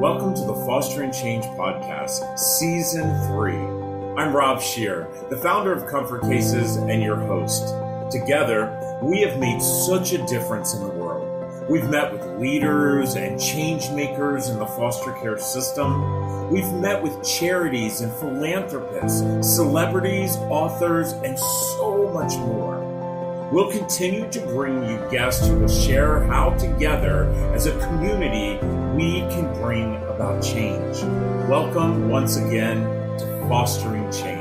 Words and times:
Welcome 0.00 0.34
to 0.34 0.42
the 0.42 0.54
Fostering 0.66 1.10
Change 1.10 1.46
Podcast, 1.56 2.38
Season 2.38 3.18
3. 3.28 3.54
I'm 4.22 4.36
Rob 4.36 4.60
Scheer, 4.60 5.08
the 5.30 5.38
founder 5.38 5.72
of 5.72 5.86
Comfort 5.86 6.20
Cases 6.20 6.76
and 6.76 7.02
your 7.02 7.16
host. 7.16 7.74
Together, 8.10 8.78
we 9.02 9.22
have 9.22 9.38
made 9.38 9.62
such 9.62 10.12
a 10.12 10.18
difference 10.26 10.74
in 10.74 10.82
the 10.82 10.90
world. 10.90 11.26
We've 11.70 11.88
met 11.88 12.12
with 12.12 12.22
leaders 12.38 13.14
and 13.14 13.40
change 13.40 13.88
makers 13.88 14.50
in 14.50 14.58
the 14.58 14.66
foster 14.66 15.12
care 15.12 15.38
system. 15.38 16.50
We've 16.52 16.70
met 16.74 17.02
with 17.02 17.24
charities 17.24 18.02
and 18.02 18.12
philanthropists, 18.16 19.22
celebrities, 19.56 20.36
authors, 20.50 21.12
and 21.12 21.38
so 21.38 22.10
much 22.12 22.36
more. 22.36 22.84
We'll 23.50 23.70
continue 23.70 24.28
to 24.30 24.40
bring 24.40 24.82
you 24.90 25.00
guests 25.10 25.46
who 25.46 25.58
will 25.58 25.68
share 25.68 26.24
how 26.24 26.50
together 26.58 27.30
as 27.54 27.64
a 27.64 27.78
community 27.78 28.58
we 28.96 29.20
can 29.28 29.52
bring 29.60 29.94
about 30.04 30.42
change. 30.42 31.02
Welcome 31.50 32.08
once 32.08 32.38
again 32.38 32.82
to 33.18 33.46
Fostering 33.46 34.10
Change. 34.10 34.35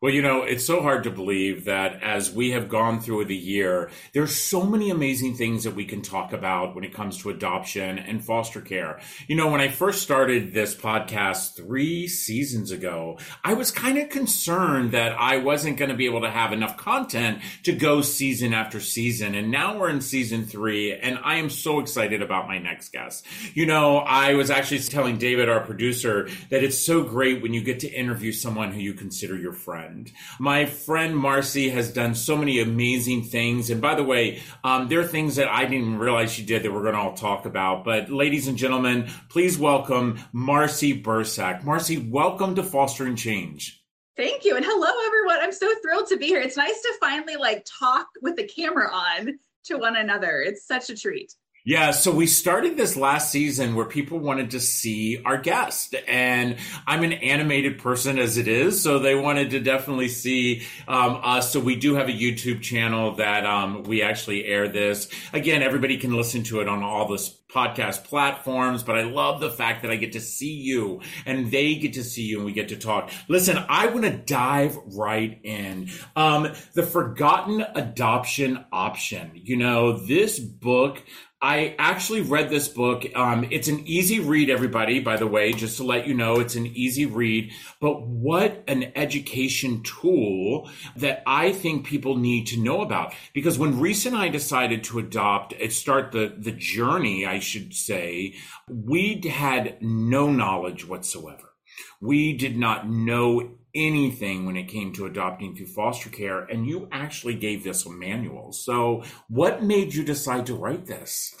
Well, 0.00 0.12
you 0.12 0.22
know, 0.22 0.44
it's 0.44 0.64
so 0.64 0.80
hard 0.80 1.02
to 1.04 1.10
believe 1.10 1.64
that 1.64 2.04
as 2.04 2.32
we 2.32 2.52
have 2.52 2.68
gone 2.68 3.00
through 3.00 3.24
the 3.24 3.34
year, 3.34 3.90
there's 4.12 4.32
so 4.32 4.62
many 4.62 4.90
amazing 4.90 5.34
things 5.34 5.64
that 5.64 5.74
we 5.74 5.84
can 5.84 6.02
talk 6.02 6.32
about 6.32 6.76
when 6.76 6.84
it 6.84 6.94
comes 6.94 7.18
to 7.18 7.30
adoption 7.30 7.98
and 7.98 8.24
foster 8.24 8.60
care. 8.60 9.00
You 9.26 9.34
know, 9.34 9.48
when 9.48 9.60
I 9.60 9.66
first 9.66 10.00
started 10.02 10.54
this 10.54 10.72
podcast 10.72 11.56
three 11.56 12.06
seasons 12.06 12.70
ago, 12.70 13.18
I 13.42 13.54
was 13.54 13.72
kind 13.72 13.98
of 13.98 14.08
concerned 14.08 14.92
that 14.92 15.16
I 15.18 15.38
wasn't 15.38 15.78
going 15.78 15.90
to 15.90 15.96
be 15.96 16.06
able 16.06 16.20
to 16.20 16.30
have 16.30 16.52
enough 16.52 16.76
content 16.76 17.40
to 17.64 17.72
go 17.72 18.00
season 18.00 18.54
after 18.54 18.78
season. 18.78 19.34
And 19.34 19.50
now 19.50 19.80
we're 19.80 19.90
in 19.90 20.00
season 20.00 20.46
three, 20.46 20.94
and 20.94 21.18
I 21.24 21.38
am 21.38 21.50
so 21.50 21.80
excited 21.80 22.22
about 22.22 22.46
my 22.46 22.58
next 22.58 22.92
guest. 22.92 23.26
You 23.52 23.66
know, 23.66 23.98
I 23.98 24.34
was 24.34 24.48
actually 24.48 24.78
telling 24.78 25.18
David, 25.18 25.48
our 25.48 25.58
producer, 25.58 26.28
that 26.50 26.62
it's 26.62 26.78
so 26.78 27.02
great 27.02 27.42
when 27.42 27.52
you 27.52 27.64
get 27.64 27.80
to 27.80 27.88
interview 27.88 28.30
someone 28.30 28.70
who 28.70 28.78
you 28.78 28.94
consider 28.94 29.36
your 29.36 29.52
friend 29.52 29.87
friend. 29.88 30.12
My 30.38 30.66
friend 30.66 31.16
Marcy 31.16 31.70
has 31.70 31.92
done 31.92 32.14
so 32.14 32.36
many 32.36 32.60
amazing 32.60 33.24
things. 33.24 33.70
And 33.70 33.80
by 33.80 33.94
the 33.94 34.04
way, 34.04 34.42
um, 34.62 34.88
there 34.88 35.00
are 35.00 35.06
things 35.06 35.36
that 35.36 35.48
I 35.48 35.62
didn't 35.62 35.80
even 35.80 35.98
realize 35.98 36.32
she 36.32 36.44
did 36.44 36.62
that 36.62 36.72
we're 36.72 36.82
going 36.82 36.94
to 36.94 37.00
all 37.00 37.14
talk 37.14 37.46
about. 37.46 37.84
But 37.84 38.10
ladies 38.10 38.48
and 38.48 38.58
gentlemen, 38.58 39.08
please 39.28 39.58
welcome 39.58 40.18
Marcy 40.32 41.00
Bursac. 41.00 41.64
Marcy, 41.64 41.98
welcome 41.98 42.54
to 42.56 42.62
Fostering 42.62 43.16
Change. 43.16 43.82
Thank 44.16 44.44
you. 44.44 44.56
And 44.56 44.64
hello, 44.64 45.06
everyone. 45.06 45.38
I'm 45.40 45.52
so 45.52 45.72
thrilled 45.80 46.08
to 46.08 46.16
be 46.16 46.26
here. 46.26 46.40
It's 46.40 46.56
nice 46.56 46.80
to 46.82 46.94
finally 47.00 47.36
like 47.36 47.64
talk 47.64 48.08
with 48.20 48.36
the 48.36 48.44
camera 48.44 48.90
on 48.92 49.38
to 49.64 49.76
one 49.76 49.96
another. 49.96 50.42
It's 50.42 50.66
such 50.66 50.90
a 50.90 50.96
treat. 50.96 51.32
Yeah, 51.68 51.90
so 51.90 52.12
we 52.12 52.26
started 52.26 52.78
this 52.78 52.96
last 52.96 53.30
season 53.30 53.74
where 53.74 53.84
people 53.84 54.18
wanted 54.18 54.52
to 54.52 54.58
see 54.58 55.20
our 55.22 55.36
guest, 55.36 55.94
and 56.08 56.56
I'm 56.86 57.04
an 57.04 57.12
animated 57.12 57.78
person 57.78 58.18
as 58.18 58.38
it 58.38 58.48
is, 58.48 58.82
so 58.82 58.98
they 58.98 59.14
wanted 59.14 59.50
to 59.50 59.60
definitely 59.60 60.08
see 60.08 60.62
um, 60.88 61.20
us. 61.22 61.52
So 61.52 61.60
we 61.60 61.76
do 61.76 61.96
have 61.96 62.08
a 62.08 62.12
YouTube 62.12 62.62
channel 62.62 63.16
that 63.16 63.44
um, 63.44 63.82
we 63.82 64.00
actually 64.00 64.46
air 64.46 64.66
this. 64.68 65.10
Again, 65.34 65.60
everybody 65.60 65.98
can 65.98 66.16
listen 66.16 66.42
to 66.44 66.60
it 66.60 66.68
on 66.68 66.82
all 66.82 67.06
the 67.06 67.18
podcast 67.52 68.04
platforms, 68.04 68.82
but 68.82 68.98
I 68.98 69.02
love 69.02 69.40
the 69.40 69.50
fact 69.50 69.82
that 69.82 69.90
I 69.90 69.96
get 69.96 70.12
to 70.12 70.20
see 70.20 70.52
you 70.52 71.00
and 71.24 71.50
they 71.50 71.76
get 71.76 71.94
to 71.94 72.04
see 72.04 72.24
you 72.24 72.38
and 72.38 72.46
we 72.46 72.52
get 72.52 72.68
to 72.68 72.76
talk. 72.76 73.10
Listen, 73.26 73.64
I 73.68 73.86
want 73.86 74.04
to 74.04 74.16
dive 74.16 74.76
right 74.94 75.40
in. 75.42 75.88
Um, 76.14 76.52
the 76.74 76.82
Forgotten 76.82 77.64
Adoption 77.74 78.64
Option. 78.70 79.32
You 79.34 79.56
know, 79.56 79.94
this 79.94 80.38
book 80.38 81.02
I 81.40 81.76
actually 81.78 82.22
read 82.22 82.50
this 82.50 82.66
book. 82.66 83.04
Um, 83.14 83.46
it's 83.50 83.68
an 83.68 83.86
easy 83.86 84.18
read, 84.18 84.50
everybody, 84.50 84.98
by 84.98 85.16
the 85.16 85.26
way, 85.26 85.52
just 85.52 85.76
to 85.76 85.84
let 85.84 86.08
you 86.08 86.14
know, 86.14 86.40
it's 86.40 86.56
an 86.56 86.66
easy 86.66 87.06
read. 87.06 87.52
But 87.80 88.02
what 88.02 88.64
an 88.66 88.90
education 88.96 89.84
tool 89.84 90.68
that 90.96 91.22
I 91.26 91.52
think 91.52 91.86
people 91.86 92.16
need 92.16 92.48
to 92.48 92.58
know 92.58 92.80
about. 92.80 93.14
Because 93.34 93.56
when 93.56 93.78
Reece 93.78 94.04
and 94.04 94.16
I 94.16 94.28
decided 94.28 94.82
to 94.84 94.98
adopt, 94.98 95.54
uh, 95.54 95.68
start 95.68 96.10
the, 96.10 96.34
the 96.36 96.50
journey, 96.50 97.24
I 97.24 97.38
should 97.38 97.72
say, 97.72 98.34
we 98.68 99.20
had 99.30 99.80
no 99.80 100.32
knowledge 100.32 100.88
whatsoever. 100.88 101.52
We 102.00 102.36
did 102.36 102.58
not 102.58 102.88
know 102.90 103.58
anything 103.86 104.44
when 104.44 104.56
it 104.56 104.68
came 104.68 104.92
to 104.94 105.06
adopting 105.06 105.54
through 105.54 105.66
foster 105.66 106.10
care, 106.10 106.40
and 106.40 106.66
you 106.66 106.88
actually 106.92 107.34
gave 107.34 107.64
this 107.64 107.86
a 107.86 107.90
manual. 107.90 108.52
So, 108.52 109.04
what 109.28 109.62
made 109.62 109.94
you 109.94 110.04
decide 110.04 110.46
to 110.46 110.54
write 110.54 110.86
this? 110.86 111.34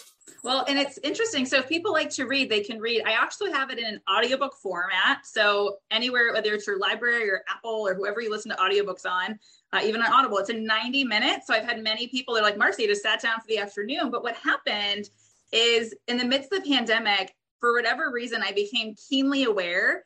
Well, 0.44 0.64
and 0.68 0.78
it's 0.78 0.98
interesting. 1.02 1.46
So, 1.46 1.58
if 1.58 1.68
people 1.68 1.92
like 1.92 2.10
to 2.10 2.24
read, 2.24 2.50
they 2.50 2.60
can 2.60 2.78
read. 2.78 3.02
I 3.04 3.12
actually 3.12 3.52
have 3.52 3.70
it 3.70 3.78
in 3.78 3.84
an 3.84 4.00
audiobook 4.08 4.54
format. 4.62 5.26
So, 5.26 5.78
anywhere, 5.90 6.32
whether 6.32 6.54
it's 6.54 6.66
your 6.66 6.78
library 6.78 7.28
or 7.28 7.42
Apple 7.48 7.86
or 7.86 7.94
whoever 7.94 8.20
you 8.20 8.30
listen 8.30 8.50
to 8.52 8.56
audiobooks 8.56 9.04
on, 9.04 9.38
uh, 9.72 9.80
even 9.84 10.00
on 10.00 10.12
Audible, 10.12 10.38
it's 10.38 10.50
in 10.50 10.64
90 10.64 11.04
minutes. 11.04 11.48
So, 11.48 11.54
I've 11.54 11.64
had 11.64 11.82
many 11.82 12.06
people, 12.06 12.34
they're 12.34 12.42
like, 12.42 12.58
Marcy, 12.58 12.86
just 12.86 13.02
sat 13.02 13.20
down 13.20 13.40
for 13.40 13.46
the 13.48 13.58
afternoon. 13.58 14.10
But 14.10 14.22
what 14.22 14.36
happened 14.36 15.10
is 15.52 15.94
in 16.06 16.18
the 16.18 16.24
midst 16.24 16.52
of 16.52 16.62
the 16.62 16.70
pandemic, 16.70 17.34
for 17.60 17.72
whatever 17.72 18.10
reason, 18.12 18.42
I 18.42 18.52
became 18.52 18.94
keenly 19.08 19.44
aware 19.44 20.04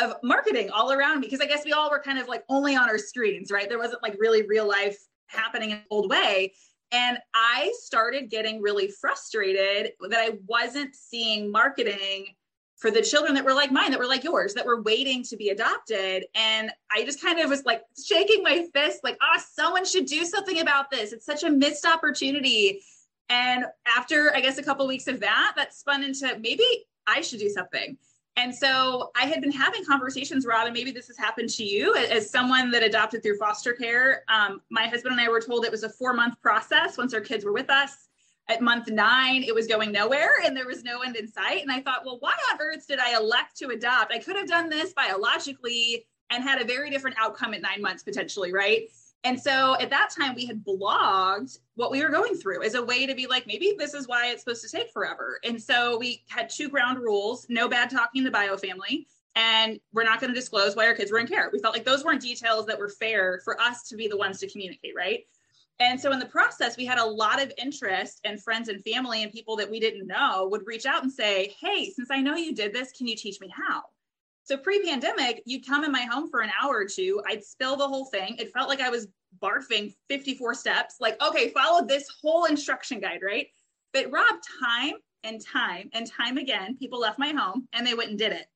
of 0.00 0.16
marketing 0.22 0.70
all 0.70 0.92
around 0.92 1.20
me 1.20 1.26
because 1.26 1.40
I 1.40 1.46
guess 1.46 1.64
we 1.64 1.72
all 1.72 1.90
were 1.90 2.00
kind 2.00 2.18
of 2.18 2.28
like 2.28 2.44
only 2.48 2.76
on 2.76 2.88
our 2.88 2.98
screens, 2.98 3.50
right? 3.50 3.68
There 3.68 3.78
wasn't 3.78 4.02
like 4.02 4.16
really 4.18 4.46
real 4.46 4.66
life 4.66 4.98
happening 5.26 5.70
in 5.70 5.76
an 5.78 5.84
old 5.90 6.10
way. 6.10 6.54
And 6.92 7.18
I 7.34 7.72
started 7.78 8.30
getting 8.30 8.60
really 8.60 8.88
frustrated 8.88 9.92
that 10.08 10.18
I 10.18 10.38
wasn't 10.46 10.94
seeing 10.94 11.50
marketing 11.50 12.34
for 12.76 12.90
the 12.90 13.02
children 13.02 13.34
that 13.34 13.44
were 13.44 13.52
like 13.52 13.70
mine, 13.70 13.90
that 13.90 14.00
were 14.00 14.06
like 14.06 14.24
yours, 14.24 14.54
that 14.54 14.64
were 14.64 14.82
waiting 14.82 15.22
to 15.24 15.36
be 15.36 15.50
adopted. 15.50 16.24
And 16.34 16.72
I 16.90 17.04
just 17.04 17.22
kind 17.22 17.38
of 17.38 17.50
was 17.50 17.64
like 17.64 17.82
shaking 18.02 18.42
my 18.42 18.66
fist, 18.74 19.00
like, 19.04 19.18
ah, 19.20 19.36
oh, 19.36 19.42
someone 19.52 19.84
should 19.84 20.06
do 20.06 20.24
something 20.24 20.60
about 20.60 20.90
this. 20.90 21.12
It's 21.12 21.26
such 21.26 21.44
a 21.44 21.50
missed 21.50 21.84
opportunity. 21.84 22.82
And 23.28 23.66
after, 23.96 24.34
I 24.34 24.40
guess, 24.40 24.58
a 24.58 24.62
couple 24.62 24.86
weeks 24.88 25.06
of 25.06 25.20
that, 25.20 25.52
that 25.56 25.74
spun 25.74 26.02
into 26.02 26.38
maybe 26.40 26.64
I 27.06 27.20
should 27.20 27.38
do 27.38 27.50
something. 27.50 27.98
And 28.36 28.54
so 28.54 29.10
I 29.16 29.26
had 29.26 29.40
been 29.40 29.52
having 29.52 29.84
conversations, 29.84 30.46
Rob, 30.46 30.66
and 30.66 30.74
maybe 30.74 30.92
this 30.92 31.08
has 31.08 31.18
happened 31.18 31.50
to 31.50 31.64
you 31.64 31.94
as 31.96 32.30
someone 32.30 32.70
that 32.70 32.82
adopted 32.82 33.22
through 33.22 33.36
foster 33.36 33.72
care. 33.72 34.22
Um, 34.28 34.62
my 34.70 34.86
husband 34.86 35.12
and 35.12 35.20
I 35.20 35.28
were 35.28 35.40
told 35.40 35.64
it 35.64 35.70
was 35.70 35.82
a 35.82 35.90
four 35.90 36.14
month 36.14 36.40
process 36.40 36.96
once 36.96 37.12
our 37.12 37.20
kids 37.20 37.44
were 37.44 37.52
with 37.52 37.68
us. 37.68 38.08
At 38.48 38.62
month 38.62 38.88
nine, 38.88 39.42
it 39.42 39.54
was 39.54 39.66
going 39.66 39.92
nowhere 39.92 40.30
and 40.44 40.56
there 40.56 40.66
was 40.66 40.82
no 40.82 41.02
end 41.02 41.16
in 41.16 41.28
sight. 41.28 41.62
And 41.62 41.70
I 41.70 41.80
thought, 41.80 42.04
well, 42.04 42.18
why 42.20 42.34
on 42.52 42.58
earth 42.60 42.86
did 42.88 42.98
I 42.98 43.16
elect 43.16 43.56
to 43.58 43.68
adopt? 43.68 44.12
I 44.12 44.18
could 44.18 44.36
have 44.36 44.48
done 44.48 44.68
this 44.68 44.92
biologically 44.92 46.06
and 46.30 46.42
had 46.42 46.60
a 46.60 46.64
very 46.64 46.90
different 46.90 47.16
outcome 47.20 47.54
at 47.54 47.62
nine 47.62 47.82
months 47.82 48.02
potentially, 48.02 48.52
right? 48.52 48.88
And 49.22 49.38
so 49.38 49.76
at 49.78 49.90
that 49.90 50.10
time, 50.18 50.34
we 50.34 50.46
had 50.46 50.64
blogged 50.64 51.58
what 51.74 51.90
we 51.90 52.02
were 52.02 52.08
going 52.08 52.36
through 52.36 52.62
as 52.62 52.74
a 52.74 52.82
way 52.82 53.06
to 53.06 53.14
be 53.14 53.26
like, 53.26 53.46
maybe 53.46 53.74
this 53.78 53.92
is 53.92 54.08
why 54.08 54.28
it's 54.28 54.42
supposed 54.42 54.62
to 54.62 54.70
take 54.70 54.90
forever. 54.90 55.38
And 55.44 55.60
so 55.60 55.98
we 55.98 56.24
had 56.28 56.48
two 56.48 56.68
ground 56.70 56.98
rules 56.98 57.46
no 57.50 57.68
bad 57.68 57.90
talking 57.90 58.24
the 58.24 58.30
bio 58.30 58.56
family, 58.56 59.06
and 59.36 59.78
we're 59.92 60.04
not 60.04 60.20
going 60.20 60.32
to 60.32 60.38
disclose 60.38 60.74
why 60.74 60.86
our 60.86 60.94
kids 60.94 61.12
were 61.12 61.18
in 61.18 61.26
care. 61.26 61.50
We 61.52 61.58
felt 61.58 61.74
like 61.74 61.84
those 61.84 62.02
weren't 62.02 62.22
details 62.22 62.66
that 62.66 62.78
were 62.78 62.88
fair 62.88 63.40
for 63.44 63.60
us 63.60 63.88
to 63.88 63.96
be 63.96 64.08
the 64.08 64.16
ones 64.16 64.38
to 64.40 64.50
communicate, 64.50 64.94
right? 64.96 65.26
And 65.80 66.00
so 66.00 66.12
in 66.12 66.18
the 66.18 66.26
process, 66.26 66.76
we 66.76 66.84
had 66.84 66.98
a 66.98 67.04
lot 67.04 67.42
of 67.42 67.52
interest, 67.56 68.20
and 68.24 68.42
friends 68.42 68.68
and 68.68 68.82
family 68.84 69.22
and 69.22 69.32
people 69.32 69.56
that 69.56 69.70
we 69.70 69.80
didn't 69.80 70.06
know 70.06 70.48
would 70.50 70.66
reach 70.66 70.86
out 70.86 71.02
and 71.02 71.12
say, 71.12 71.54
Hey, 71.60 71.90
since 71.90 72.10
I 72.10 72.20
know 72.20 72.36
you 72.36 72.54
did 72.54 72.72
this, 72.72 72.92
can 72.92 73.06
you 73.06 73.16
teach 73.16 73.40
me 73.40 73.52
how? 73.54 73.82
So 74.44 74.56
pre-pandemic, 74.56 75.42
you'd 75.46 75.66
come 75.66 75.84
in 75.84 75.92
my 75.92 76.02
home 76.02 76.28
for 76.30 76.40
an 76.40 76.50
hour 76.60 76.76
or 76.76 76.86
two. 76.86 77.22
I'd 77.28 77.44
spill 77.44 77.76
the 77.76 77.86
whole 77.86 78.06
thing. 78.06 78.36
It 78.38 78.52
felt 78.52 78.68
like 78.68 78.80
I 78.80 78.90
was 78.90 79.06
barfing 79.40 79.94
54 80.08 80.54
steps. 80.54 80.96
Like, 81.00 81.22
okay, 81.22 81.50
follow 81.50 81.86
this 81.86 82.06
whole 82.20 82.46
instruction 82.46 83.00
guide, 83.00 83.20
right? 83.24 83.46
But 83.92 84.10
Rob, 84.10 84.36
time 84.64 84.94
and 85.24 85.44
time 85.44 85.90
and 85.92 86.10
time 86.10 86.38
again, 86.38 86.76
people 86.76 87.00
left 87.00 87.18
my 87.18 87.32
home 87.32 87.68
and 87.72 87.86
they 87.86 87.94
went 87.94 88.10
and 88.10 88.18
did 88.18 88.32
it. 88.32 88.46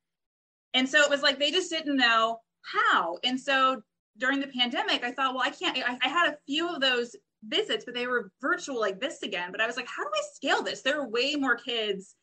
And 0.72 0.88
so 0.88 1.02
it 1.02 1.10
was 1.10 1.22
like 1.22 1.38
they 1.38 1.50
just 1.50 1.70
didn't 1.70 1.96
know 1.96 2.40
how. 2.62 3.18
And 3.22 3.40
so 3.40 3.82
during 4.18 4.40
the 4.40 4.48
pandemic, 4.48 5.04
I 5.04 5.12
thought, 5.12 5.34
well, 5.34 5.44
I 5.44 5.50
can't. 5.50 5.78
I, 5.78 5.98
I 6.02 6.08
had 6.08 6.32
a 6.32 6.38
few 6.46 6.68
of 6.68 6.80
those 6.80 7.14
visits, 7.44 7.84
but 7.84 7.94
they 7.94 8.06
were 8.06 8.32
virtual 8.40 8.80
like 8.80 9.00
this 9.00 9.22
again. 9.22 9.50
But 9.52 9.60
I 9.60 9.66
was 9.66 9.76
like, 9.76 9.88
how 9.88 10.02
do 10.02 10.10
I 10.12 10.22
scale 10.34 10.62
this? 10.62 10.82
There 10.82 11.00
are 11.00 11.08
way 11.08 11.34
more 11.36 11.56
kids 11.56 12.14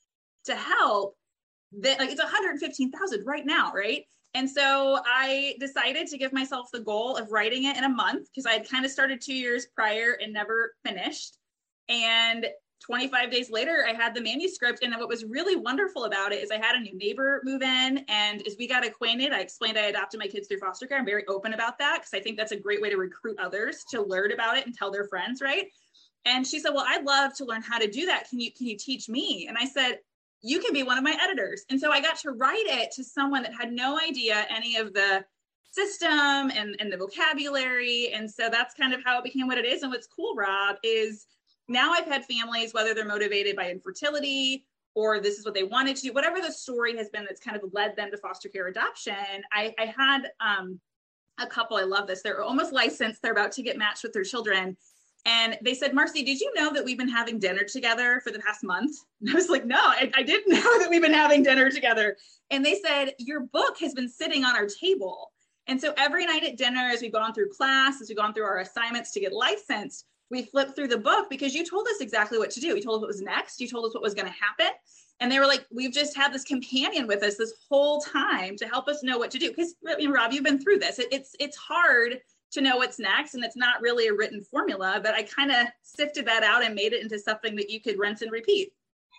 to 0.45 0.55
help 0.55 1.15
that 1.79 1.99
like 1.99 2.09
it's 2.09 2.21
115,000 2.21 3.25
right 3.25 3.45
now, 3.45 3.71
right? 3.73 4.05
And 4.33 4.49
so 4.49 4.99
I 5.05 5.55
decided 5.59 6.07
to 6.07 6.17
give 6.17 6.31
myself 6.31 6.69
the 6.71 6.79
goal 6.79 7.17
of 7.17 7.31
writing 7.31 7.65
it 7.65 7.77
in 7.77 7.83
a 7.83 7.89
month 7.89 8.29
because 8.29 8.45
I 8.45 8.53
had 8.53 8.69
kind 8.69 8.85
of 8.85 8.91
started 8.91 9.21
two 9.21 9.33
years 9.33 9.67
prior 9.75 10.17
and 10.21 10.31
never 10.31 10.73
finished. 10.85 11.37
And 11.89 12.47
25 12.81 13.29
days 13.29 13.51
later, 13.51 13.85
I 13.87 13.93
had 13.93 14.15
the 14.15 14.21
manuscript. 14.21 14.79
And 14.83 14.93
what 14.95 15.09
was 15.09 15.25
really 15.25 15.55
wonderful 15.55 16.05
about 16.05 16.31
it 16.31 16.41
is 16.43 16.49
I 16.49 16.57
had 16.57 16.75
a 16.75 16.79
new 16.79 16.97
neighbor 16.97 17.41
move 17.43 17.61
in. 17.61 18.05
And 18.07 18.45
as 18.47 18.55
we 18.57 18.67
got 18.67 18.85
acquainted, 18.85 19.33
I 19.33 19.41
explained 19.41 19.77
I 19.77 19.83
adopted 19.83 20.19
my 20.19 20.27
kids 20.27 20.47
through 20.47 20.59
foster 20.59 20.87
care. 20.87 20.97
I'm 20.97 21.05
very 21.05 21.25
open 21.27 21.53
about 21.53 21.77
that 21.79 21.99
because 21.99 22.13
I 22.13 22.21
think 22.21 22.37
that's 22.37 22.53
a 22.53 22.59
great 22.59 22.81
way 22.81 22.89
to 22.89 22.97
recruit 22.97 23.37
others 23.37 23.83
to 23.91 24.01
learn 24.01 24.31
about 24.31 24.57
it 24.57 24.65
and 24.65 24.73
tell 24.73 24.91
their 24.91 25.05
friends, 25.05 25.41
right? 25.41 25.67
And 26.25 26.45
she 26.45 26.59
said, 26.59 26.71
Well, 26.73 26.85
I'd 26.87 27.05
love 27.05 27.35
to 27.37 27.45
learn 27.45 27.61
how 27.61 27.79
to 27.79 27.87
do 27.87 28.05
that. 28.07 28.29
Can 28.29 28.39
you 28.39 28.51
can 28.51 28.67
you 28.67 28.77
teach 28.77 29.09
me? 29.09 29.47
And 29.47 29.57
I 29.57 29.65
said, 29.65 29.99
you 30.41 30.59
can 30.59 30.73
be 30.73 30.83
one 30.83 30.97
of 30.97 31.03
my 31.03 31.15
editors. 31.21 31.63
And 31.69 31.79
so 31.79 31.91
I 31.91 32.01
got 32.01 32.17
to 32.19 32.31
write 32.31 32.65
it 32.65 32.91
to 32.93 33.03
someone 33.03 33.43
that 33.43 33.53
had 33.53 33.71
no 33.71 33.99
idea 33.99 34.45
any 34.49 34.75
of 34.77 34.93
the 34.93 35.23
system 35.71 36.09
and, 36.09 36.75
and 36.79 36.91
the 36.91 36.97
vocabulary. 36.97 38.11
And 38.13 38.29
so 38.29 38.49
that's 38.49 38.73
kind 38.73 38.93
of 38.93 39.01
how 39.05 39.17
it 39.19 39.23
became 39.23 39.47
what 39.47 39.57
it 39.57 39.65
is. 39.65 39.83
And 39.83 39.91
what's 39.91 40.07
cool, 40.07 40.35
Rob, 40.35 40.77
is 40.83 41.27
now 41.67 41.91
I've 41.91 42.07
had 42.07 42.25
families, 42.25 42.73
whether 42.73 42.93
they're 42.93 43.05
motivated 43.05 43.55
by 43.55 43.69
infertility 43.69 44.65
or 44.93 45.19
this 45.19 45.37
is 45.37 45.45
what 45.45 45.53
they 45.53 45.63
wanted 45.63 45.95
to 45.95 46.01
do, 46.01 46.13
whatever 46.13 46.41
the 46.41 46.51
story 46.51 46.97
has 46.97 47.09
been 47.09 47.23
that's 47.23 47.39
kind 47.39 47.55
of 47.55 47.63
led 47.71 47.95
them 47.95 48.11
to 48.11 48.17
foster 48.17 48.49
care 48.49 48.67
adoption. 48.67 49.13
I, 49.53 49.73
I 49.79 49.85
had 49.85 50.31
um, 50.41 50.79
a 51.39 51.47
couple, 51.47 51.77
I 51.77 51.83
love 51.83 52.07
this. 52.07 52.21
They're 52.21 52.43
almost 52.43 52.73
licensed, 52.73 53.21
they're 53.21 53.31
about 53.31 53.53
to 53.53 53.63
get 53.63 53.77
matched 53.77 54.03
with 54.03 54.11
their 54.11 54.23
children. 54.23 54.75
And 55.25 55.57
they 55.61 55.75
said, 55.75 55.93
Marcy, 55.93 56.23
did 56.23 56.39
you 56.39 56.51
know 56.55 56.73
that 56.73 56.83
we've 56.83 56.97
been 56.97 57.09
having 57.09 57.37
dinner 57.37 57.63
together 57.63 58.21
for 58.23 58.31
the 58.31 58.39
past 58.39 58.63
month? 58.63 58.97
And 59.21 59.29
I 59.31 59.33
was 59.33 59.49
like, 59.49 59.65
no, 59.65 59.79
I, 59.79 60.11
I 60.15 60.23
didn't 60.23 60.53
know 60.53 60.79
that 60.79 60.89
we've 60.89 61.01
been 61.01 61.13
having 61.13 61.43
dinner 61.43 61.69
together. 61.69 62.17
And 62.49 62.65
they 62.65 62.79
said, 62.85 63.13
your 63.19 63.41
book 63.41 63.77
has 63.79 63.93
been 63.93 64.09
sitting 64.09 64.43
on 64.43 64.55
our 64.55 64.65
table. 64.67 65.31
And 65.67 65.79
so 65.79 65.93
every 65.95 66.25
night 66.25 66.43
at 66.43 66.57
dinner, 66.57 66.89
as 66.91 67.01
we've 67.01 67.13
gone 67.13 67.33
through 67.33 67.49
class, 67.49 68.01
as 68.01 68.09
we've 68.09 68.17
gone 68.17 68.33
through 68.33 68.45
our 68.45 68.59
assignments 68.59 69.11
to 69.11 69.19
get 69.19 69.31
licensed, 69.31 70.05
we 70.31 70.43
flipped 70.43 70.75
through 70.75 70.87
the 70.87 70.97
book 70.97 71.29
because 71.29 71.53
you 71.53 71.65
told 71.65 71.87
us 71.87 71.99
exactly 71.99 72.39
what 72.39 72.49
to 72.51 72.59
do. 72.59 72.67
You 72.67 72.81
told 72.81 72.97
us 72.97 73.01
what 73.01 73.07
was 73.09 73.21
next. 73.21 73.59
You 73.59 73.67
told 73.67 73.85
us 73.85 73.93
what 73.93 74.01
was 74.01 74.13
going 74.13 74.27
to 74.27 74.33
happen. 74.33 74.73
And 75.19 75.31
they 75.31 75.37
were 75.37 75.45
like, 75.45 75.67
we've 75.71 75.93
just 75.93 76.15
had 76.15 76.33
this 76.33 76.43
companion 76.43 77.05
with 77.05 77.21
us 77.21 77.35
this 77.37 77.53
whole 77.69 78.01
time 78.01 78.55
to 78.57 78.65
help 78.65 78.87
us 78.87 79.03
know 79.03 79.19
what 79.19 79.29
to 79.31 79.37
do. 79.37 79.49
Because 79.49 79.75
Rob, 79.83 80.33
you've 80.33 80.43
been 80.43 80.59
through 80.59 80.79
this. 80.79 80.97
It, 80.97 81.09
it's 81.11 81.35
it's 81.39 81.55
hard 81.57 82.19
to 82.51 82.61
know 82.61 82.77
what's 82.77 82.99
next, 82.99 83.33
and 83.33 83.43
it's 83.43 83.55
not 83.55 83.81
really 83.81 84.07
a 84.07 84.13
written 84.13 84.41
formula. 84.41 84.99
But 85.03 85.13
I 85.13 85.23
kind 85.23 85.51
of 85.51 85.67
sifted 85.81 86.25
that 86.27 86.43
out 86.43 86.63
and 86.63 86.75
made 86.75 86.93
it 86.93 87.01
into 87.01 87.19
something 87.19 87.55
that 87.55 87.69
you 87.69 87.81
could 87.81 87.97
rinse 87.97 88.21
and 88.21 88.31
repeat. 88.31 88.73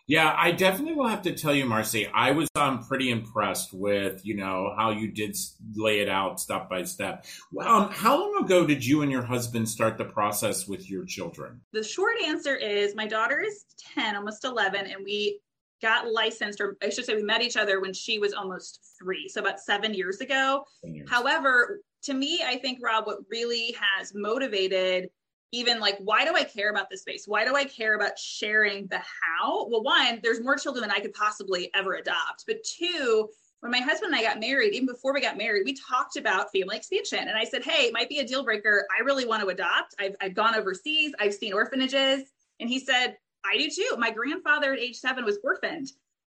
Yeah, 0.08 0.34
I 0.37 0.50
definitely 0.50 0.94
will 0.94 1.06
have 1.06 1.23
to 1.23 1.32
tell 1.32 1.55
you, 1.55 1.64
Marcy. 1.64 2.08
I 2.08 2.32
was 2.32 2.49
um, 2.56 2.84
pretty 2.84 3.11
impressed 3.11 3.73
with 3.73 4.25
you 4.26 4.37
know 4.37 4.75
how 4.76 4.90
you 4.90 5.08
did 5.08 5.37
lay 5.75 6.00
it 6.00 6.08
out 6.08 6.40
step 6.40 6.69
by 6.69 6.82
step. 6.82 7.25
Um, 7.64 7.88
how 7.90 8.20
long 8.20 8.44
ago 8.44 8.67
did 8.67 8.84
you 8.84 9.02
and 9.02 9.12
your 9.12 9.23
husband 9.23 9.69
start 9.69 9.99
the 9.99 10.05
process 10.05 10.67
with 10.67 10.90
your 10.90 11.05
children? 11.05 11.61
The 11.73 11.84
short 11.84 12.14
answer 12.25 12.56
is 12.56 12.94
my 12.96 13.06
daughter 13.06 13.40
is 13.40 13.64
ten, 13.94 14.17
almost 14.17 14.44
eleven, 14.44 14.87
and 14.87 15.05
we 15.05 15.40
got 15.81 16.11
licensed, 16.11 16.61
or 16.61 16.76
I 16.82 16.90
should 16.90 17.05
say, 17.05 17.14
we 17.14 17.23
met 17.23 17.43
each 17.43 17.56
other 17.56 17.81
when 17.81 17.93
she 17.93 18.19
was 18.19 18.32
almost 18.32 18.81
three, 18.99 19.29
so 19.29 19.40
about 19.40 19.61
seven 19.61 19.94
years 19.94 20.20
ago. 20.20 20.64
Years. 20.82 21.08
However, 21.08 21.81
to 22.04 22.14
me, 22.14 22.43
I 22.44 22.58
think 22.58 22.81
Rob, 22.82 23.06
what 23.06 23.19
really 23.31 23.76
has 23.81 24.12
motivated 24.14 25.10
even 25.52 25.81
like 25.81 25.99
why 25.99 26.25
do 26.25 26.34
i 26.34 26.44
care 26.44 26.70
about 26.70 26.88
this 26.90 27.02
space? 27.02 27.25
Why 27.28 27.44
do 27.44 27.54
i 27.54 27.64
care 27.64 27.94
about 27.94 28.19
sharing 28.19 28.87
the 28.87 28.99
how? 28.99 29.69
Well 29.69 29.82
one 29.82 30.19
there's 30.22 30.40
more 30.40 30.56
children 30.56 30.81
than 30.82 30.90
i 30.90 31.00
could 31.00 31.12
possibly 31.12 31.70
ever 31.75 31.94
adopt. 31.94 32.44
But 32.46 32.64
two 32.64 33.28
when 33.60 33.70
my 33.70 33.78
husband 33.78 34.14
and 34.14 34.20
i 34.20 34.22
got 34.26 34.40
married 34.40 34.72
even 34.72 34.87
before 34.87 35.12
we 35.12 35.20
got 35.20 35.37
married 35.37 35.64
we 35.64 35.75
talked 35.75 36.16
about 36.16 36.50
family 36.52 36.76
expansion. 36.76 37.19
And 37.19 37.37
i 37.37 37.44
said 37.44 37.62
hey 37.62 37.84
it 37.84 37.93
might 37.93 38.08
be 38.08 38.19
a 38.19 38.26
deal 38.26 38.44
breaker. 38.44 38.87
I 38.98 39.02
really 39.02 39.26
want 39.26 39.43
to 39.43 39.48
adopt. 39.48 39.94
I've, 40.00 40.16
I've 40.20 40.34
gone 40.34 40.55
overseas. 40.55 41.12
I've 41.20 41.34
seen 41.34 41.52
orphanages. 41.52 42.31
And 42.58 42.69
he 42.69 42.81
said 42.81 43.19
i 43.44 43.58
do 43.58 43.69
too. 43.69 43.96
My 43.98 44.10
grandfather 44.10 44.72
at 44.72 44.78
age 44.78 44.96
seven 44.96 45.25
was 45.25 45.38
orphaned 45.44 45.88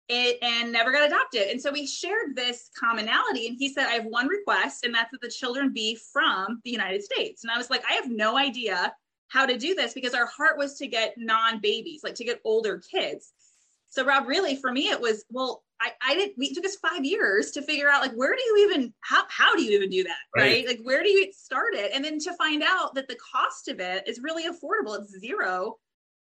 it, 0.10 0.38
and 0.42 0.72
never 0.72 0.92
got 0.92 1.08
adopted. 1.08 1.50
And 1.50 1.62
so 1.62 1.72
we 1.72 1.88
shared 1.88 2.36
this 2.36 2.70
commonality. 2.78 3.48
And 3.48 3.58
he 3.58 3.70
said, 3.70 3.88
I 3.88 3.94
have 3.94 4.06
one 4.06 4.28
request, 4.28 4.86
and 4.86 4.94
that's 4.94 5.12
that 5.12 5.22
the 5.22 5.30
children 5.30 5.72
be 5.74 5.98
from 6.12 6.62
the 6.64 6.72
United 6.72 7.04
States. 7.04 7.44
And 7.44 7.52
I 7.52 7.58
was 7.58 7.70
like, 7.70 7.84
I 7.90 7.94
have 7.94 8.10
no 8.10 8.38
idea 8.38 8.94
how 9.30 9.46
to 9.46 9.58
do 9.58 9.74
this 9.74 9.94
because 9.94 10.14
our 10.14 10.28
heart 10.28 10.58
was 10.58 10.78
to 10.78 10.88
get 10.88 11.16
non 11.18 11.60
babies, 11.60 12.02
like 12.04 12.16
to 12.16 12.24
get 12.24 12.42
older 12.44 12.82
kids. 12.92 13.34
So, 13.90 14.04
Rob, 14.06 14.28
really 14.28 14.56
for 14.56 14.72
me, 14.72 14.90
it 14.90 15.00
was, 15.00 15.24
well, 15.30 15.64
I, 15.80 15.92
I 16.02 16.16
didn't, 16.16 16.36
it 16.38 16.56
took 16.56 16.66
us 16.66 16.76
five 16.78 17.06
years 17.06 17.52
to 17.52 17.62
figure 17.62 17.90
out 17.90 18.02
like, 18.02 18.14
where 18.14 18.36
do 18.36 18.42
you 18.42 18.68
even, 18.70 18.94
how, 19.02 19.24
how 19.30 19.56
do 19.56 19.64
you 19.64 19.72
even 19.72 19.90
do 19.90 20.04
that? 20.04 20.18
Right. 20.36 20.44
right? 20.44 20.68
Like, 20.68 20.80
where 20.84 21.04
do 21.04 21.10
you 21.10 21.32
start 21.32 21.76
it? 21.76 21.92
And 21.94 22.04
then 22.04 22.20
to 22.20 22.34
find 22.34 22.64
out 22.64 22.96
that 22.96 23.08
the 23.08 23.18
cost 23.18 23.68
of 23.68 23.80
it 23.80 24.08
is 24.08 24.20
really 24.20 24.46
affordable. 24.46 25.00
It's 25.00 25.18
zero 25.20 25.78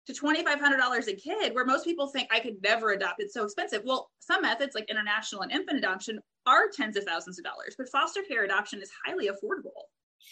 to 0.06 0.12
$2,500 0.12 1.08
a 1.08 1.14
kid, 1.14 1.54
where 1.54 1.64
most 1.64 1.84
people 1.84 2.08
think 2.08 2.28
I 2.30 2.40
could 2.40 2.56
never 2.62 2.92
adopt. 2.92 3.20
It's 3.20 3.34
so 3.34 3.44
expensive. 3.44 3.82
Well, 3.84 4.10
some 4.18 4.42
methods 4.42 4.74
like 4.74 4.90
international 4.90 5.42
and 5.42 5.52
infant 5.52 5.78
adoption 5.78 6.20
are 6.46 6.68
tens 6.74 6.96
of 6.96 7.04
thousands 7.04 7.38
of 7.38 7.44
dollars, 7.44 7.74
but 7.76 7.88
foster 7.88 8.22
care 8.22 8.44
adoption 8.44 8.80
is 8.82 8.90
highly 9.04 9.28
affordable. 9.28 9.88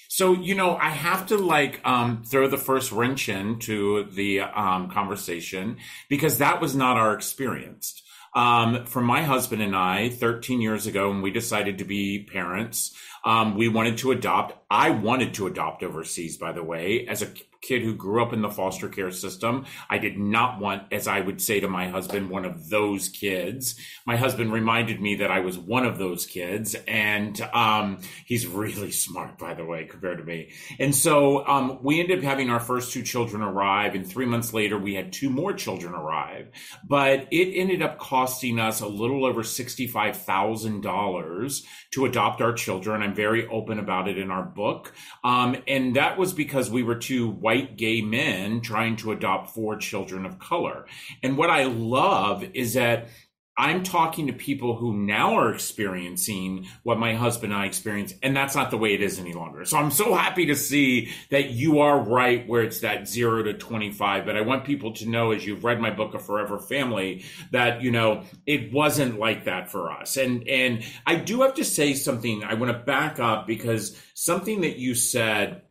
So, 0.09 0.33
you 0.33 0.55
know, 0.55 0.77
I 0.77 0.91
have 0.91 1.27
to 1.27 1.37
like 1.37 1.81
um, 1.85 2.23
throw 2.25 2.49
the 2.49 2.59
first 2.59 2.93
wrench 2.93 3.29
into 3.29 4.11
the 4.11 4.41
um, 4.41 4.91
conversation 4.91 5.79
because 6.09 6.39
that 6.39 6.61
was 6.61 6.75
not 6.75 6.97
our 6.97 7.15
experience. 7.15 8.03
Um, 8.35 8.85
for 8.87 9.01
my 9.01 9.23
husband 9.23 9.63
and 9.63 9.75
I, 9.75 10.11
13 10.11 10.61
years 10.61 10.87
ago, 10.87 11.09
when 11.09 11.23
we 11.23 11.31
decided 11.31 11.79
to 11.79 11.85
be 11.85 12.25
parents, 12.31 12.95
um, 13.25 13.57
we 13.57 13.69
wanted 13.69 13.99
to 13.99 14.13
adopt. 14.13 14.55
I 14.71 14.91
wanted 14.91 15.35
to 15.35 15.47
adopt 15.47 15.83
overseas, 15.83 16.37
by 16.37 16.53
the 16.53 16.63
way, 16.63 17.07
as 17.07 17.23
a 17.23 17.29
kid 17.61 17.83
who 17.83 17.95
grew 17.95 18.23
up 18.23 18.33
in 18.33 18.43
the 18.43 18.51
foster 18.51 18.89
care 18.89 19.11
system. 19.11 19.67
I 19.91 19.99
did 19.99 20.19
not 20.19 20.61
want, 20.61 20.93
as 20.93 21.09
I 21.09 21.21
would 21.21 21.41
say 21.41 21.61
to 21.61 21.69
my 21.69 21.89
husband, 21.89 22.31
one 22.31 22.45
of 22.45 22.69
those 22.69 23.09
kids. 23.09 23.75
My 24.07 24.17
husband 24.17 24.53
reminded 24.53 25.01
me 25.01 25.17
that 25.17 25.31
I 25.31 25.41
was 25.41 25.59
one 25.59 25.85
of 25.85 25.99
those 25.99 26.27
kids, 26.27 26.77
and 26.87 27.41
um, 27.53 27.99
he's 28.27 28.47
really 28.47 28.91
smart, 28.91 29.39
by 29.39 29.55
the 29.55 29.65
way, 29.65 29.85
compared 29.85 30.19
to 30.19 30.25
me. 30.25 30.53
And 30.79 30.95
so 30.95 31.47
um, 31.47 31.79
we 31.83 32.01
ended 32.01 32.19
up 32.19 32.25
having 32.25 32.51
our 32.51 32.61
first 32.61 32.93
two 32.93 33.03
children 33.03 33.43
arrive, 33.43 33.95
and 33.95 34.07
three 34.07 34.27
months 34.27 34.53
later, 34.53 34.79
we 34.79 34.95
had 34.95 35.13
two 35.13 35.31
more 35.31 35.53
children 35.53 35.95
arrive. 35.95 36.51
But 36.87 37.29
it 37.31 37.59
ended 37.59 37.83
up 37.83 37.99
costing 37.99 38.59
us 38.61 38.81
a 38.81 38.87
little 38.87 39.25
over 39.25 39.43
sixty-five 39.43 40.17
thousand 40.17 40.83
dollars 40.83 41.65
to 41.93 42.05
adopt 42.05 42.41
our 42.41 42.53
children. 42.53 43.03
I'm 43.03 43.15
very 43.15 43.47
open 43.49 43.79
about 43.79 44.09
it 44.09 44.19
in 44.19 44.31
our 44.31 44.45
book, 44.45 44.95
um, 45.25 45.57
and 45.67 45.97
that 45.97 46.19
was 46.19 46.33
because 46.33 46.71
we 46.71 46.83
were 46.83 46.95
two 46.95 47.31
white 47.49 47.79
gay 47.79 48.03
men 48.03 48.61
trying 48.61 48.95
to 48.95 49.11
adopt 49.11 49.49
four 49.49 49.75
children 49.75 50.27
of 50.27 50.39
color. 50.39 50.85
And 51.23 51.39
what 51.39 51.49
I 51.49 51.65
love 51.65 52.45
is 52.53 52.75
that 52.75 53.09
I'm 53.57 53.85
talking 53.85 54.27
to 54.27 54.35
people 54.35 54.77
who 54.77 54.93
now 54.93 55.37
are 55.37 55.51
experiencing 55.55 56.67
what 56.83 56.99
my 56.99 57.15
husband 57.15 57.55
and 57.55 57.63
I 57.63 57.65
experienced, 57.65 58.17
and 58.23 58.37
that's 58.37 58.55
not 58.55 58.71
the 58.71 58.77
way 58.77 58.93
it 58.93 59.01
is 59.01 59.19
any 59.19 59.33
longer. 59.33 59.65
So 59.65 59.79
I'm 59.79 59.91
so 59.91 60.15
happy 60.15 60.45
to 60.45 60.55
see 60.55 61.11
that 61.31 61.49
you 61.49 61.79
are 61.79 61.99
right 61.99 62.47
where 62.47 62.63
it's 62.63 62.81
that 62.81 63.09
zero 63.09 63.43
to 63.43 63.55
25. 63.55 64.27
But 64.27 64.37
I 64.37 64.43
want 64.43 64.67
people 64.67 64.93
to 64.97 65.09
know, 65.09 65.31
as 65.31 65.47
you've 65.47 65.65
read 65.65 65.81
my 65.81 65.91
book, 65.91 66.13
A 66.13 66.19
Forever 66.19 66.59
Family, 66.59 67.25
that, 67.51 67.81
you 67.81 67.91
know, 67.91 68.25
it 68.45 68.75
wasn't 68.75 69.19
like 69.19 69.47
that 69.47 69.71
for 69.71 69.91
us. 69.91 70.19
And, 70.19 70.47
and 70.47 70.85
I 71.07 71.15
do 71.15 71.41
have 71.41 71.55
to 71.55 71.65
say 71.65 71.95
something. 71.95 72.45
I 72.45 72.53
want 72.55 72.73
to 72.73 72.79
back 72.79 73.19
up 73.19 73.47
because 73.47 73.99
something 74.13 74.61
that 74.61 74.77
you 74.77 74.95
said 74.95 75.63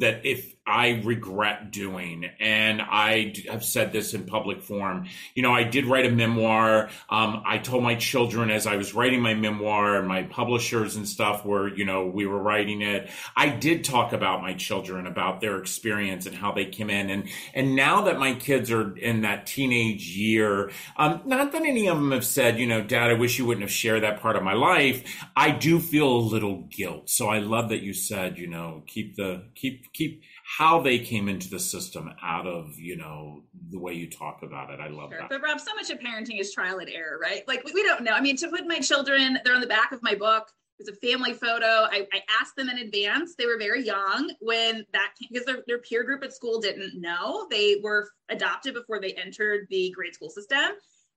that 0.00 0.24
if 0.24 0.53
I 0.66 1.02
regret 1.04 1.70
doing. 1.72 2.24
And 2.40 2.80
I 2.80 3.34
have 3.50 3.62
said 3.62 3.92
this 3.92 4.14
in 4.14 4.24
public 4.24 4.62
form. 4.62 5.08
You 5.34 5.42
know, 5.42 5.52
I 5.52 5.62
did 5.64 5.84
write 5.84 6.06
a 6.06 6.10
memoir. 6.10 6.88
Um, 7.10 7.42
I 7.44 7.58
told 7.58 7.82
my 7.82 7.96
children 7.96 8.50
as 8.50 8.66
I 8.66 8.76
was 8.76 8.94
writing 8.94 9.20
my 9.20 9.34
memoir 9.34 9.98
and 9.98 10.08
my 10.08 10.22
publishers 10.22 10.96
and 10.96 11.06
stuff 11.06 11.44
were, 11.44 11.68
you 11.68 11.84
know, 11.84 12.06
we 12.06 12.24
were 12.24 12.38
writing 12.38 12.80
it. 12.80 13.10
I 13.36 13.50
did 13.50 13.84
talk 13.84 14.14
about 14.14 14.40
my 14.40 14.54
children, 14.54 15.06
about 15.06 15.42
their 15.42 15.58
experience 15.58 16.24
and 16.24 16.34
how 16.34 16.52
they 16.52 16.64
came 16.64 16.88
in. 16.88 17.10
And, 17.10 17.28
and 17.52 17.76
now 17.76 18.02
that 18.02 18.18
my 18.18 18.32
kids 18.34 18.70
are 18.70 18.96
in 18.96 19.20
that 19.20 19.46
teenage 19.46 20.16
year, 20.16 20.70
um, 20.96 21.20
not 21.26 21.52
that 21.52 21.62
any 21.62 21.88
of 21.88 21.98
them 21.98 22.12
have 22.12 22.24
said, 22.24 22.58
you 22.58 22.66
know, 22.66 22.80
dad, 22.80 23.10
I 23.10 23.14
wish 23.14 23.38
you 23.38 23.44
wouldn't 23.44 23.64
have 23.64 23.70
shared 23.70 24.02
that 24.02 24.20
part 24.20 24.36
of 24.36 24.42
my 24.42 24.54
life. 24.54 25.04
I 25.36 25.50
do 25.50 25.78
feel 25.78 26.08
a 26.08 26.18
little 26.18 26.62
guilt. 26.62 27.10
So 27.10 27.28
I 27.28 27.40
love 27.40 27.68
that 27.68 27.82
you 27.82 27.92
said, 27.92 28.38
you 28.38 28.46
know, 28.46 28.82
keep 28.86 29.16
the, 29.16 29.44
keep, 29.54 29.92
keep, 29.92 30.22
how 30.58 30.80
they 30.80 30.98
came 30.98 31.28
into 31.28 31.48
the 31.50 31.58
system 31.58 32.10
out 32.22 32.46
of 32.46 32.78
you 32.78 32.96
know 32.96 33.42
the 33.70 33.78
way 33.78 33.92
you 33.92 34.08
talk 34.08 34.40
about 34.42 34.70
it. 34.70 34.80
I 34.80 34.88
love 34.88 35.10
sure. 35.10 35.20
that. 35.20 35.28
But 35.28 35.42
rob 35.42 35.58
so 35.58 35.74
much 35.74 35.90
of 35.90 35.98
parenting 35.98 36.40
is 36.40 36.52
trial 36.52 36.78
and 36.78 36.88
error 36.88 37.18
right? 37.20 37.46
Like 37.48 37.64
we, 37.64 37.72
we 37.72 37.82
don't 37.82 38.04
know. 38.04 38.12
I 38.12 38.20
mean 38.20 38.36
to 38.36 38.48
put 38.48 38.66
my 38.66 38.78
children 38.78 39.38
they're 39.44 39.54
on 39.54 39.60
the 39.60 39.66
back 39.66 39.92
of 39.92 40.02
my 40.02 40.14
book. 40.14 40.48
It's 40.78 40.88
a 40.88 41.06
family 41.06 41.34
photo. 41.34 41.66
I, 41.66 42.06
I 42.12 42.22
asked 42.40 42.56
them 42.56 42.68
in 42.68 42.78
advance. 42.78 43.36
They 43.38 43.46
were 43.46 43.58
very 43.58 43.84
young 43.84 44.32
when 44.40 44.84
that 44.92 45.12
because 45.20 45.46
their, 45.46 45.58
their 45.68 45.78
peer 45.78 46.02
group 46.02 46.24
at 46.24 46.32
school 46.32 46.60
didn't 46.60 47.00
know. 47.00 47.46
They 47.48 47.80
were 47.82 48.08
adopted 48.28 48.74
before 48.74 49.00
they 49.00 49.12
entered 49.12 49.66
the 49.70 49.92
grade 49.94 50.14
school 50.14 50.30
system. 50.30 50.72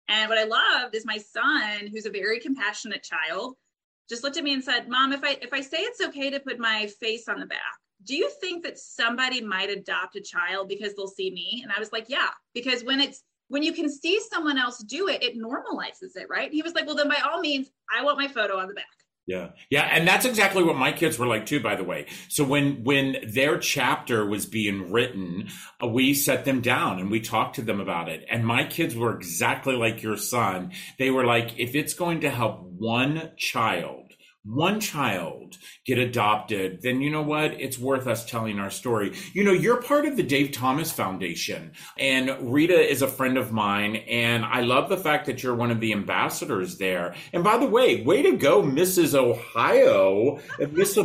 And 0.09 0.29
what 0.29 0.37
i 0.37 0.45
loved 0.45 0.95
is 0.95 1.05
my 1.05 1.17
son 1.17 1.87
who's 1.91 2.05
a 2.05 2.09
very 2.09 2.39
compassionate 2.39 3.03
child 3.03 3.55
just 4.09 4.23
looked 4.23 4.37
at 4.37 4.43
me 4.43 4.53
and 4.53 4.63
said 4.63 4.87
mom 4.87 5.11
if 5.11 5.21
i 5.21 5.37
if 5.41 5.51
i 5.51 5.59
say 5.59 5.79
it's 5.79 5.99
okay 5.99 6.29
to 6.29 6.39
put 6.39 6.59
my 6.59 6.87
face 7.01 7.27
on 7.27 7.41
the 7.41 7.45
back 7.45 7.77
do 8.07 8.15
you 8.15 8.29
think 8.41 8.63
that 8.63 8.79
somebody 8.79 9.41
might 9.41 9.69
adopt 9.69 10.15
a 10.15 10.21
child 10.21 10.69
because 10.69 10.95
they'll 10.95 11.07
see 11.07 11.29
me? 11.29 11.59
And 11.61 11.71
I 11.71 11.79
was 11.79 11.91
like, 11.91 12.05
yeah, 12.07 12.29
because 12.53 12.83
when 12.83 13.01
it's 13.01 13.21
when 13.49 13.63
you 13.63 13.73
can 13.73 13.89
see 13.89 14.19
someone 14.29 14.57
else 14.57 14.79
do 14.79 15.07
it, 15.07 15.23
it 15.23 15.37
normalizes 15.37 16.15
it, 16.15 16.27
right? 16.29 16.51
He 16.51 16.61
was 16.61 16.73
like, 16.73 16.85
well, 16.85 16.95
then 16.95 17.07
by 17.07 17.21
all 17.25 17.39
means, 17.39 17.69
I 17.95 18.03
want 18.03 18.17
my 18.17 18.27
photo 18.27 18.57
on 18.57 18.67
the 18.67 18.73
back. 18.73 18.85
Yeah. 19.25 19.49
Yeah. 19.69 19.83
And 19.83 20.07
that's 20.07 20.25
exactly 20.25 20.63
what 20.63 20.77
my 20.77 20.93
kids 20.93 21.19
were 21.19 21.27
like 21.27 21.45
too, 21.45 21.59
by 21.59 21.75
the 21.75 21.83
way. 21.83 22.07
So 22.29 22.45
when, 22.45 22.85
when 22.85 23.17
their 23.27 23.57
chapter 23.57 24.25
was 24.25 24.45
being 24.45 24.91
written, 24.91 25.49
uh, 25.83 25.87
we 25.87 26.13
set 26.13 26.45
them 26.45 26.61
down 26.61 26.99
and 26.99 27.11
we 27.11 27.19
talked 27.19 27.55
to 27.55 27.61
them 27.61 27.81
about 27.81 28.07
it. 28.07 28.25
And 28.29 28.45
my 28.45 28.63
kids 28.63 28.95
were 28.95 29.15
exactly 29.15 29.75
like 29.75 30.01
your 30.01 30.15
son. 30.15 30.71
They 30.97 31.11
were 31.11 31.25
like, 31.25 31.59
if 31.59 31.75
it's 31.75 31.93
going 31.93 32.21
to 32.21 32.29
help 32.29 32.61
one 32.61 33.31
child, 33.37 34.06
one 34.47 34.79
child 34.79 35.57
get 35.85 35.97
adopted, 35.97 36.81
then 36.81 37.01
you 37.01 37.09
know 37.09 37.21
what? 37.21 37.59
It's 37.59 37.77
worth 37.77 38.07
us 38.07 38.25
telling 38.25 38.59
our 38.59 38.69
story. 38.69 39.13
You 39.33 39.43
know, 39.43 39.51
you're 39.51 39.81
part 39.81 40.05
of 40.05 40.15
the 40.15 40.23
Dave 40.23 40.51
Thomas 40.51 40.91
Foundation, 40.91 41.71
and 41.97 42.53
Rita 42.53 42.79
is 42.79 43.01
a 43.01 43.07
friend 43.07 43.37
of 43.37 43.51
mine, 43.51 43.97
and 43.97 44.45
I 44.45 44.61
love 44.61 44.89
the 44.89 44.97
fact 44.97 45.25
that 45.25 45.43
you're 45.43 45.55
one 45.55 45.71
of 45.71 45.79
the 45.79 45.93
ambassadors 45.93 46.77
there. 46.77 47.15
And 47.33 47.43
by 47.43 47.57
the 47.57 47.67
way, 47.67 48.03
way 48.03 48.21
to 48.23 48.37
go, 48.37 48.61
Mrs. 48.61 49.15
Ohio, 49.15 50.39
Miss, 50.71 50.97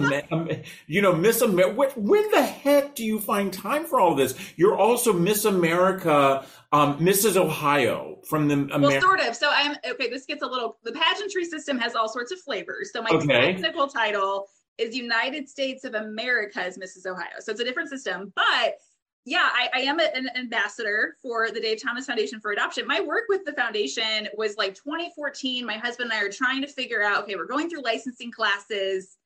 you 0.87 1.03
know, 1.03 1.13
Miss 1.13 1.41
America. 1.41 1.93
When 1.97 2.31
the 2.31 2.43
heck 2.43 2.95
do 2.95 3.05
you 3.05 3.19
find 3.19 3.53
time 3.53 3.87
for 3.87 4.01
all 4.01 4.15
this? 4.15 4.35
You're 4.57 4.77
also 4.77 5.13
Miss 5.13 5.45
America 5.45 6.47
um, 6.73 6.99
Mrs. 6.99 7.37
Ohio 7.37 8.19
from 8.25 8.49
the 8.49 8.55
Amer- 8.75 8.88
well, 8.88 9.00
sort 9.00 9.21
of. 9.21 9.37
So 9.37 9.50
I'm 9.52 9.76
okay. 9.85 10.09
This 10.09 10.25
gets 10.26 10.43
a 10.43 10.47
little. 10.47 10.79
The 10.83 10.93
pageantry 10.93 11.45
system 11.45 11.79
has 11.79 11.95
all 11.95 12.09
sorts 12.09 12.33
of 12.33 12.41
flavors. 12.41 12.91
So 12.93 13.02
my 13.02 13.11
okay. 13.11 13.52
technical 13.52 13.88
title 13.88 14.47
is 14.79 14.97
United 14.97 15.49
States 15.49 15.85
of 15.85 15.95
America's 15.95 16.79
Mrs. 16.79 17.07
Ohio. 17.07 17.41
So 17.41 17.52
it's 17.52 17.61
a 17.61 17.64
different 17.64 17.91
system, 17.91 18.33
but 18.35 18.76
yeah, 19.25 19.49
I, 19.52 19.69
I 19.73 19.81
am 19.83 20.00
an 20.00 20.29
ambassador 20.37 21.17
for 21.23 21.50
the 21.50 21.61
Dave 21.61 21.81
Thomas 21.81 22.07
Foundation 22.07 22.41
for 22.41 22.50
Adoption. 22.50 22.87
My 22.88 23.00
work 23.00 23.25
with 23.29 23.45
the 23.45 23.52
foundation 23.52 24.29
was 24.37 24.57
like 24.57 24.75
2014. 24.75 25.64
My 25.64 25.76
husband 25.76 26.11
and 26.11 26.21
I 26.21 26.25
are 26.25 26.31
trying 26.31 26.61
to 26.62 26.67
figure 26.67 27.02
out. 27.02 27.23
Okay, 27.25 27.37
we're 27.37 27.47
going 27.47 27.71
through 27.71 27.83
licensing 27.83 28.33
classes. 28.33 29.17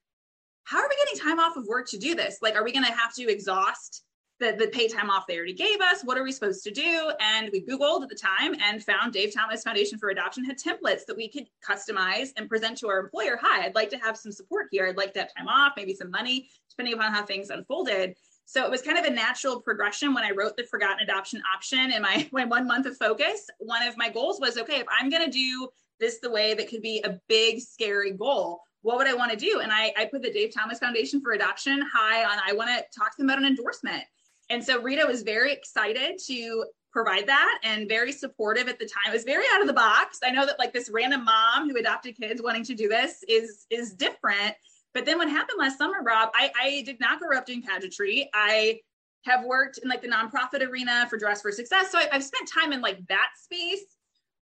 How 0.65 0.79
are 0.79 0.89
we 0.89 0.97
getting 1.05 1.27
time 1.27 1.41
off 1.41 1.57
of 1.57 1.67
work 1.67 1.89
to 1.91 1.99
do 1.99 2.15
this? 2.15 2.39
Like, 2.43 2.57
are 2.57 2.65
we 2.65 2.73
going 2.73 2.85
to 2.85 2.93
have 2.93 3.15
to 3.15 3.31
exhaust 3.31 4.03
the, 4.39 4.55
the 4.59 4.69
pay 4.69 4.87
time 4.87 5.11
off 5.11 5.27
they 5.27 5.37
already 5.37 5.55
gave 5.55 5.81
us. 5.81 6.03
What 6.03 6.19
are 6.19 6.23
we 6.23 6.33
supposed 6.33 6.63
to 6.65 6.71
do? 6.71 7.11
And 7.21 7.49
we 7.53 7.65
Googled 7.65 8.03
at 8.03 8.09
the 8.09 8.15
time 8.17 8.55
and 8.63 8.83
found 8.83 9.13
Dave 9.13 9.35
Thomas 9.35 9.63
Foundation 9.63 9.99
for 9.99 10.11
Adoption 10.11 10.45
had 10.45 10.59
templates 10.59 11.07
that 11.07 11.17
we 11.17 11.29
could 11.29 11.47
customize 11.67 12.31
and 12.37 12.49
present 12.49 12.77
to 12.79 12.89
our 12.89 12.99
employer. 12.99 13.39
Hi, 13.41 13.65
I'd 13.65 13.75
like 13.75 13.89
to 13.91 13.99
have 13.99 14.17
some 14.17 14.33
support 14.33 14.67
here. 14.71 14.87
I'd 14.87 14.97
like 14.97 15.15
to 15.15 15.21
have 15.21 15.35
time 15.35 15.49
off, 15.49 15.73
maybe 15.77 15.95
some 15.95 16.11
money, 16.11 16.49
depending 16.69 16.95
upon 16.95 17.13
how 17.13 17.25
things 17.25 17.51
unfolded. 17.51 18.15
So 18.45 18.65
it 18.65 18.71
was 18.71 18.83
kind 18.83 18.99
of 18.99 19.07
a 19.07 19.11
natural 19.11 19.61
progression 19.61 20.15
when 20.15 20.23
I 20.23 20.31
wrote 20.31 20.57
the 20.57 20.65
forgotten 20.65 21.01
adoption 21.03 21.43
option 21.55 21.91
in 21.91 22.03
my, 22.03 22.29
my 22.33 22.45
one 22.45 22.67
month 22.67 22.87
of 22.87 22.97
focus. 22.97 23.49
One 23.59 23.87
of 23.87 23.97
my 23.97 24.11
goals 24.11 24.39
was 24.41 24.59
okay, 24.59 24.81
if 24.81 24.87
I'm 25.01 25.09
going 25.09 25.25
to 25.25 25.31
do 25.31 25.69
this 25.99 26.19
the 26.19 26.31
way 26.31 26.53
that 26.53 26.69
could 26.69 26.83
be 26.83 27.01
a 27.05 27.19
big, 27.27 27.61
scary 27.61 28.13
goal, 28.13 28.61
what 28.83 28.99
would 28.99 29.07
I 29.07 29.15
want 29.15 29.33
to 29.33 29.37
do? 29.37 29.61
And 29.61 29.73
I, 29.73 29.93
I 29.97 30.05
put 30.05 30.23
the 30.23 30.31
Dave 30.31 30.55
Thomas 30.55 30.79
Foundation 30.79 31.21
for 31.21 31.33
Adoption 31.33 31.83
high 31.93 32.25
on, 32.25 32.39
I 32.47 32.53
want 32.53 32.69
to 32.69 32.85
talk 32.97 33.17
to 33.17 33.23
them 33.23 33.31
about 33.31 33.39
an 33.39 33.47
endorsement. 33.47 34.05
And 34.49 34.65
so 34.65 34.81
Rita 34.81 35.07
was 35.07 35.23
very 35.23 35.53
excited 35.53 36.19
to 36.27 36.65
provide 36.93 37.27
that 37.27 37.59
and 37.63 37.89
very 37.89 38.13
supportive 38.13 38.69
at 38.69 38.79
the 38.79 38.87
time. 38.87 39.11
It 39.11 39.13
was 39.13 39.25
very 39.25 39.45
out 39.53 39.61
of 39.61 39.67
the 39.67 39.73
box. 39.73 40.21
I 40.25 40.31
know 40.31 40.47
that 40.47 40.59
like 40.59 40.73
this 40.73 40.89
random 40.91 41.25
mom 41.25 41.69
who 41.69 41.77
adopted 41.77 42.17
kids 42.17 42.41
wanting 42.43 42.65
to 42.65 42.75
do 42.75 42.89
this 42.89 43.23
is 43.29 43.67
is 43.71 43.93
different. 43.93 44.55
But 44.95 45.05
then 45.05 45.19
what 45.19 45.29
happened 45.29 45.59
last 45.59 45.77
summer, 45.77 46.03
Rob, 46.03 46.31
I, 46.35 46.51
I 46.59 46.83
did 46.87 46.99
not 47.01 47.19
grow 47.19 47.37
up 47.37 47.45
doing 47.45 47.61
pageantry. 47.61 48.31
I 48.33 48.81
have 49.27 49.45
worked 49.45 49.79
in 49.83 49.91
like 49.91 50.01
the 50.01 50.09
nonprofit 50.09 50.67
arena 50.67 51.07
for 51.11 51.19
Dress 51.19 51.43
for 51.43 51.53
Success. 51.53 51.91
So 51.91 51.99
I, 51.99 52.09
I've 52.13 52.25
spent 52.25 52.49
time 52.49 52.73
in 52.73 52.81
like 52.81 53.07
that 53.09 53.29
space 53.37 53.85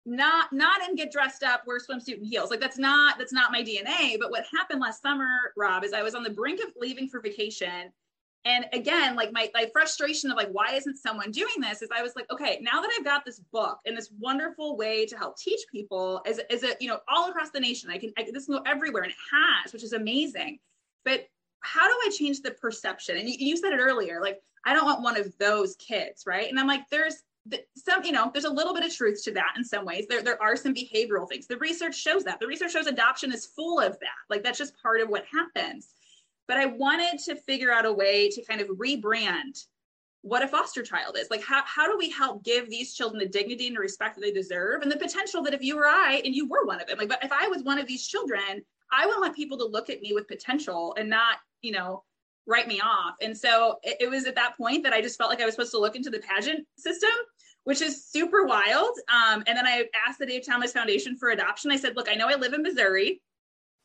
not 0.06 0.52
not 0.52 0.86
in 0.86 0.96
get 0.96 1.10
dressed 1.10 1.42
up 1.42 1.62
wear 1.66 1.78
swimsuit 1.78 2.18
and 2.18 2.26
heels 2.26 2.50
like 2.50 2.60
that's 2.60 2.76
not 2.76 3.16
that's 3.18 3.32
not 3.32 3.50
my 3.50 3.62
dna 3.62 4.18
but 4.20 4.30
what 4.30 4.44
happened 4.54 4.78
last 4.78 5.00
summer 5.00 5.26
rob 5.56 5.82
is 5.82 5.94
i 5.94 6.02
was 6.02 6.14
on 6.14 6.22
the 6.22 6.28
brink 6.28 6.60
of 6.60 6.70
leaving 6.78 7.08
for 7.08 7.20
vacation 7.20 7.90
and 8.44 8.66
again 8.72 9.16
like 9.16 9.32
my, 9.32 9.50
my 9.54 9.66
frustration 9.72 10.30
of 10.30 10.36
like 10.36 10.48
why 10.50 10.74
isn't 10.74 10.96
someone 10.96 11.30
doing 11.30 11.54
this 11.60 11.82
is 11.82 11.88
i 11.96 12.02
was 12.02 12.14
like 12.16 12.30
okay 12.30 12.58
now 12.60 12.80
that 12.80 12.90
i've 12.96 13.04
got 13.04 13.24
this 13.24 13.40
book 13.52 13.78
and 13.86 13.96
this 13.96 14.10
wonderful 14.20 14.76
way 14.76 15.06
to 15.06 15.16
help 15.16 15.36
teach 15.38 15.60
people 15.70 16.22
as, 16.26 16.40
as 16.50 16.62
a 16.62 16.74
you 16.80 16.88
know 16.88 16.98
all 17.08 17.30
across 17.30 17.50
the 17.50 17.60
nation 17.60 17.90
i 17.90 17.98
can 17.98 18.12
I, 18.18 18.26
this 18.32 18.46
can 18.46 18.56
go 18.56 18.62
everywhere 18.66 19.02
and 19.02 19.12
it 19.12 19.18
has 19.32 19.72
which 19.72 19.82
is 19.82 19.92
amazing. 19.92 20.58
But 21.04 21.26
how 21.60 21.86
do 21.86 21.94
i 22.06 22.10
change 22.10 22.40
the 22.40 22.50
perception? 22.50 23.16
And 23.16 23.28
you, 23.28 23.36
you 23.38 23.56
said 23.56 23.72
it 23.72 23.80
earlier 23.80 24.20
like 24.20 24.40
i 24.64 24.72
don't 24.72 24.84
want 24.84 25.02
one 25.02 25.18
of 25.18 25.36
those 25.38 25.76
kids 25.76 26.24
right? 26.26 26.48
And 26.48 26.58
i'm 26.58 26.66
like 26.66 26.88
there's 26.90 27.22
some 27.76 28.02
you 28.04 28.12
know 28.12 28.30
there's 28.32 28.46
a 28.46 28.50
little 28.50 28.72
bit 28.72 28.84
of 28.84 28.94
truth 28.94 29.22
to 29.24 29.30
that 29.32 29.52
in 29.56 29.64
some 29.64 29.84
ways. 29.84 30.06
There, 30.08 30.22
there 30.22 30.40
are 30.42 30.56
some 30.56 30.74
behavioral 30.74 31.28
things. 31.28 31.46
The 31.46 31.58
research 31.58 31.94
shows 31.94 32.24
that. 32.24 32.40
The 32.40 32.46
research 32.46 32.72
shows 32.72 32.86
adoption 32.86 33.32
is 33.32 33.44
full 33.44 33.80
of 33.80 33.92
that. 34.00 34.16
Like 34.30 34.42
that's 34.42 34.56
just 34.56 34.80
part 34.82 35.02
of 35.02 35.10
what 35.10 35.24
happens 35.30 35.88
but 36.48 36.56
I 36.56 36.66
wanted 36.66 37.18
to 37.24 37.36
figure 37.36 37.72
out 37.72 37.86
a 37.86 37.92
way 37.92 38.28
to 38.30 38.44
kind 38.44 38.60
of 38.60 38.68
rebrand 38.68 39.64
what 40.22 40.42
a 40.42 40.48
foster 40.48 40.82
child 40.82 41.16
is. 41.18 41.28
Like, 41.30 41.42
how, 41.42 41.62
how 41.66 41.86
do 41.86 41.98
we 41.98 42.08
help 42.08 42.42
give 42.44 42.70
these 42.70 42.94
children 42.94 43.18
the 43.18 43.28
dignity 43.28 43.66
and 43.66 43.76
the 43.76 43.80
respect 43.80 44.14
that 44.14 44.22
they 44.22 44.32
deserve 44.32 44.82
and 44.82 44.90
the 44.90 44.96
potential 44.96 45.42
that 45.42 45.54
if 45.54 45.62
you 45.62 45.78
or 45.78 45.86
I, 45.86 46.22
and 46.24 46.34
you 46.34 46.48
were 46.48 46.64
one 46.64 46.80
of 46.80 46.86
them, 46.86 46.98
like, 46.98 47.08
but 47.08 47.22
if 47.22 47.30
I 47.30 47.48
was 47.48 47.62
one 47.62 47.78
of 47.78 47.86
these 47.86 48.06
children, 48.06 48.62
I 48.90 49.06
would 49.06 49.18
want 49.18 49.36
people 49.36 49.58
to 49.58 49.66
look 49.66 49.90
at 49.90 50.00
me 50.00 50.12
with 50.14 50.28
potential 50.28 50.94
and 50.98 51.10
not, 51.10 51.38
you 51.60 51.72
know, 51.72 52.04
write 52.46 52.68
me 52.68 52.80
off. 52.80 53.16
And 53.20 53.36
so 53.36 53.78
it, 53.82 53.96
it 54.00 54.10
was 54.10 54.26
at 54.26 54.34
that 54.36 54.56
point 54.56 54.82
that 54.84 54.92
I 54.92 55.02
just 55.02 55.18
felt 55.18 55.30
like 55.30 55.42
I 55.42 55.44
was 55.44 55.54
supposed 55.54 55.72
to 55.72 55.80
look 55.80 55.96
into 55.96 56.10
the 56.10 56.20
pageant 56.20 56.66
system 56.76 57.10
which 57.64 57.80
is 57.80 58.04
super 58.04 58.44
wild. 58.44 58.94
Um, 59.08 59.42
and 59.46 59.56
then 59.56 59.66
I 59.66 59.86
asked 60.06 60.18
the 60.18 60.26
Dave 60.26 60.46
Thomas 60.46 60.72
Foundation 60.72 61.16
for 61.16 61.30
Adoption. 61.30 61.70
I 61.70 61.76
said, 61.76 61.96
look, 61.96 62.08
I 62.08 62.14
know 62.14 62.28
I 62.28 62.34
live 62.36 62.52
in 62.52 62.62
Missouri. 62.62 63.20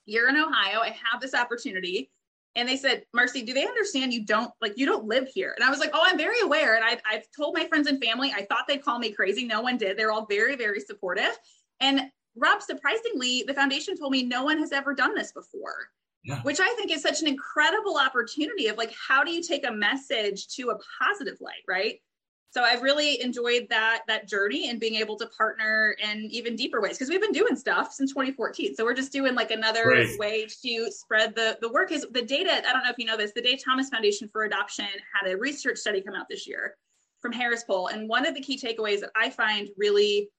You're 0.06 0.30
in 0.30 0.36
Ohio. 0.36 0.82
I 0.82 0.96
have 1.12 1.22
this 1.22 1.34
opportunity 1.34 2.10
and 2.56 2.68
they 2.68 2.78
said 2.78 3.04
marcy 3.14 3.42
do 3.42 3.54
they 3.54 3.66
understand 3.66 4.14
you 4.14 4.26
don't 4.26 4.52
like 4.62 4.74
you 4.78 4.86
don't 4.86 5.06
live 5.06 5.28
here? 5.34 5.54
And 5.56 5.64
i 5.64 5.70
was 5.70 5.80
like 5.80 5.92
oh 5.94 6.04
i'm 6.06 6.18
very 6.18 6.40
aware. 6.42 6.76
And 6.76 6.84
I've, 6.84 7.02
I've 7.10 7.26
told 7.36 7.56
my 7.56 7.66
friends 7.68 7.88
and 7.88 8.04
family 8.04 8.34
i 8.36 8.46
thought 8.46 8.66
they'd 8.68 8.84
call 8.84 9.00
me 9.00 9.12
crazy. 9.12 9.46
No 9.46 9.62
one 9.62 9.78
did. 9.78 9.98
They're 9.98 10.12
all 10.12 10.26
very 10.26 10.56
very 10.56 10.80
supportive. 10.80 11.38
And 11.80 12.12
rob 12.36 12.62
surprisingly 12.62 13.44
the 13.48 13.54
foundation 13.54 13.98
told 13.98 14.12
me 14.12 14.24
no 14.24 14.44
one 14.44 14.58
has 14.60 14.72
ever 14.72 14.94
done 14.94 15.16
this 15.16 15.32
before 15.32 15.90
yeah. 16.24 16.42
which 16.44 16.60
i 16.60 16.74
think 16.76 16.92
is 16.92 17.02
such 17.02 17.22
an 17.22 17.28
incredible 17.28 17.98
opportunity 17.98 18.68
of 18.68 18.78
like 18.78 18.94
how 18.94 19.24
do 19.24 19.32
you 19.32 19.42
take 19.42 19.66
a 19.68 19.72
message 19.72 20.48
to 20.48 20.70
a 20.70 20.80
positive 21.02 21.38
light 21.42 21.64
right 21.68 22.00
so 22.52 22.64
I've 22.64 22.82
really 22.82 23.22
enjoyed 23.22 23.68
that 23.70 24.02
that 24.08 24.28
journey 24.28 24.70
and 24.70 24.80
being 24.80 24.96
able 24.96 25.16
to 25.18 25.28
partner 25.28 25.96
in 26.04 26.28
even 26.32 26.56
deeper 26.56 26.82
ways 26.82 26.98
because 26.98 27.10
we've 27.10 27.22
been 27.22 27.32
doing 27.32 27.56
stuff 27.56 27.94
since 27.94 28.12
2014. 28.12 28.76
So 28.76 28.84
we're 28.84 28.96
just 28.96 29.12
doing 29.12 29.36
like 29.36 29.52
another 29.52 29.88
right. 29.88 30.18
way 30.18 30.48
to 30.64 30.92
spread 30.92 31.36
the 31.36 31.58
the 31.62 31.72
work. 31.72 31.92
Is 31.92 32.08
the 32.12 32.24
data? 32.24 32.52
I 32.68 32.74
don't 32.74 32.84
know 32.84 32.90
if 32.90 32.98
you 32.98 33.06
know 33.06 33.18
this. 33.18 33.34
The 33.34 33.42
Dave 33.42 33.64
Thomas 33.64 33.90
Foundation 33.90 34.28
for 34.28 34.46
Adoption 34.46 34.88
had 35.14 35.32
a 35.32 35.38
research 35.38 35.78
study 35.78 36.02
come 36.02 36.16
out 36.16 36.26
this 36.28 36.48
year 36.48 36.76
from 37.22 37.34
Harris 37.34 37.64
Poll, 37.64 37.88
and 37.88 38.10
one 38.10 38.26
of 38.26 38.34
the 38.34 38.42
key 38.42 38.58
takeaways 38.58 39.02
that 39.02 39.12
I 39.16 39.30
find 39.30 39.70
really 39.78 40.30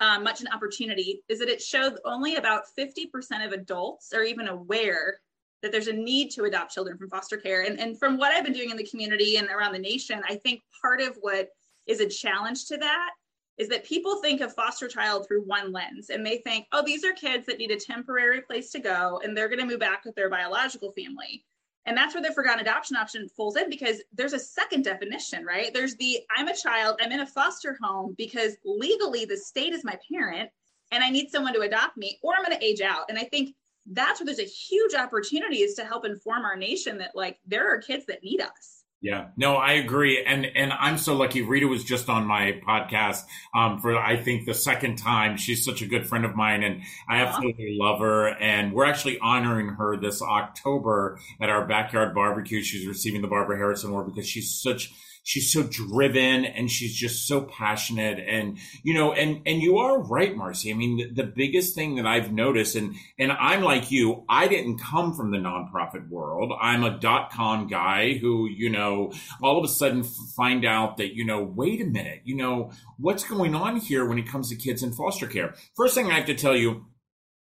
um, 0.00 0.22
much 0.22 0.40
an 0.40 0.48
opportunity 0.48 1.22
is 1.28 1.38
that 1.40 1.48
it 1.48 1.60
showed 1.60 1.98
only 2.04 2.36
about 2.36 2.62
50% 2.78 3.44
of 3.44 3.52
adults 3.52 4.12
are 4.12 4.22
even 4.22 4.48
aware 4.48 5.20
that 5.62 5.72
there's 5.72 5.88
a 5.88 5.92
need 5.92 6.30
to 6.30 6.44
adopt 6.44 6.72
children 6.72 6.96
from 6.96 7.10
foster 7.10 7.36
care. 7.36 7.62
And, 7.62 7.80
and 7.80 7.98
from 7.98 8.16
what 8.16 8.32
I've 8.32 8.44
been 8.44 8.52
doing 8.52 8.70
in 8.70 8.76
the 8.76 8.86
community 8.86 9.36
and 9.36 9.48
around 9.48 9.72
the 9.72 9.78
nation, 9.80 10.22
I 10.28 10.36
think 10.36 10.62
part 10.80 11.00
of 11.00 11.16
what 11.20 11.48
is 11.88 12.00
a 12.00 12.08
challenge 12.08 12.66
to 12.66 12.76
that 12.76 13.10
is 13.58 13.68
that 13.68 13.84
people 13.84 14.20
think 14.22 14.40
of 14.40 14.54
foster 14.54 14.86
child 14.86 15.26
through 15.26 15.42
one 15.42 15.72
lens 15.72 16.10
and 16.10 16.24
they 16.24 16.38
think, 16.38 16.66
oh, 16.72 16.82
these 16.84 17.04
are 17.04 17.12
kids 17.12 17.44
that 17.46 17.58
need 17.58 17.72
a 17.72 17.76
temporary 17.76 18.40
place 18.40 18.70
to 18.70 18.78
go 18.78 19.20
and 19.22 19.36
they're 19.36 19.48
going 19.48 19.58
to 19.58 19.66
move 19.66 19.80
back 19.80 20.04
with 20.04 20.14
their 20.14 20.30
biological 20.30 20.92
family. 20.92 21.44
And 21.84 21.96
that's 21.96 22.14
where 22.14 22.22
the 22.22 22.32
forgotten 22.32 22.60
adoption 22.60 22.96
option 22.96 23.28
falls 23.30 23.56
in 23.56 23.68
because 23.68 24.02
there's 24.12 24.34
a 24.34 24.38
second 24.38 24.84
definition, 24.84 25.44
right? 25.44 25.72
There's 25.72 25.96
the 25.96 26.20
I'm 26.36 26.46
a 26.46 26.56
child, 26.56 27.00
I'm 27.00 27.10
in 27.10 27.20
a 27.20 27.26
foster 27.26 27.76
home 27.82 28.14
because 28.16 28.56
legally 28.64 29.24
the 29.24 29.36
state 29.36 29.72
is 29.72 29.84
my 29.84 29.98
parent 30.12 30.50
and 30.92 31.02
I 31.02 31.10
need 31.10 31.30
someone 31.30 31.54
to 31.54 31.60
adopt 31.60 31.96
me 31.96 32.18
or 32.22 32.34
I'm 32.36 32.44
going 32.44 32.56
to 32.56 32.64
age 32.64 32.80
out. 32.80 33.06
And 33.08 33.18
I 33.18 33.24
think 33.24 33.56
that's 33.90 34.20
where 34.20 34.26
there's 34.26 34.38
a 34.38 34.42
huge 34.42 34.94
opportunity 34.94 35.62
is 35.62 35.74
to 35.74 35.84
help 35.84 36.04
inform 36.04 36.44
our 36.44 36.56
nation 36.56 36.98
that 36.98 37.16
like 37.16 37.38
there 37.46 37.72
are 37.72 37.78
kids 37.78 38.06
that 38.06 38.22
need 38.22 38.40
us. 38.40 38.77
Yeah, 39.00 39.28
no, 39.36 39.54
I 39.54 39.74
agree, 39.74 40.24
and 40.24 40.44
and 40.44 40.72
I'm 40.72 40.98
so 40.98 41.14
lucky. 41.14 41.42
Rita 41.42 41.68
was 41.68 41.84
just 41.84 42.08
on 42.08 42.26
my 42.26 42.60
podcast 42.66 43.22
um, 43.54 43.78
for 43.78 43.96
I 43.96 44.16
think 44.16 44.44
the 44.44 44.54
second 44.54 44.96
time. 44.96 45.36
She's 45.36 45.64
such 45.64 45.82
a 45.82 45.86
good 45.86 46.04
friend 46.04 46.24
of 46.24 46.34
mine, 46.34 46.64
and 46.64 46.82
I 47.08 47.18
absolutely 47.18 47.76
love 47.78 48.00
her. 48.00 48.26
And 48.26 48.72
we're 48.72 48.86
actually 48.86 49.20
honoring 49.20 49.68
her 49.68 49.96
this 49.96 50.20
October 50.20 51.20
at 51.40 51.48
our 51.48 51.64
backyard 51.64 52.12
barbecue. 52.12 52.60
She's 52.60 52.88
receiving 52.88 53.22
the 53.22 53.28
Barbara 53.28 53.56
Harrison 53.56 53.90
Award 53.90 54.06
because 54.06 54.28
she's 54.28 54.50
such 54.50 54.92
she's 55.22 55.52
so 55.52 55.62
driven 55.62 56.44
and 56.44 56.70
she's 56.70 56.94
just 56.94 57.26
so 57.26 57.42
passionate 57.42 58.18
and 58.18 58.58
you 58.82 58.94
know 58.94 59.12
and 59.12 59.42
and 59.46 59.62
you 59.62 59.78
are 59.78 60.00
right 60.00 60.36
marcy. 60.36 60.70
I 60.70 60.74
mean 60.74 60.96
the, 60.96 61.22
the, 61.22 61.28
biggest 61.38 61.74
thing 61.74 61.96
that 61.96 62.06
i've 62.06 62.32
noticed 62.32 62.74
and 62.74 62.94
and 63.18 63.30
i'm 63.30 63.62
like 63.62 63.90
you 63.90 64.24
i 64.28 64.48
didn't 64.48 64.78
come 64.78 65.14
from 65.14 65.30
the 65.30 65.38
nonprofit 65.38 66.08
world. 66.08 66.52
I'm 66.60 66.82
a 66.82 66.98
dot 66.98 67.30
com 67.30 67.68
guy 67.68 68.14
who 68.14 68.48
you 68.48 68.70
know 68.70 69.12
all 69.42 69.58
of 69.58 69.64
a 69.64 69.68
sudden 69.68 70.02
find 70.02 70.64
out 70.64 70.96
that 70.96 71.14
you 71.14 71.24
know 71.24 71.42
wait 71.42 71.80
a 71.80 71.84
minute 71.84 72.22
you 72.24 72.36
know 72.36 72.72
what's 72.98 73.24
going 73.24 73.54
on 73.54 73.76
here 73.76 74.06
when 74.06 74.18
it 74.18 74.28
comes 74.28 74.48
to 74.48 74.56
kids 74.56 74.82
in 74.82 74.92
foster 74.92 75.26
care? 75.26 75.54
First 75.76 75.94
thing 75.94 76.10
i 76.10 76.14
have 76.14 76.26
to 76.26 76.34
tell 76.34 76.56
you 76.56 76.86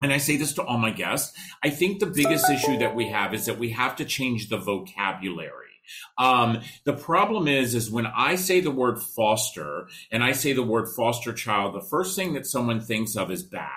and 0.02 0.12
I 0.12 0.18
say 0.18 0.36
this 0.36 0.52
to 0.54 0.64
all 0.64 0.78
my 0.78 0.90
guests, 0.90 1.38
I 1.62 1.70
think 1.70 2.00
the 2.00 2.06
biggest 2.06 2.50
issue 2.50 2.76
that 2.78 2.96
we 2.96 3.08
have 3.10 3.32
is 3.32 3.46
that 3.46 3.58
we 3.58 3.70
have 3.70 3.94
to 3.96 4.04
change 4.04 4.48
the 4.48 4.58
vocabulary. 4.58 5.61
Um, 6.18 6.60
the 6.84 6.92
problem 6.92 7.48
is, 7.48 7.74
is 7.74 7.90
when 7.90 8.06
I 8.06 8.36
say 8.36 8.60
the 8.60 8.70
word 8.70 9.00
foster 9.00 9.88
and 10.10 10.22
I 10.22 10.32
say 10.32 10.52
the 10.52 10.62
word 10.62 10.88
foster 10.94 11.32
child, 11.32 11.74
the 11.74 11.86
first 11.88 12.16
thing 12.16 12.34
that 12.34 12.46
someone 12.46 12.80
thinks 12.80 13.16
of 13.16 13.30
is 13.30 13.42
bad. 13.42 13.68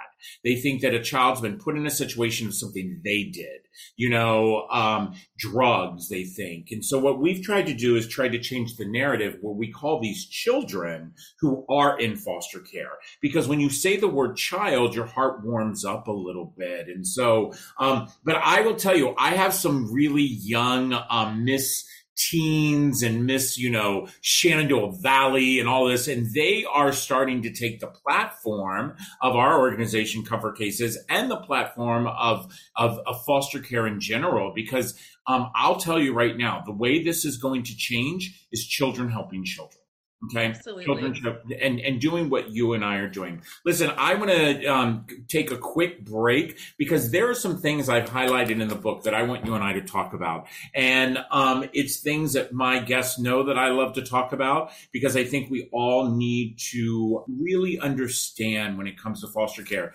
They 0.44 0.56
think 0.56 0.82
that 0.82 0.94
a 0.94 1.02
child's 1.02 1.42
been 1.42 1.58
put 1.58 1.78
in 1.78 1.86
a 1.86 1.92
situation 1.92 2.48
of 2.48 2.56
something 2.56 3.02
they 3.04 3.24
did, 3.24 3.62
you 3.96 4.10
know, 4.10 4.68
um, 4.70 5.14
drugs, 5.38 6.10
they 6.10 6.24
think. 6.24 6.70
And 6.72 6.84
so 6.84 6.98
what 7.00 7.20
we've 7.20 7.44
tried 7.44 7.68
to 7.68 7.74
do 7.74 7.96
is 7.96 8.08
try 8.08 8.28
to 8.30 8.40
change 8.40 8.76
the 8.76 8.88
narrative 8.88 9.38
where 9.42 9.54
we 9.54 9.72
call 9.72 10.00
these 10.00 10.26
children 10.26 11.14
who 11.40 11.66
are 11.70 12.00
in 12.00 12.16
foster 12.16 12.60
care. 12.60 12.94
Because 13.22 13.48
when 13.48 13.60
you 13.60 13.70
say 13.70 13.98
the 13.98 14.08
word 14.08 14.38
child, 14.38 14.96
your 14.96 15.06
heart 15.06 15.46
warms 15.46 15.86
up 15.86 16.08
a 16.08 16.12
little 16.12 16.54
bit. 16.58 16.88
And 16.88 17.06
so, 17.06 17.54
um, 17.80 18.08
but 18.24 18.36
I 18.36 18.62
will 18.62 18.76
tell 18.76 18.98
you, 18.98 19.14
I 19.18 19.32
have 19.32 19.54
some 19.54 19.92
really 19.92 20.24
young, 20.24 20.94
um, 21.10 21.46
Miss 21.46 21.86
teens 22.16 23.04
and 23.04 23.26
Miss, 23.26 23.58
you 23.58 23.70
know, 23.70 24.08
Shenandoah 24.22 24.94
Valley 25.02 25.60
and 25.60 25.70
all 25.70 25.88
this. 25.88 26.08
And 26.08 26.34
they 26.34 26.66
are 26.66 26.92
starting 26.92 27.42
to 27.44 27.54
take 27.54 27.80
the 27.80 27.88
platform 27.88 28.96
of 29.22 29.36
our 29.36 29.60
organization, 29.60 30.24
Comfort 30.24 30.58
Cases, 30.58 30.98
and 31.10 31.30
the 31.30 31.38
platform 31.38 32.08
of, 32.08 32.52
of, 32.76 33.00
of 33.06 33.24
foster 33.26 33.60
care 33.60 33.88
in 33.88 34.00
general, 34.00 34.54
because 34.54 34.98
um, 35.28 35.52
I'll 35.56 35.78
tell 35.78 36.00
you 36.00 36.14
right 36.14 36.38
now, 36.38 36.62
the 36.66 36.72
way 36.72 37.04
this 37.04 37.26
is 37.26 37.38
going 37.38 37.64
to 37.64 37.76
change 37.76 38.48
is 38.52 38.66
children 38.66 39.10
helping 39.10 39.44
children. 39.44 39.85
Okay. 40.26 40.48
Absolutely. 40.48 40.86
Children 40.86 41.40
and, 41.62 41.80
and 41.80 42.02
doing 42.02 42.30
what 42.30 42.50
you 42.50 42.74
and 42.74 42.84
I 42.84 42.98
are 42.98 43.10
doing. 43.10 43.42
Listen, 43.66 43.92
I 43.98 44.16
want 44.16 44.32
to 44.32 44.66
um, 44.66 45.06
take 45.28 45.52
a 45.52 45.58
quick 45.58 46.06
break 46.06 46.58
because 46.78 47.12
there 47.12 47.30
are 47.30 47.36
some 47.36 47.62
things 47.62 47.90
I've 47.90 48.10
highlighted 48.10 48.62
in 48.62 48.68
the 48.68 48.76
book 48.76 49.04
that 49.04 49.14
I 49.14 49.24
want 49.24 49.46
you 49.46 49.56
and 49.56 49.64
I 49.64 49.74
to 49.74 49.82
talk 49.82 50.14
about. 50.14 50.48
And 50.74 51.20
um, 51.32 51.70
it's 51.74 52.00
things 52.00 52.34
that 52.34 52.54
my 52.54 52.80
guests 52.80 53.20
know 53.20 53.44
that 53.44 53.58
I 53.58 53.70
love 53.70 53.94
to 53.96 54.02
talk 54.02 54.34
about 54.34 54.72
because 54.92 55.16
I 55.16 55.24
think 55.24 55.50
we 55.50 55.70
all 55.72 56.10
need 56.10 56.58
to 56.72 57.24
really 57.28 57.80
understand 57.80 58.78
when 58.78 58.88
it 58.88 58.98
comes 58.98 59.22
to 59.22 59.28
foster 59.28 59.64
care. 59.64 59.94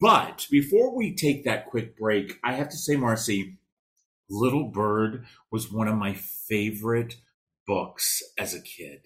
But 0.00 0.46
before 0.50 0.94
we 0.94 1.14
take 1.14 1.44
that 1.44 1.66
quick 1.66 1.96
break, 1.96 2.38
I 2.44 2.52
have 2.52 2.68
to 2.68 2.76
say, 2.76 2.96
Marcy, 2.96 3.58
Little 4.28 4.68
Bird 4.68 5.24
was 5.50 5.72
one 5.72 5.88
of 5.88 5.96
my 5.96 6.14
favorite 6.14 7.16
books 7.66 8.22
as 8.38 8.54
a 8.54 8.60
kid 8.60 9.00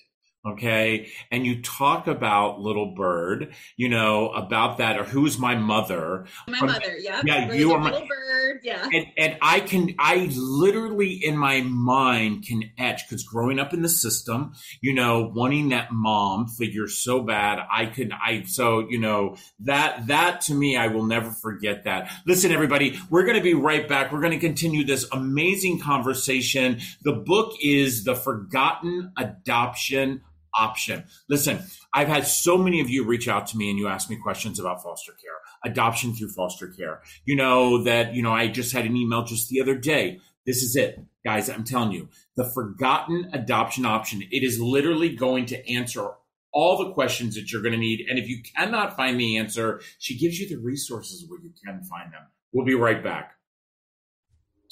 okay? 0.47 1.11
And 1.31 1.45
you 1.47 1.63
talk 1.63 2.07
about 2.07 2.61
little 2.61 2.95
bird 2.95 3.55
you 3.77 3.89
know 3.89 4.31
about 4.31 4.79
that 4.79 4.99
or 4.99 5.05
who's 5.05 5.39
my 5.39 5.55
mother? 5.55 6.27
My 6.49 6.61
mother 6.61 6.97
yeah 6.99 7.23
yeah 7.25 7.53
you 7.53 7.73
are 7.73 7.79
my 7.79 7.91
little 7.91 8.09
bird 8.09 8.61
yeah. 8.63 8.89
And, 8.93 9.07
and 9.17 9.37
i 9.43 9.61
can 9.61 9.95
i 9.99 10.31
literally 10.35 11.13
in 11.13 11.37
my 11.37 11.61
mind 11.63 12.45
can 12.47 12.65
etch 12.79 13.09
because 13.09 13.23
growing 13.25 13.59
up 13.59 13.73
in 13.73 13.83
the 13.83 13.89
system 13.89 14.53
you 14.81 14.95
know 14.95 15.31
wanting 15.35 15.71
that 15.71 15.93
mom 15.93 16.49
figure 16.49 16.89
so 16.89 17.23
bad 17.23 17.61
i 17.71 17.87
can 17.87 18.13
i 18.13 18.43
so 18.45 18.87
you 18.89 18.99
know 18.99 19.37
that 19.61 20.07
that 20.09 20.41
to 20.43 20.55
me 20.55 20.77
i 20.77 20.89
will 20.89 21.05
never 21.05 21.31
forget 21.31 21.85
that. 21.85 22.11
Listen 22.27 22.53
everybody 22.53 22.99
we're 23.11 23.25
going 23.25 23.37
to 23.37 23.43
be 23.43 23.55
right 23.55 23.89
back. 23.89 24.13
We're 24.13 24.21
going 24.21 24.33
to 24.33 24.39
continue 24.39 24.85
this 24.85 25.07
amazing 25.13 25.81
conversation. 25.81 26.81
The 27.03 27.13
book 27.13 27.55
is 27.63 28.05
the 28.05 28.15
forgotten 28.15 29.13
adoption 29.17 30.23
option. 30.59 31.05
Listen, 31.29 31.61
I've 31.95 32.09
had 32.09 32.27
so 32.27 32.57
many 32.57 32.81
of 32.81 32.91
you 32.91 33.05
reach 33.05 33.29
out 33.29 33.47
to 33.49 33.57
me 33.57 33.71
and 33.71 33.79
you 33.79 33.89
ask 33.89 34.09
me 34.11 34.17
questions 34.17 34.59
about 34.59 34.83
foster 34.83 35.13
care, 35.13 35.39
adoption 35.65 36.15
through 36.15 36.31
foster 36.31 36.69
care. 36.69 37.03
You 37.25 37.37
know 37.37 37.83
that, 37.85 38.15
you 38.15 38.23
know, 38.23 38.33
I 38.33 38.49
just 38.49 38.73
had 38.73 38.87
an 38.87 38.97
email 38.97 39.25
just 39.25 39.49
the 39.49 39.61
other 39.61 39.75
day. 39.75 40.21
This 40.47 40.63
is 40.63 40.77
it, 40.77 41.01
guys. 41.25 41.51
I'm 41.51 41.65
telling 41.65 41.93
you, 41.93 42.09
the 42.37 42.51
forgotten 42.55 43.31
adoption 43.33 43.85
option. 43.85 44.23
It 44.31 44.43
is 44.43 44.61
literally 44.61 45.15
going 45.15 45.47
to 45.47 45.73
answer 45.73 46.11
all 46.53 46.79
the 46.79 46.93
questions 46.93 47.35
that 47.37 47.53
you're 47.53 47.63
going 47.63 47.73
to 47.73 47.79
need. 47.79 48.07
And 48.09 48.19
if 48.19 48.29
you 48.29 48.43
cannot 48.57 48.97
find 48.97 49.21
the 49.21 49.37
answer, 49.37 49.81
she 49.99 50.19
gives 50.19 50.41
you 50.41 50.49
the 50.49 50.57
resources 50.57 51.25
where 51.29 51.41
you 51.41 51.53
can 51.65 51.83
find 51.85 52.13
them. 52.13 52.23
We'll 52.53 52.67
be 52.67 52.75
right 52.75 53.03
back. 53.03 53.35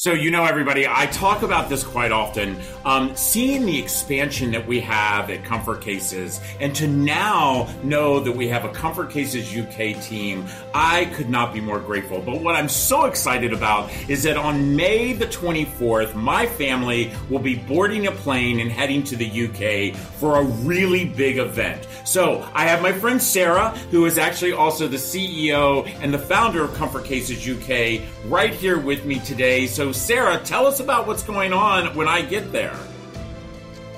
So, 0.00 0.12
you 0.12 0.30
know, 0.30 0.44
everybody, 0.44 0.86
I 0.86 1.06
talk 1.06 1.42
about 1.42 1.68
this 1.68 1.82
quite 1.82 2.12
often. 2.12 2.56
Um, 2.84 3.16
seeing 3.16 3.66
the 3.66 3.76
expansion 3.76 4.52
that 4.52 4.64
we 4.64 4.78
have 4.78 5.28
at 5.28 5.44
Comfort 5.44 5.80
Cases, 5.80 6.40
and 6.60 6.72
to 6.76 6.86
now 6.86 7.68
know 7.82 8.20
that 8.20 8.30
we 8.30 8.46
have 8.46 8.64
a 8.64 8.68
Comfort 8.68 9.10
Cases 9.10 9.52
UK 9.56 10.00
team, 10.00 10.46
I 10.72 11.06
could 11.16 11.28
not 11.28 11.52
be 11.52 11.60
more 11.60 11.80
grateful. 11.80 12.20
But 12.20 12.42
what 12.42 12.54
I'm 12.54 12.68
so 12.68 13.06
excited 13.06 13.52
about 13.52 13.90
is 14.08 14.22
that 14.22 14.36
on 14.36 14.76
May 14.76 15.14
the 15.14 15.26
24th, 15.26 16.14
my 16.14 16.46
family 16.46 17.10
will 17.28 17.40
be 17.40 17.56
boarding 17.56 18.06
a 18.06 18.12
plane 18.12 18.60
and 18.60 18.70
heading 18.70 19.02
to 19.02 19.16
the 19.16 19.26
UK 19.26 19.96
for 19.96 20.38
a 20.38 20.44
really 20.44 21.06
big 21.06 21.38
event. 21.38 21.88
So, 22.04 22.48
I 22.54 22.66
have 22.66 22.82
my 22.82 22.92
friend 22.92 23.20
Sarah, 23.20 23.70
who 23.90 24.06
is 24.06 24.16
actually 24.16 24.52
also 24.52 24.86
the 24.86 24.96
CEO 24.96 25.92
and 26.00 26.14
the 26.14 26.20
founder 26.20 26.62
of 26.62 26.72
Comfort 26.74 27.04
Cases 27.04 27.48
UK, 27.48 28.00
right 28.26 28.54
here 28.54 28.78
with 28.78 29.04
me 29.04 29.18
today. 29.18 29.66
So, 29.66 29.87
Sarah, 29.92 30.38
tell 30.38 30.66
us 30.66 30.80
about 30.80 31.06
what's 31.06 31.22
going 31.22 31.52
on 31.52 31.94
when 31.96 32.08
I 32.08 32.22
get 32.22 32.52
there. 32.52 32.76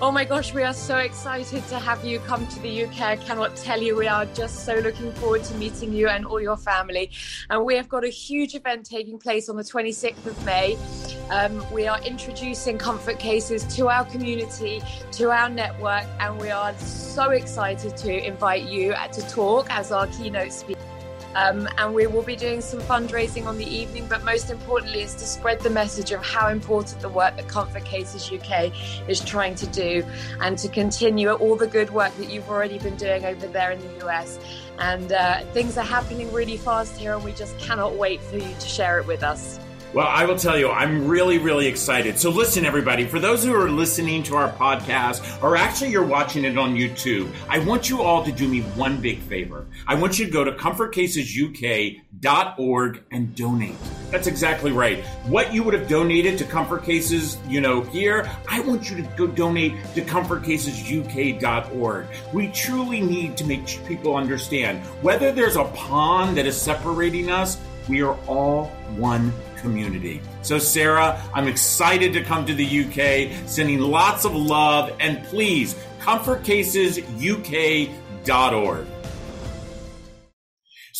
Oh 0.02 0.10
my 0.10 0.24
gosh, 0.24 0.54
we 0.54 0.62
are 0.62 0.72
so 0.72 0.96
excited 0.96 1.62
to 1.68 1.78
have 1.78 2.02
you 2.06 2.20
come 2.20 2.46
to 2.46 2.60
the 2.60 2.84
UK. 2.84 3.00
I 3.02 3.16
cannot 3.16 3.54
tell 3.54 3.82
you, 3.82 3.96
we 3.96 4.08
are 4.08 4.24
just 4.24 4.64
so 4.64 4.76
looking 4.76 5.12
forward 5.12 5.44
to 5.44 5.54
meeting 5.56 5.92
you 5.92 6.08
and 6.08 6.24
all 6.24 6.40
your 6.40 6.56
family. 6.56 7.10
And 7.50 7.66
we 7.66 7.74
have 7.74 7.86
got 7.90 8.02
a 8.02 8.08
huge 8.08 8.54
event 8.54 8.86
taking 8.86 9.18
place 9.18 9.50
on 9.50 9.56
the 9.56 9.62
26th 9.62 10.24
of 10.24 10.42
May. 10.46 10.78
Um, 11.28 11.62
we 11.70 11.86
are 11.86 12.00
introducing 12.00 12.78
comfort 12.78 13.18
cases 13.18 13.62
to 13.76 13.90
our 13.90 14.06
community, 14.06 14.80
to 15.12 15.30
our 15.30 15.50
network, 15.50 16.06
and 16.18 16.40
we 16.40 16.50
are 16.50 16.74
so 16.78 17.32
excited 17.32 17.94
to 17.98 18.26
invite 18.26 18.70
you 18.70 18.94
to 19.12 19.28
talk 19.28 19.66
as 19.68 19.92
our 19.92 20.06
keynote 20.06 20.52
speaker. 20.52 20.80
Um, 21.34 21.68
and 21.78 21.94
we 21.94 22.06
will 22.06 22.22
be 22.22 22.36
doing 22.36 22.60
some 22.60 22.80
fundraising 22.80 23.46
on 23.46 23.56
the 23.56 23.66
evening, 23.66 24.06
but 24.08 24.24
most 24.24 24.50
importantly 24.50 25.02
is 25.02 25.14
to 25.14 25.24
spread 25.24 25.60
the 25.60 25.70
message 25.70 26.10
of 26.10 26.24
how 26.24 26.48
important 26.48 27.00
the 27.00 27.08
work 27.08 27.36
that 27.36 27.48
Comfort 27.48 27.84
Cases 27.84 28.30
UK 28.32 28.72
is 29.08 29.20
trying 29.20 29.54
to 29.56 29.66
do 29.68 30.04
and 30.40 30.58
to 30.58 30.68
continue 30.68 31.30
all 31.30 31.56
the 31.56 31.66
good 31.66 31.90
work 31.90 32.14
that 32.16 32.30
you've 32.30 32.48
already 32.48 32.78
been 32.78 32.96
doing 32.96 33.24
over 33.24 33.46
there 33.46 33.70
in 33.70 33.80
the 33.80 34.06
US. 34.06 34.38
And 34.78 35.12
uh, 35.12 35.44
things 35.52 35.76
are 35.78 35.84
happening 35.84 36.32
really 36.32 36.56
fast 36.56 36.96
here, 36.96 37.14
and 37.14 37.24
we 37.24 37.32
just 37.32 37.56
cannot 37.58 37.96
wait 37.96 38.20
for 38.22 38.36
you 38.36 38.54
to 38.58 38.68
share 38.68 38.98
it 38.98 39.06
with 39.06 39.22
us. 39.22 39.60
Well, 39.92 40.06
I 40.06 40.24
will 40.24 40.36
tell 40.36 40.56
you, 40.56 40.70
I'm 40.70 41.08
really, 41.08 41.38
really 41.38 41.66
excited. 41.66 42.16
So, 42.16 42.30
listen, 42.30 42.64
everybody, 42.64 43.06
for 43.06 43.18
those 43.18 43.42
who 43.42 43.52
are 43.52 43.68
listening 43.68 44.22
to 44.24 44.36
our 44.36 44.52
podcast, 44.52 45.42
or 45.42 45.56
actually 45.56 45.90
you're 45.90 46.06
watching 46.06 46.44
it 46.44 46.56
on 46.56 46.76
YouTube, 46.76 47.28
I 47.48 47.58
want 47.58 47.90
you 47.90 48.00
all 48.00 48.24
to 48.24 48.30
do 48.30 48.46
me 48.46 48.60
one 48.60 49.00
big 49.00 49.18
favor. 49.18 49.66
I 49.88 49.96
want 49.96 50.16
you 50.16 50.26
to 50.26 50.30
go 50.30 50.44
to 50.44 50.52
comfortcasesuk.org 50.52 53.02
and 53.10 53.34
donate. 53.34 53.74
That's 54.12 54.28
exactly 54.28 54.70
right. 54.70 55.04
What 55.26 55.52
you 55.52 55.64
would 55.64 55.74
have 55.74 55.88
donated 55.88 56.38
to 56.38 56.44
Comfort 56.44 56.84
Cases, 56.84 57.36
you 57.48 57.60
know, 57.60 57.80
here, 57.80 58.30
I 58.48 58.60
want 58.60 58.90
you 58.90 58.96
to 58.98 59.02
go 59.16 59.26
donate 59.26 59.72
to 59.94 60.02
comfortcasesuk.org. 60.02 62.06
We 62.32 62.46
truly 62.52 63.00
need 63.00 63.36
to 63.38 63.44
make 63.44 63.66
people 63.88 64.14
understand 64.14 64.86
whether 65.02 65.32
there's 65.32 65.56
a 65.56 65.64
pond 65.64 66.36
that 66.36 66.46
is 66.46 66.56
separating 66.56 67.32
us, 67.32 67.58
we 67.88 68.02
are 68.02 68.16
all 68.28 68.66
one 68.96 69.32
community. 69.60 70.22
So, 70.42 70.58
Sarah, 70.58 71.22
I'm 71.34 71.48
excited 71.48 72.12
to 72.14 72.22
come 72.22 72.46
to 72.46 72.54
the 72.54 72.64
UK, 72.64 73.30
sending 73.48 73.80
lots 73.80 74.24
of 74.24 74.34
love, 74.34 74.96
and 75.00 75.22
please, 75.24 75.74
comfortcasesuk.org. 76.00 78.86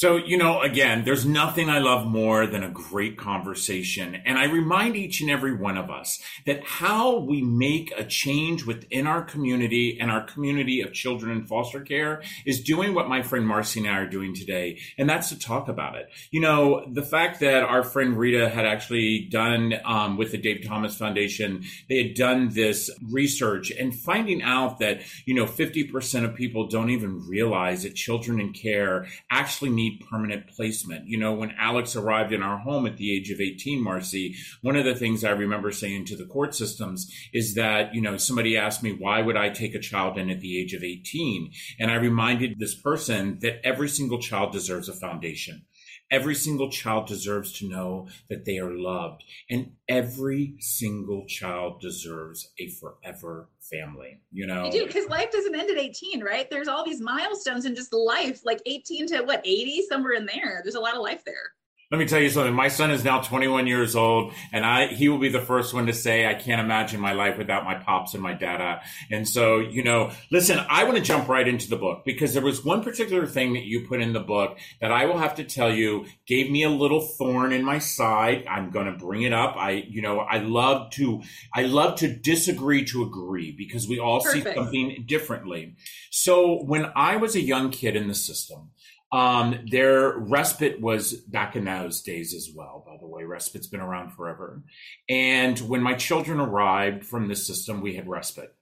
So, 0.00 0.16
you 0.16 0.38
know, 0.38 0.62
again, 0.62 1.04
there's 1.04 1.26
nothing 1.26 1.68
I 1.68 1.78
love 1.78 2.06
more 2.06 2.46
than 2.46 2.62
a 2.62 2.70
great 2.70 3.18
conversation. 3.18 4.14
And 4.24 4.38
I 4.38 4.44
remind 4.44 4.96
each 4.96 5.20
and 5.20 5.30
every 5.30 5.54
one 5.54 5.76
of 5.76 5.90
us 5.90 6.22
that 6.46 6.64
how 6.64 7.18
we 7.18 7.42
make 7.42 7.92
a 7.94 8.06
change 8.06 8.64
within 8.64 9.06
our 9.06 9.22
community 9.22 9.98
and 10.00 10.10
our 10.10 10.24
community 10.24 10.80
of 10.80 10.94
children 10.94 11.36
in 11.36 11.44
foster 11.44 11.82
care 11.82 12.22
is 12.46 12.62
doing 12.62 12.94
what 12.94 13.10
my 13.10 13.20
friend 13.20 13.46
Marcy 13.46 13.80
and 13.80 13.90
I 13.90 13.98
are 13.98 14.08
doing 14.08 14.34
today. 14.34 14.78
And 14.96 15.06
that's 15.06 15.28
to 15.28 15.38
talk 15.38 15.68
about 15.68 15.96
it. 15.96 16.08
You 16.30 16.40
know, 16.40 16.82
the 16.90 17.02
fact 17.02 17.40
that 17.40 17.62
our 17.62 17.82
friend 17.82 18.16
Rita 18.16 18.48
had 18.48 18.64
actually 18.64 19.28
done 19.30 19.74
um, 19.84 20.16
with 20.16 20.32
the 20.32 20.38
Dave 20.38 20.66
Thomas 20.66 20.96
Foundation, 20.96 21.64
they 21.90 21.98
had 22.04 22.14
done 22.14 22.48
this 22.54 22.88
research 23.10 23.70
and 23.70 23.94
finding 23.94 24.42
out 24.42 24.78
that, 24.78 25.02
you 25.26 25.34
know, 25.34 25.44
50% 25.44 26.24
of 26.24 26.34
people 26.34 26.68
don't 26.68 26.88
even 26.88 27.28
realize 27.28 27.82
that 27.82 27.94
children 27.94 28.40
in 28.40 28.54
care 28.54 29.06
actually 29.30 29.68
need 29.68 29.89
permanent 29.98 30.48
placement. 30.48 31.06
You 31.06 31.18
know, 31.18 31.32
when 31.32 31.54
Alex 31.58 31.96
arrived 31.96 32.32
in 32.32 32.42
our 32.42 32.58
home 32.58 32.86
at 32.86 32.96
the 32.96 33.14
age 33.16 33.30
of 33.30 33.40
18, 33.40 33.82
Marcy, 33.82 34.34
one 34.62 34.76
of 34.76 34.84
the 34.84 34.94
things 34.94 35.24
I 35.24 35.30
remember 35.30 35.72
saying 35.72 36.06
to 36.06 36.16
the 36.16 36.26
court 36.26 36.54
systems 36.54 37.10
is 37.32 37.54
that, 37.54 37.94
you 37.94 38.00
know, 38.00 38.16
somebody 38.16 38.56
asked 38.56 38.82
me, 38.82 38.92
why 38.92 39.22
would 39.22 39.36
I 39.36 39.50
take 39.50 39.74
a 39.74 39.80
child 39.80 40.18
in 40.18 40.30
at 40.30 40.40
the 40.40 40.60
age 40.60 40.74
of 40.74 40.82
18? 40.82 41.50
And 41.78 41.90
I 41.90 41.96
reminded 41.96 42.58
this 42.58 42.74
person 42.74 43.38
that 43.40 43.64
every 43.64 43.88
single 43.88 44.20
child 44.20 44.52
deserves 44.52 44.88
a 44.88 44.92
foundation 44.92 45.64
Every 46.10 46.34
single 46.34 46.70
child 46.70 47.06
deserves 47.06 47.52
to 47.58 47.68
know 47.68 48.08
that 48.28 48.44
they 48.44 48.58
are 48.58 48.70
loved, 48.70 49.24
and 49.48 49.72
every 49.88 50.56
single 50.58 51.26
child 51.26 51.80
deserves 51.80 52.50
a 52.58 52.68
forever 52.68 53.48
family. 53.60 54.20
You 54.32 54.46
know, 54.46 54.70
do 54.70 54.86
because 54.86 55.08
life 55.08 55.30
doesn't 55.30 55.54
end 55.54 55.70
at 55.70 55.78
18, 55.78 56.22
right? 56.22 56.50
There's 56.50 56.68
all 56.68 56.84
these 56.84 57.00
milestones 57.00 57.64
in 57.64 57.74
just 57.74 57.92
life, 57.92 58.40
like 58.44 58.60
18 58.66 59.06
to 59.08 59.22
what 59.22 59.40
80, 59.44 59.82
somewhere 59.88 60.12
in 60.12 60.26
there. 60.26 60.60
There's 60.62 60.74
a 60.74 60.80
lot 60.80 60.94
of 60.94 61.02
life 61.02 61.24
there 61.24 61.52
let 61.90 61.98
me 61.98 62.06
tell 62.06 62.20
you 62.20 62.30
something. 62.30 62.54
My 62.54 62.68
son 62.68 62.92
is 62.92 63.02
now 63.02 63.20
21 63.20 63.66
years 63.66 63.96
old, 63.96 64.32
and 64.52 64.64
I 64.64 64.86
he 64.86 65.08
will 65.08 65.18
be 65.18 65.28
the 65.28 65.40
first 65.40 65.74
one 65.74 65.86
to 65.86 65.92
say, 65.92 66.24
"I 66.24 66.34
can't 66.34 66.60
imagine 66.60 67.00
my 67.00 67.12
life 67.12 67.36
without 67.36 67.64
my 67.64 67.74
pops 67.74 68.14
and 68.14 68.22
my 68.22 68.32
dada." 68.32 68.80
And 69.10 69.28
so, 69.28 69.58
you 69.58 69.82
know, 69.82 70.12
listen, 70.30 70.60
I 70.68 70.84
want 70.84 70.98
to 70.98 71.02
jump 71.02 71.28
right 71.28 71.46
into 71.46 71.68
the 71.68 71.76
book 71.76 72.02
because 72.04 72.32
there 72.32 72.44
was 72.44 72.64
one 72.64 72.84
particular 72.84 73.26
thing 73.26 73.54
that 73.54 73.64
you 73.64 73.88
put 73.88 74.00
in 74.00 74.12
the 74.12 74.20
book 74.20 74.56
that 74.80 74.92
I 74.92 75.06
will 75.06 75.18
have 75.18 75.34
to 75.36 75.44
tell 75.44 75.74
you 75.74 76.06
gave 76.26 76.48
me 76.48 76.62
a 76.62 76.70
little 76.70 77.00
thorn 77.00 77.52
in 77.52 77.64
my 77.64 77.80
side. 77.80 78.46
I'm 78.48 78.70
going 78.70 78.86
to 78.86 78.92
bring 78.92 79.22
it 79.22 79.32
up. 79.32 79.56
I, 79.56 79.84
you 79.88 80.00
know, 80.00 80.20
I 80.20 80.38
love 80.38 80.92
to 80.92 81.22
I 81.52 81.62
love 81.62 81.96
to 81.96 82.08
disagree 82.08 82.84
to 82.84 83.02
agree 83.02 83.50
because 83.50 83.88
we 83.88 83.98
all 83.98 84.20
Perfect. 84.20 84.46
see 84.46 84.54
something 84.54 85.04
differently. 85.06 85.74
So, 86.12 86.62
when 86.62 86.92
I 86.94 87.16
was 87.16 87.34
a 87.34 87.40
young 87.40 87.70
kid 87.70 87.96
in 87.96 88.06
the 88.06 88.14
system, 88.14 88.70
um, 89.12 89.66
their 89.70 90.16
respite 90.16 90.80
was 90.80 91.14
back 91.14 91.56
in 91.56 91.64
those 91.64 92.02
days 92.02 92.34
as 92.34 92.50
well, 92.54 92.84
by 92.86 92.96
the 93.00 93.06
way. 93.06 93.24
Respite's 93.24 93.66
been 93.66 93.80
around 93.80 94.12
forever. 94.12 94.62
And 95.08 95.58
when 95.58 95.82
my 95.82 95.94
children 95.94 96.40
arrived 96.40 97.04
from 97.04 97.28
the 97.28 97.36
system, 97.36 97.80
we 97.80 97.96
had 97.96 98.08
respite 98.08 98.54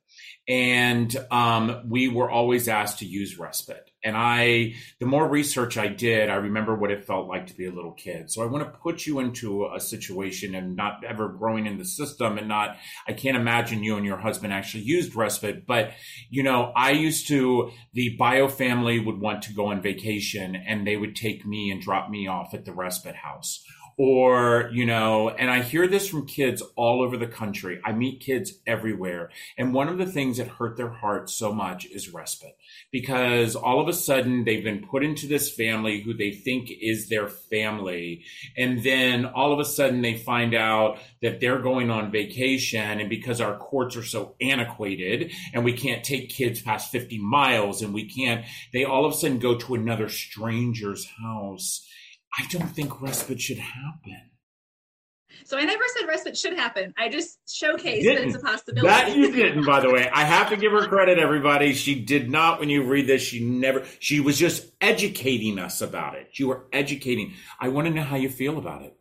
and 0.48 1.14
um, 1.30 1.82
we 1.88 2.08
were 2.08 2.30
always 2.30 2.68
asked 2.68 3.00
to 3.00 3.06
use 3.06 3.38
respite. 3.38 3.87
And 4.04 4.16
I, 4.16 4.74
the 5.00 5.06
more 5.06 5.28
research 5.28 5.76
I 5.76 5.88
did, 5.88 6.30
I 6.30 6.36
remember 6.36 6.76
what 6.76 6.92
it 6.92 7.04
felt 7.04 7.28
like 7.28 7.48
to 7.48 7.54
be 7.54 7.66
a 7.66 7.72
little 7.72 7.92
kid. 7.92 8.30
So 8.30 8.42
I 8.42 8.46
want 8.46 8.64
to 8.64 8.78
put 8.78 9.06
you 9.06 9.18
into 9.18 9.68
a 9.74 9.80
situation 9.80 10.54
and 10.54 10.76
not 10.76 11.02
ever 11.04 11.28
growing 11.28 11.66
in 11.66 11.78
the 11.78 11.84
system 11.84 12.38
and 12.38 12.46
not, 12.46 12.76
I 13.08 13.12
can't 13.12 13.36
imagine 13.36 13.82
you 13.82 13.96
and 13.96 14.06
your 14.06 14.18
husband 14.18 14.52
actually 14.52 14.84
used 14.84 15.16
respite. 15.16 15.66
But, 15.66 15.90
you 16.30 16.44
know, 16.44 16.72
I 16.76 16.92
used 16.92 17.26
to, 17.28 17.70
the 17.92 18.16
bio 18.18 18.46
family 18.46 19.00
would 19.00 19.20
want 19.20 19.42
to 19.42 19.52
go 19.52 19.66
on 19.66 19.82
vacation 19.82 20.54
and 20.54 20.86
they 20.86 20.96
would 20.96 21.16
take 21.16 21.44
me 21.44 21.70
and 21.70 21.82
drop 21.82 22.08
me 22.08 22.28
off 22.28 22.54
at 22.54 22.64
the 22.64 22.72
respite 22.72 23.16
house 23.16 23.64
or 23.98 24.70
you 24.72 24.86
know 24.86 25.28
and 25.28 25.50
i 25.50 25.60
hear 25.60 25.86
this 25.86 26.08
from 26.08 26.26
kids 26.26 26.62
all 26.76 27.02
over 27.02 27.16
the 27.16 27.26
country. 27.26 27.80
I 27.84 27.92
meet 27.92 28.20
kids 28.20 28.54
everywhere. 28.66 29.30
And 29.56 29.74
one 29.74 29.88
of 29.88 29.98
the 29.98 30.06
things 30.06 30.38
that 30.38 30.48
hurt 30.48 30.76
their 30.76 30.90
hearts 30.90 31.34
so 31.34 31.52
much 31.52 31.86
is 31.86 32.12
respite. 32.12 32.56
Because 32.90 33.56
all 33.56 33.80
of 33.80 33.88
a 33.88 33.92
sudden 33.92 34.44
they've 34.44 34.64
been 34.64 34.86
put 34.86 35.04
into 35.04 35.26
this 35.26 35.50
family 35.50 36.00
who 36.00 36.14
they 36.14 36.30
think 36.30 36.70
is 36.80 37.08
their 37.08 37.28
family. 37.28 38.24
And 38.56 38.82
then 38.82 39.26
all 39.26 39.52
of 39.52 39.58
a 39.58 39.64
sudden 39.64 40.02
they 40.02 40.16
find 40.16 40.54
out 40.54 40.98
that 41.22 41.40
they're 41.40 41.60
going 41.60 41.90
on 41.90 42.10
vacation. 42.10 43.00
And 43.00 43.10
because 43.10 43.40
our 43.40 43.56
courts 43.56 43.96
are 43.96 44.04
so 44.04 44.34
antiquated 44.40 45.32
and 45.52 45.64
we 45.64 45.72
can't 45.72 46.04
take 46.04 46.30
kids 46.30 46.62
past 46.62 46.90
50 46.90 47.18
miles 47.18 47.82
and 47.82 47.92
we 47.92 48.08
can't 48.08 48.44
they 48.72 48.84
all 48.84 49.04
of 49.04 49.12
a 49.12 49.16
sudden 49.16 49.38
go 49.38 49.56
to 49.56 49.74
another 49.74 50.08
stranger's 50.08 51.06
house 51.22 51.86
I 52.36 52.46
don't 52.50 52.68
think 52.68 53.00
respite 53.00 53.40
should 53.40 53.58
happen. 53.58 54.30
So 55.44 55.56
I 55.56 55.64
never 55.64 55.82
said 55.96 56.06
respite 56.08 56.36
should 56.36 56.54
happen. 56.54 56.92
I 56.98 57.08
just 57.08 57.38
showcased 57.46 58.04
that 58.04 58.22
it's 58.22 58.34
a 58.34 58.40
possibility. 58.40 58.88
That 58.88 59.16
you 59.16 59.30
didn't, 59.30 59.64
by 59.64 59.80
the 59.80 59.90
way. 59.90 60.08
I 60.12 60.24
have 60.24 60.48
to 60.50 60.56
give 60.56 60.72
her 60.72 60.86
credit, 60.88 61.18
everybody. 61.18 61.74
She 61.74 61.94
did 62.02 62.30
not, 62.30 62.60
when 62.60 62.68
you 62.68 62.82
read 62.82 63.06
this, 63.06 63.22
she 63.22 63.44
never, 63.44 63.84
she 63.98 64.20
was 64.20 64.38
just 64.38 64.72
educating 64.80 65.58
us 65.58 65.80
about 65.80 66.16
it. 66.16 66.38
You 66.38 66.48
were 66.48 66.66
educating. 66.72 67.34
I 67.60 67.68
want 67.68 67.86
to 67.86 67.94
know 67.94 68.02
how 68.02 68.16
you 68.16 68.28
feel 68.28 68.58
about 68.58 68.82
it. 68.82 68.96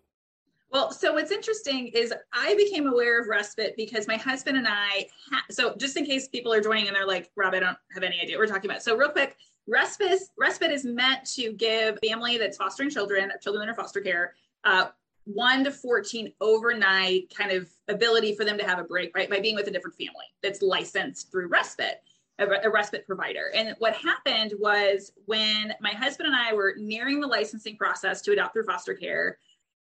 Well, 0.70 0.92
so 0.92 1.14
what's 1.14 1.32
interesting 1.32 1.88
is 1.88 2.14
I 2.34 2.54
became 2.56 2.88
aware 2.88 3.22
of 3.22 3.28
respite 3.28 3.76
because 3.78 4.08
my 4.08 4.18
husband 4.18 4.58
and 4.58 4.68
I, 4.68 5.08
ha- 5.32 5.46
so 5.50 5.76
just 5.78 5.96
in 5.96 6.06
case 6.06 6.28
people 6.28 6.54
are 6.54 6.62
joining 6.62 6.88
and 6.88 6.96
they're 6.96 7.08
like, 7.08 7.32
Rob, 7.36 7.54
I 7.54 7.60
don't 7.60 7.78
have 7.94 8.04
any 8.04 8.20
idea 8.22 8.38
what 8.38 8.48
we're 8.48 8.54
talking 8.54 8.70
about. 8.70 8.84
So 8.84 8.96
real 8.98 9.10
quick, 9.10 9.38
Respite, 9.68 10.20
respite 10.38 10.72
is 10.72 10.86
meant 10.86 11.26
to 11.36 11.52
give 11.54 12.00
family 12.00 12.38
that's 12.38 12.58
fostering 12.58 12.90
children, 12.90 13.32
children 13.42 13.68
in 13.68 13.76
foster 13.76 14.00
care, 14.00 14.34
uh, 14.64 14.88
one 15.26 15.64
to 15.66 15.72
14 15.72 16.32
overnight 16.40 17.34
kind 17.36 17.52
of 17.52 17.70
ability 17.90 18.34
for 18.34 18.46
them 18.46 18.58
to 18.58 18.66
have 18.66 18.80
a 18.80 18.84
break, 18.84 19.16
right? 19.16 19.30
By 19.30 19.42
being 19.42 19.56
with 19.56 19.68
a 19.68 19.72
different 19.72 19.98
family 19.98 20.26
that's 20.42 20.62
licensed 20.62 21.32
through 21.32 21.50
respite, 21.50 22.02
a, 22.40 22.46
a 22.64 22.70
respite 22.70 23.06
provider. 23.06 23.52
And 23.54 23.76
what 23.80 23.94
happened 23.94 24.54
was 24.58 25.12
when 25.26 25.74
my 25.82 25.92
husband 25.92 26.28
and 26.28 26.36
I 26.36 26.54
were 26.54 26.76
nearing 26.78 27.20
the 27.20 27.28
licensing 27.28 27.76
process 27.76 28.22
to 28.22 28.32
adopt 28.32 28.54
through 28.54 28.64
foster 28.64 28.94
care, 28.94 29.38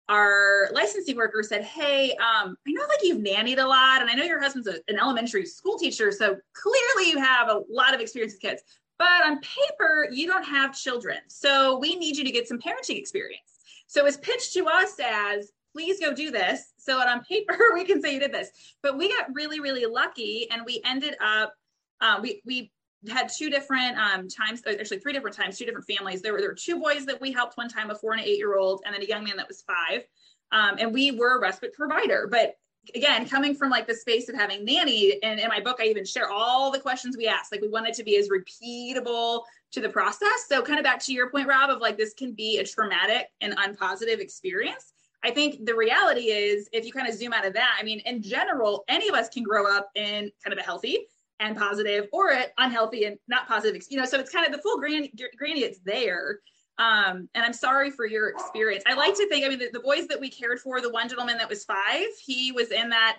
our 0.10 0.70
licensing 0.72 1.16
worker 1.16 1.44
said, 1.44 1.64
Hey, 1.64 2.12
um, 2.12 2.58
I 2.68 2.72
know 2.72 2.82
like 2.82 3.04
you've 3.04 3.24
nannied 3.24 3.60
a 3.60 3.68
lot, 3.68 4.02
and 4.02 4.10
I 4.10 4.14
know 4.14 4.24
your 4.24 4.42
husband's 4.42 4.68
a, 4.68 4.76
an 4.88 5.00
elementary 5.00 5.46
school 5.46 5.78
teacher, 5.78 6.12
so 6.12 6.38
clearly 6.54 7.12
you 7.12 7.20
have 7.20 7.50
a 7.50 7.62
lot 7.70 7.94
of 7.94 8.02
experience 8.02 8.34
with 8.34 8.42
kids. 8.42 8.64
But 8.98 9.26
on 9.26 9.40
paper, 9.40 10.08
you 10.12 10.28
don't 10.28 10.44
have 10.44 10.76
children. 10.76 11.18
So 11.28 11.78
we 11.80 11.96
need 11.96 12.16
you 12.16 12.24
to 12.24 12.32
get 12.32 12.48
some 12.48 12.60
parenting 12.60 12.98
experience. 12.98 13.42
So 13.88 14.06
it's 14.06 14.18
pitched 14.18 14.54
to 14.54 14.68
us 14.68 14.96
as, 15.04 15.52
please 15.74 16.00
go 16.00 16.14
do 16.14 16.32
this. 16.32 16.74
So 16.78 16.98
on 17.00 17.24
paper, 17.24 17.58
we 17.74 17.84
can 17.84 18.02
say 18.02 18.14
you 18.14 18.20
did 18.20 18.34
this. 18.34 18.50
But 18.82 18.98
we 18.98 19.10
got 19.10 19.28
really, 19.34 19.60
really 19.60 19.86
lucky 19.86 20.48
and 20.52 20.64
we 20.66 20.82
ended 20.86 21.16
up, 21.22 21.54
uh, 22.02 22.20
we, 22.22 22.42
we 22.46 22.72
had 23.10 23.30
two 23.36 23.50
different 23.50 23.98
um, 23.98 24.28
times, 24.28 24.62
actually 24.68 25.00
three 25.00 25.14
different 25.14 25.36
times, 25.36 25.58
two 25.58 25.66
different 25.66 25.86
families. 25.86 26.22
There 26.22 26.34
were, 26.34 26.40
there 26.40 26.50
were 26.50 26.56
two 26.56 26.80
boys 26.80 27.06
that 27.06 27.20
we 27.20 27.32
helped 27.32 27.58
one 27.58 27.70
time, 27.70 27.92
a 27.92 27.96
four 27.96 28.14
and 28.14 28.22
an 28.22 28.28
eight 28.28 28.38
year 28.38 28.58
old, 28.58 28.82
and 28.86 28.94
then 28.94 29.02
a 29.02 29.06
young 29.06 29.24
man 29.24 29.38
that 29.38 29.48
was 29.48 29.64
five. 29.64 30.04
Um, 30.52 30.78
and 30.80 30.94
we 30.94 31.12
were 31.12 31.38
a 31.38 31.42
respite 31.42 31.74
provider. 31.74 32.28
But 32.32 32.56
again, 32.94 33.28
coming 33.28 33.56
from 33.56 33.70
like 33.70 33.88
the 33.88 33.96
space 33.96 34.30
of 34.30 34.36
having 34.36 34.66
nanny, 34.66 35.18
and 35.24 35.40
in 35.40 35.48
my 35.48 35.60
book, 35.60 35.78
I 35.80 35.86
even 35.86 36.06
share 36.06 36.30
all 36.30 36.72
the 36.72 36.80
questions 36.80 37.18
we 37.18 37.28
asked. 37.28 37.52
Like 37.52 37.62
we 37.62 37.70
want 37.70 37.88
it 37.88 37.94
to 37.96 38.04
be 38.04 38.18
as 38.18 38.30
repeatable 38.30 39.44
to 39.72 39.82
the 39.82 39.90
process. 39.90 40.46
So 40.48 40.62
kind 40.62 40.80
of 40.80 40.84
back 40.84 41.00
to 41.02 41.14
your 41.14 41.30
point, 41.30 41.48
Rob, 41.48 41.70
of 41.70 41.80
like 41.82 41.98
this 41.98 42.14
can 42.14 42.34
be 42.34 42.60
a 42.60 42.66
traumatic 42.66 43.28
and 43.42 43.56
unpositive 43.58 44.20
experience. 44.20 44.94
I 45.24 45.32
think 45.32 45.66
the 45.66 45.76
reality 45.76 46.26
is 46.32 46.70
if 46.72 46.86
you 46.86 46.92
kind 46.92 47.10
of 47.10 47.16
zoom 47.16 47.34
out 47.34 47.46
of 47.46 47.54
that, 47.54 47.76
I 47.80 47.84
mean, 47.84 48.00
in 48.06 48.22
general, 48.22 48.84
any 48.88 49.10
of 49.10 49.16
us 49.16 49.28
can 49.28 49.44
grow 49.44 49.68
up 49.68 49.90
in 49.96 50.32
kind 50.44 50.54
of 50.54 50.60
a 50.60 50.62
healthy 50.62 51.08
and 51.40 51.58
positive 51.58 52.08
or 52.14 52.32
unhealthy 52.60 53.06
and 53.06 53.18
not 53.28 53.48
positive, 53.48 53.82
you 53.90 53.98
know, 53.98 54.06
so 54.06 54.20
it's 54.20 54.32
kind 54.32 54.46
of 54.46 54.52
the 54.54 54.62
full 54.62 54.78
granny, 54.78 55.12
granny 55.38 55.62
it's 55.62 55.80
there. 55.80 56.40
Um, 56.78 57.30
and 57.34 57.46
I'm 57.46 57.54
sorry 57.54 57.90
for 57.90 58.06
your 58.06 58.30
experience. 58.30 58.84
I 58.86 58.96
like 58.96 59.16
to 59.16 59.28
think, 59.30 59.46
I 59.46 59.50
mean, 59.50 59.60
the, 59.60 59.70
the 59.72 59.80
boys 59.80 60.08
that 60.08 60.20
we 60.20 60.30
cared 60.30 60.60
for, 60.60 60.82
the 60.82 60.90
one 60.90 61.08
gentleman 61.08 61.38
that 61.38 61.50
was 61.50 61.64
five, 61.64 62.08
he 62.24 62.52
was 62.52 62.72
in 62.72 62.90
that 62.90 63.18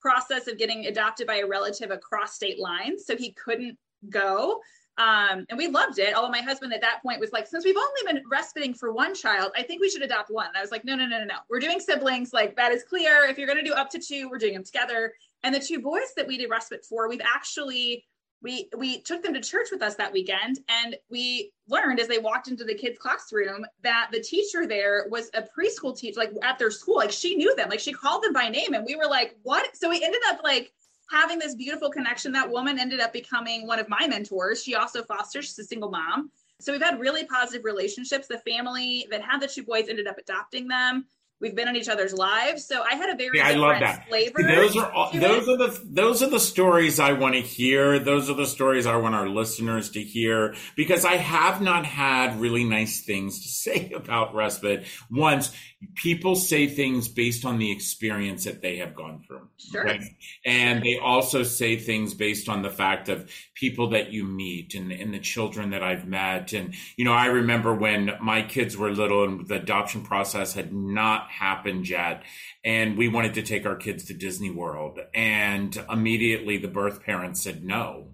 process 0.00 0.48
of 0.48 0.58
getting 0.58 0.86
adopted 0.86 1.26
by 1.26 1.36
a 1.36 1.46
relative 1.46 1.90
across 1.90 2.34
state 2.34 2.58
lines. 2.58 3.06
So 3.06 3.16
he 3.16 3.32
couldn't 3.32 3.78
go. 4.10 4.60
Um, 4.98 5.44
and 5.50 5.58
we 5.58 5.68
loved 5.68 5.98
it. 5.98 6.14
Although 6.14 6.30
my 6.30 6.40
husband 6.40 6.72
at 6.72 6.80
that 6.80 7.02
point 7.02 7.20
was 7.20 7.30
like, 7.30 7.46
since 7.46 7.64
we've 7.64 7.76
only 7.76 8.12
been 8.12 8.22
respiting 8.30 8.72
for 8.72 8.92
one 8.92 9.14
child, 9.14 9.52
I 9.54 9.62
think 9.62 9.80
we 9.80 9.90
should 9.90 10.02
adopt 10.02 10.30
one. 10.30 10.46
And 10.46 10.56
I 10.56 10.62
was 10.62 10.70
like, 10.70 10.84
no, 10.84 10.94
no, 10.94 11.06
no, 11.06 11.18
no, 11.18 11.24
no. 11.24 11.36
We're 11.50 11.60
doing 11.60 11.80
siblings. 11.80 12.32
Like 12.32 12.56
that 12.56 12.72
is 12.72 12.82
clear. 12.82 13.24
If 13.24 13.36
you're 13.36 13.46
going 13.46 13.62
to 13.62 13.64
do 13.64 13.74
up 13.74 13.90
to 13.90 13.98
two, 13.98 14.28
we're 14.30 14.38
doing 14.38 14.54
them 14.54 14.64
together. 14.64 15.12
And 15.42 15.54
the 15.54 15.60
two 15.60 15.80
boys 15.80 16.14
that 16.16 16.26
we 16.26 16.38
did 16.38 16.48
respite 16.50 16.84
for, 16.84 17.08
we've 17.08 17.20
actually 17.22 18.06
we 18.46 18.68
we 18.76 19.00
took 19.00 19.24
them 19.24 19.34
to 19.34 19.40
church 19.40 19.70
with 19.72 19.82
us 19.82 19.96
that 19.96 20.12
weekend 20.12 20.60
and 20.68 20.94
we 21.10 21.50
learned 21.68 21.98
as 21.98 22.06
they 22.06 22.18
walked 22.18 22.46
into 22.46 22.62
the 22.62 22.74
kids 22.74 22.96
classroom 22.96 23.66
that 23.82 24.08
the 24.12 24.20
teacher 24.20 24.68
there 24.68 25.06
was 25.10 25.30
a 25.34 25.42
preschool 25.42 25.98
teacher 25.98 26.20
like 26.20 26.30
at 26.44 26.56
their 26.56 26.70
school. 26.70 26.98
Like 26.98 27.10
she 27.10 27.34
knew 27.34 27.56
them. 27.56 27.68
Like 27.68 27.80
she 27.80 27.92
called 27.92 28.22
them 28.22 28.32
by 28.32 28.48
name 28.48 28.72
and 28.72 28.86
we 28.86 28.94
were 28.94 29.08
like 29.08 29.34
what? 29.42 29.76
So 29.76 29.90
we 29.90 30.00
ended 30.04 30.20
up 30.28 30.44
like 30.44 30.72
having 31.10 31.40
this 31.40 31.56
beautiful 31.56 31.90
connection. 31.90 32.30
That 32.32 32.48
woman 32.48 32.78
ended 32.78 33.00
up 33.00 33.12
becoming 33.12 33.66
one 33.66 33.80
of 33.80 33.88
my 33.88 34.06
mentors. 34.06 34.62
She 34.62 34.76
also 34.76 35.02
fosters 35.02 35.46
she's 35.46 35.58
a 35.58 35.64
single 35.64 35.90
mom. 35.90 36.30
So 36.60 36.70
we've 36.70 36.80
had 36.80 37.00
really 37.00 37.24
positive 37.24 37.64
relationships. 37.64 38.28
The 38.28 38.38
family 38.38 39.08
that 39.10 39.22
had 39.22 39.40
the 39.40 39.48
two 39.48 39.64
boys 39.64 39.88
ended 39.88 40.06
up 40.06 40.18
adopting 40.18 40.68
them 40.68 41.06
We've 41.38 41.54
been 41.54 41.68
in 41.68 41.76
each 41.76 41.90
other's 41.90 42.14
lives, 42.14 42.66
so 42.66 42.82
I 42.82 42.94
had 42.94 43.10
a 43.10 43.14
very 43.14 43.36
yeah, 43.36 43.48
I 43.48 43.52
love 43.52 43.80
that. 43.80 44.08
flavor. 44.08 44.42
Those 44.42 44.74
are 44.74 44.90
all, 44.90 45.10
those 45.12 45.46
it. 45.46 45.50
are 45.50 45.56
the 45.58 45.82
those 45.84 46.22
are 46.22 46.30
the 46.30 46.40
stories 46.40 46.98
I 46.98 47.12
want 47.12 47.34
to 47.34 47.42
hear. 47.42 47.98
Those 47.98 48.30
are 48.30 48.34
the 48.34 48.46
stories 48.46 48.86
I 48.86 48.96
want 48.96 49.14
our 49.14 49.28
listeners 49.28 49.90
to 49.90 50.02
hear 50.02 50.54
because 50.76 51.04
I 51.04 51.16
have 51.16 51.60
not 51.60 51.84
had 51.84 52.40
really 52.40 52.64
nice 52.64 53.02
things 53.02 53.42
to 53.42 53.48
say 53.70 53.92
about 53.94 54.34
respite. 54.34 54.86
Once 55.10 55.52
people 55.94 56.36
say 56.36 56.68
things 56.68 57.06
based 57.06 57.44
on 57.44 57.58
the 57.58 57.70
experience 57.70 58.44
that 58.44 58.62
they 58.62 58.78
have 58.78 58.94
gone 58.94 59.22
through, 59.26 59.46
sure, 59.58 59.90
okay? 59.90 60.16
and 60.46 60.82
they 60.82 60.96
also 60.96 61.42
say 61.42 61.76
things 61.76 62.14
based 62.14 62.48
on 62.48 62.62
the 62.62 62.70
fact 62.70 63.10
of 63.10 63.30
people 63.54 63.90
that 63.90 64.10
you 64.10 64.24
meet 64.24 64.74
and, 64.74 64.90
and 64.90 65.12
the 65.12 65.18
children 65.18 65.70
that 65.70 65.82
I've 65.82 66.06
met. 66.06 66.54
And 66.54 66.74
you 66.96 67.04
know, 67.04 67.12
I 67.12 67.26
remember 67.26 67.74
when 67.74 68.12
my 68.22 68.40
kids 68.40 68.74
were 68.74 68.90
little 68.90 69.24
and 69.24 69.46
the 69.46 69.56
adoption 69.56 70.02
process 70.02 70.54
had 70.54 70.72
not 70.72 71.25
happened 71.28 71.88
yet. 71.88 72.22
And 72.64 72.96
we 72.96 73.08
wanted 73.08 73.34
to 73.34 73.42
take 73.42 73.66
our 73.66 73.76
kids 73.76 74.04
to 74.04 74.14
Disney 74.14 74.50
World. 74.50 74.98
And 75.14 75.76
immediately 75.90 76.58
the 76.58 76.68
birth 76.68 77.02
parents 77.02 77.42
said 77.42 77.64
no. 77.64 78.08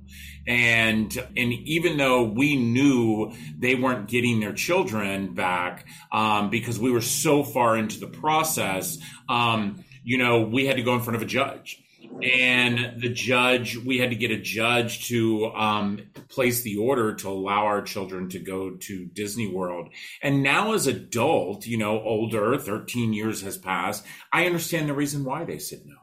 and 0.46 1.16
and 1.36 1.52
even 1.52 1.96
though 1.96 2.24
we 2.24 2.56
knew 2.56 3.32
they 3.58 3.74
weren't 3.74 4.08
getting 4.08 4.40
their 4.40 4.52
children 4.52 5.34
back 5.34 5.86
um, 6.10 6.50
because 6.50 6.78
we 6.78 6.90
were 6.90 7.00
so 7.00 7.44
far 7.44 7.76
into 7.76 8.00
the 8.00 8.06
process, 8.06 8.98
um, 9.28 9.84
you 10.02 10.18
know, 10.18 10.42
we 10.42 10.66
had 10.66 10.76
to 10.76 10.82
go 10.82 10.94
in 10.94 11.00
front 11.00 11.16
of 11.16 11.22
a 11.22 11.26
judge 11.26 11.81
and 12.22 13.00
the 13.00 13.08
judge 13.08 13.76
we 13.76 13.98
had 13.98 14.10
to 14.10 14.16
get 14.16 14.30
a 14.30 14.40
judge 14.40 15.08
to 15.08 15.46
um, 15.54 16.00
place 16.28 16.62
the 16.62 16.76
order 16.76 17.14
to 17.14 17.28
allow 17.28 17.64
our 17.66 17.82
children 17.82 18.28
to 18.30 18.38
go 18.38 18.70
to 18.76 19.06
disney 19.06 19.48
world. 19.48 19.88
And 20.22 20.42
now 20.42 20.72
as 20.74 20.86
adult 20.86 21.66
you 21.66 21.78
know 21.78 22.00
older 22.00 22.58
13 22.58 23.12
years 23.12 23.42
has 23.42 23.56
passed 23.56 24.04
i 24.32 24.46
understand 24.46 24.88
the 24.88 24.94
reason 24.94 25.24
why 25.24 25.44
they 25.44 25.58
said 25.58 25.82
no. 25.86 25.96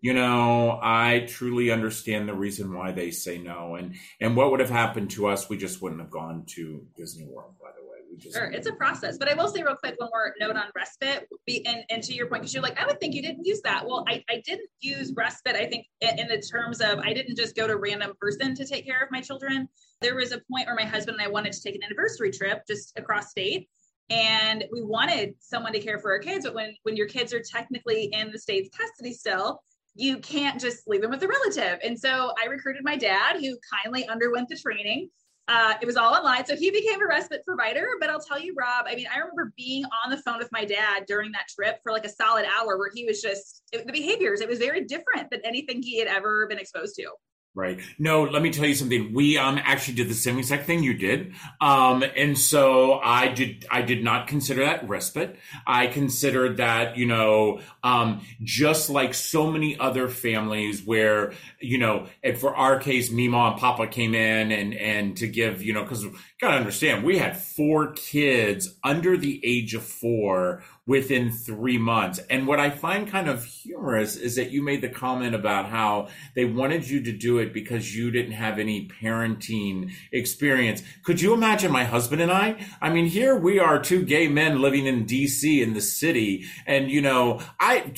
You 0.00 0.14
know 0.14 0.78
i 0.82 1.26
truly 1.28 1.70
understand 1.70 2.28
the 2.28 2.34
reason 2.34 2.72
why 2.72 2.92
they 2.92 3.10
say 3.10 3.38
no. 3.38 3.76
And 3.76 3.96
and 4.20 4.36
what 4.36 4.50
would 4.50 4.60
have 4.60 4.70
happened 4.70 5.10
to 5.12 5.28
us 5.28 5.48
we 5.48 5.56
just 5.56 5.80
wouldn't 5.82 6.00
have 6.00 6.10
gone 6.10 6.44
to 6.48 6.86
disney 6.96 7.24
world 7.24 7.54
by 7.60 7.68
the 7.76 7.79
way 7.79 7.79
sure 8.20 8.50
it's 8.50 8.66
a 8.66 8.72
process. 8.72 9.18
But 9.18 9.28
i 9.28 9.34
will 9.34 9.48
say 9.48 9.62
real 9.62 9.76
quick 9.76 9.94
one 9.98 10.10
more 10.12 10.34
note 10.40 10.56
on 10.56 10.66
respite 10.74 11.28
be 11.46 11.64
and, 11.66 11.84
and 11.90 12.02
to 12.02 12.14
your 12.14 12.26
point 12.26 12.42
because 12.42 12.54
you're 12.54 12.62
like 12.62 12.80
i 12.80 12.86
would 12.86 13.00
think 13.00 13.14
you 13.14 13.22
didn't 13.22 13.44
use 13.44 13.60
that. 13.62 13.86
Well 13.86 14.04
i, 14.08 14.24
I 14.28 14.42
didn't 14.44 14.68
use 14.80 15.12
respite 15.16 15.56
i 15.56 15.66
think 15.66 15.86
in, 16.00 16.18
in 16.18 16.28
the 16.28 16.40
terms 16.40 16.80
of 16.80 16.98
i 17.00 17.12
didn't 17.12 17.36
just 17.36 17.56
go 17.56 17.66
to 17.66 17.76
random 17.76 18.12
person 18.20 18.54
to 18.54 18.64
take 18.64 18.86
care 18.86 19.02
of 19.02 19.10
my 19.10 19.20
children. 19.20 19.68
There 20.00 20.14
was 20.14 20.32
a 20.32 20.40
point 20.50 20.66
where 20.66 20.76
my 20.76 20.84
husband 20.84 21.18
and 21.18 21.26
i 21.26 21.30
wanted 21.30 21.52
to 21.52 21.62
take 21.62 21.74
an 21.74 21.82
anniversary 21.82 22.30
trip 22.30 22.62
just 22.66 22.98
across 22.98 23.30
state 23.30 23.68
and 24.08 24.64
we 24.72 24.82
wanted 24.82 25.34
someone 25.38 25.72
to 25.72 25.80
care 25.80 25.98
for 25.98 26.10
our 26.10 26.18
kids 26.18 26.44
but 26.44 26.54
when 26.54 26.74
when 26.82 26.96
your 26.96 27.06
kids 27.06 27.32
are 27.32 27.42
technically 27.42 28.04
in 28.12 28.30
the 28.32 28.38
state's 28.38 28.68
custody 28.76 29.12
still 29.12 29.62
you 29.94 30.18
can't 30.18 30.60
just 30.60 30.86
leave 30.86 31.02
them 31.02 31.10
with 31.10 31.22
a 31.22 31.28
relative. 31.28 31.78
And 31.84 31.98
so 31.98 32.32
i 32.42 32.46
recruited 32.46 32.82
my 32.84 32.96
dad 32.96 33.36
who 33.40 33.56
kindly 33.72 34.06
underwent 34.06 34.48
the 34.48 34.56
training 34.56 35.10
uh, 35.50 35.74
it 35.82 35.86
was 35.86 35.96
all 35.96 36.14
online. 36.14 36.46
So 36.46 36.54
he 36.54 36.70
became 36.70 37.02
a 37.02 37.06
respite 37.06 37.44
provider. 37.44 37.86
But 37.98 38.08
I'll 38.08 38.20
tell 38.20 38.38
you, 38.38 38.54
Rob, 38.56 38.86
I 38.88 38.94
mean, 38.94 39.06
I 39.12 39.18
remember 39.18 39.52
being 39.56 39.84
on 40.04 40.10
the 40.10 40.16
phone 40.18 40.38
with 40.38 40.48
my 40.52 40.64
dad 40.64 41.06
during 41.06 41.32
that 41.32 41.48
trip 41.48 41.80
for 41.82 41.90
like 41.90 42.04
a 42.04 42.08
solid 42.08 42.46
hour 42.46 42.78
where 42.78 42.90
he 42.94 43.04
was 43.04 43.20
just 43.20 43.64
it, 43.72 43.84
the 43.84 43.92
behaviors, 43.92 44.40
it 44.40 44.48
was 44.48 44.60
very 44.60 44.84
different 44.84 45.28
than 45.30 45.40
anything 45.44 45.82
he 45.82 45.98
had 45.98 46.06
ever 46.06 46.46
been 46.46 46.58
exposed 46.58 46.94
to. 46.96 47.10
Right. 47.52 47.80
No, 47.98 48.22
let 48.22 48.42
me 48.42 48.52
tell 48.52 48.64
you 48.64 48.76
something. 48.76 49.12
We 49.12 49.36
um 49.36 49.58
actually 49.64 49.94
did 49.94 50.08
the 50.08 50.14
same 50.14 50.38
exact 50.38 50.66
thing 50.66 50.84
you 50.84 50.94
did. 50.94 51.34
Um 51.60 52.04
and 52.16 52.38
so 52.38 53.00
I 53.02 53.26
did 53.26 53.66
I 53.68 53.82
did 53.82 54.04
not 54.04 54.28
consider 54.28 54.64
that 54.64 54.88
respite. 54.88 55.36
I 55.66 55.88
considered 55.88 56.58
that, 56.58 56.96
you 56.96 57.06
know, 57.06 57.60
um 57.82 58.24
just 58.44 58.88
like 58.88 59.14
so 59.14 59.50
many 59.50 59.76
other 59.80 60.08
families 60.08 60.84
where, 60.86 61.32
you 61.60 61.78
know, 61.78 62.06
and 62.22 62.38
for 62.38 62.54
our 62.54 62.78
case, 62.78 63.10
Mima 63.10 63.50
and 63.50 63.58
Papa 63.60 63.88
came 63.88 64.14
in 64.14 64.52
and 64.52 64.72
and 64.72 65.16
to 65.16 65.26
give, 65.26 65.60
you 65.60 65.72
know, 65.72 65.82
because 65.82 66.06
gotta 66.40 66.56
understand, 66.56 67.04
we 67.04 67.18
had 67.18 67.36
four 67.36 67.92
kids 67.92 68.74
under 68.82 69.16
the 69.16 69.40
age 69.44 69.74
of 69.74 69.82
four 69.82 70.62
within 70.86 71.30
three 71.30 71.76
months. 71.76 72.18
And 72.30 72.46
what 72.46 72.58
I 72.58 72.70
find 72.70 73.06
kind 73.06 73.28
of 73.28 73.44
humorous 73.44 74.16
is 74.16 74.36
that 74.36 74.50
you 74.50 74.62
made 74.62 74.80
the 74.80 74.88
comment 74.88 75.34
about 75.34 75.66
how 75.66 76.08
they 76.34 76.46
wanted 76.46 76.88
you 76.88 77.02
to 77.02 77.12
do 77.12 77.38
it 77.38 77.52
because 77.52 77.94
you 77.94 78.10
didn't 78.10 78.32
have 78.32 78.58
any 78.58 78.88
parenting 78.88 79.92
experience. 80.12 80.82
Could 81.04 81.20
you 81.20 81.34
imagine 81.34 81.70
my 81.70 81.84
husband 81.84 82.22
and 82.22 82.32
I? 82.32 82.66
I 82.80 82.88
mean, 82.88 83.06
here 83.06 83.36
we 83.36 83.58
are, 83.58 83.78
two 83.78 84.02
gay 84.02 84.26
men 84.26 84.62
living 84.62 84.86
in 84.86 85.04
DC 85.04 85.62
in 85.62 85.74
the 85.74 85.80
city. 85.82 86.46
And, 86.66 86.90
you 86.90 87.02
know, 87.02 87.40
I, 87.60 87.92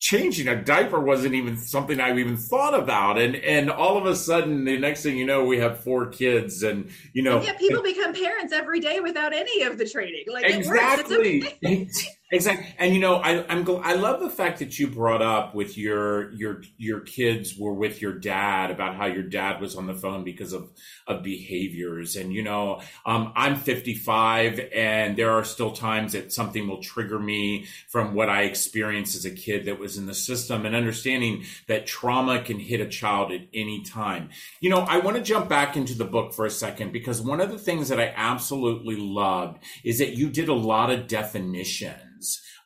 changing 0.00 0.48
a 0.48 0.62
diaper 0.62 1.00
wasn't 1.00 1.34
even 1.34 1.56
something 1.56 2.00
I 2.00 2.16
even 2.18 2.36
thought 2.36 2.74
about. 2.74 3.18
And 3.18 3.36
and 3.36 3.70
all 3.70 3.96
of 3.96 4.06
a 4.06 4.14
sudden, 4.14 4.64
the 4.64 4.78
next 4.78 5.02
thing 5.02 5.16
you 5.16 5.26
know, 5.26 5.44
we 5.44 5.58
have 5.58 5.82
four 5.82 6.06
kids, 6.06 6.62
and 6.62 6.90
you 7.12 7.22
know, 7.22 7.38
and 7.38 7.46
yeah, 7.46 7.56
people 7.56 7.82
become 7.82 8.14
parents 8.14 8.52
every 8.52 8.80
day 8.80 9.00
without 9.00 9.32
any 9.32 9.62
of 9.62 9.78
the 9.78 9.88
training. 9.88 10.24
Like 10.28 10.44
exactly. 10.46 11.58
Exactly, 12.30 12.66
and 12.78 12.92
you 12.92 13.00
know, 13.00 13.16
I, 13.16 13.42
I'm 13.50 13.66
I 13.82 13.94
love 13.94 14.20
the 14.20 14.28
fact 14.28 14.58
that 14.58 14.78
you 14.78 14.86
brought 14.86 15.22
up 15.22 15.54
with 15.54 15.78
your 15.78 16.30
your 16.32 16.62
your 16.76 17.00
kids 17.00 17.56
were 17.58 17.72
with 17.72 18.02
your 18.02 18.12
dad 18.12 18.70
about 18.70 18.96
how 18.96 19.06
your 19.06 19.22
dad 19.22 19.62
was 19.62 19.76
on 19.76 19.86
the 19.86 19.94
phone 19.94 20.24
because 20.24 20.52
of 20.52 20.70
of 21.06 21.22
behaviors, 21.22 22.16
and 22.16 22.30
you 22.30 22.42
know, 22.42 22.82
um, 23.06 23.32
I'm 23.34 23.56
55, 23.56 24.60
and 24.74 25.16
there 25.16 25.30
are 25.30 25.42
still 25.42 25.70
times 25.72 26.12
that 26.12 26.30
something 26.30 26.68
will 26.68 26.82
trigger 26.82 27.18
me 27.18 27.64
from 27.88 28.12
what 28.12 28.28
I 28.28 28.42
experienced 28.42 29.16
as 29.16 29.24
a 29.24 29.30
kid 29.30 29.64
that 29.64 29.78
was 29.78 29.96
in 29.96 30.04
the 30.04 30.14
system, 30.14 30.66
and 30.66 30.76
understanding 30.76 31.44
that 31.66 31.86
trauma 31.86 32.42
can 32.42 32.58
hit 32.58 32.82
a 32.82 32.88
child 32.88 33.32
at 33.32 33.40
any 33.54 33.82
time. 33.84 34.28
You 34.60 34.68
know, 34.68 34.80
I 34.80 34.98
want 34.98 35.16
to 35.16 35.22
jump 35.22 35.48
back 35.48 35.78
into 35.78 35.94
the 35.94 36.04
book 36.04 36.34
for 36.34 36.44
a 36.44 36.50
second 36.50 36.92
because 36.92 37.22
one 37.22 37.40
of 37.40 37.50
the 37.50 37.58
things 37.58 37.88
that 37.88 37.98
I 37.98 38.12
absolutely 38.14 38.96
loved 38.96 39.64
is 39.82 39.98
that 39.98 40.12
you 40.12 40.28
did 40.28 40.50
a 40.50 40.54
lot 40.54 40.90
of 40.90 41.06
definition 41.06 41.94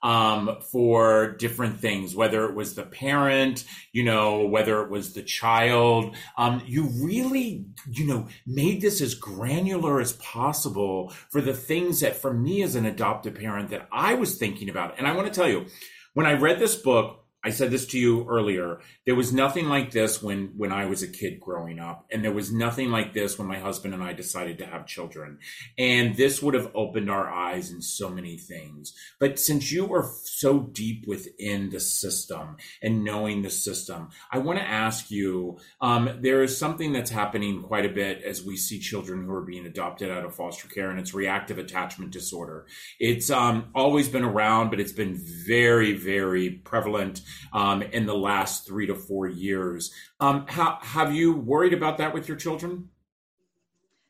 um, 0.02 0.58
for 0.70 1.32
different 1.32 1.80
things, 1.80 2.14
whether 2.14 2.44
it 2.44 2.54
was 2.54 2.74
the 2.74 2.82
parent, 2.82 3.64
you 3.92 4.02
know, 4.02 4.46
whether 4.46 4.82
it 4.82 4.90
was 4.90 5.14
the 5.14 5.22
child. 5.22 6.16
Um, 6.36 6.62
you 6.66 6.88
really, 7.02 7.66
you 7.90 8.06
know, 8.06 8.28
made 8.46 8.80
this 8.80 9.00
as 9.00 9.14
granular 9.14 10.00
as 10.00 10.14
possible 10.14 11.10
for 11.30 11.40
the 11.40 11.54
things 11.54 12.00
that, 12.00 12.16
for 12.16 12.32
me 12.32 12.62
as 12.62 12.74
an 12.74 12.86
adoptive 12.86 13.34
parent, 13.34 13.70
that 13.70 13.88
I 13.92 14.14
was 14.14 14.38
thinking 14.38 14.68
about. 14.68 14.98
And 14.98 15.06
I 15.06 15.14
want 15.14 15.32
to 15.32 15.34
tell 15.34 15.48
you, 15.48 15.66
when 16.14 16.26
I 16.26 16.32
read 16.32 16.58
this 16.58 16.76
book, 16.76 17.21
I 17.44 17.50
said 17.50 17.70
this 17.70 17.86
to 17.86 17.98
you 17.98 18.26
earlier. 18.28 18.78
There 19.04 19.16
was 19.16 19.32
nothing 19.32 19.68
like 19.68 19.90
this 19.90 20.22
when 20.22 20.52
when 20.56 20.70
I 20.70 20.86
was 20.86 21.02
a 21.02 21.08
kid 21.08 21.40
growing 21.40 21.80
up, 21.80 22.06
and 22.10 22.24
there 22.24 22.32
was 22.32 22.52
nothing 22.52 22.90
like 22.90 23.14
this 23.14 23.36
when 23.36 23.48
my 23.48 23.58
husband 23.58 23.94
and 23.94 24.02
I 24.02 24.12
decided 24.12 24.58
to 24.58 24.66
have 24.66 24.86
children. 24.86 25.38
And 25.76 26.16
this 26.16 26.40
would 26.40 26.54
have 26.54 26.70
opened 26.74 27.10
our 27.10 27.28
eyes 27.28 27.72
in 27.72 27.82
so 27.82 28.08
many 28.08 28.36
things. 28.36 28.92
But 29.18 29.40
since 29.40 29.72
you 29.72 29.92
are 29.92 30.08
so 30.22 30.60
deep 30.60 31.06
within 31.08 31.70
the 31.70 31.80
system 31.80 32.58
and 32.80 33.02
knowing 33.02 33.42
the 33.42 33.50
system, 33.50 34.10
I 34.30 34.38
want 34.38 34.58
to 34.60 34.64
ask 34.64 35.10
you. 35.10 35.58
Um, 35.80 36.18
there 36.20 36.42
is 36.42 36.56
something 36.56 36.92
that's 36.92 37.10
happening 37.10 37.62
quite 37.62 37.84
a 37.84 37.88
bit 37.88 38.22
as 38.22 38.44
we 38.44 38.56
see 38.56 38.78
children 38.78 39.24
who 39.24 39.32
are 39.32 39.42
being 39.42 39.66
adopted 39.66 40.10
out 40.10 40.24
of 40.24 40.34
foster 40.34 40.68
care, 40.68 40.90
and 40.90 41.00
it's 41.00 41.12
reactive 41.12 41.58
attachment 41.58 42.12
disorder. 42.12 42.66
It's 43.00 43.30
um, 43.30 43.70
always 43.74 44.08
been 44.08 44.24
around, 44.24 44.70
but 44.70 44.78
it's 44.78 44.92
been 44.92 45.14
very, 45.16 45.92
very 45.94 46.50
prevalent 46.50 47.22
um, 47.52 47.82
in 47.82 48.06
the 48.06 48.14
last 48.14 48.66
three 48.66 48.86
to 48.86 48.94
four 48.94 49.28
years. 49.28 49.92
Um, 50.20 50.46
how, 50.48 50.78
have 50.82 51.14
you 51.14 51.32
worried 51.32 51.72
about 51.72 51.98
that 51.98 52.14
with 52.14 52.28
your 52.28 52.36
children? 52.36 52.88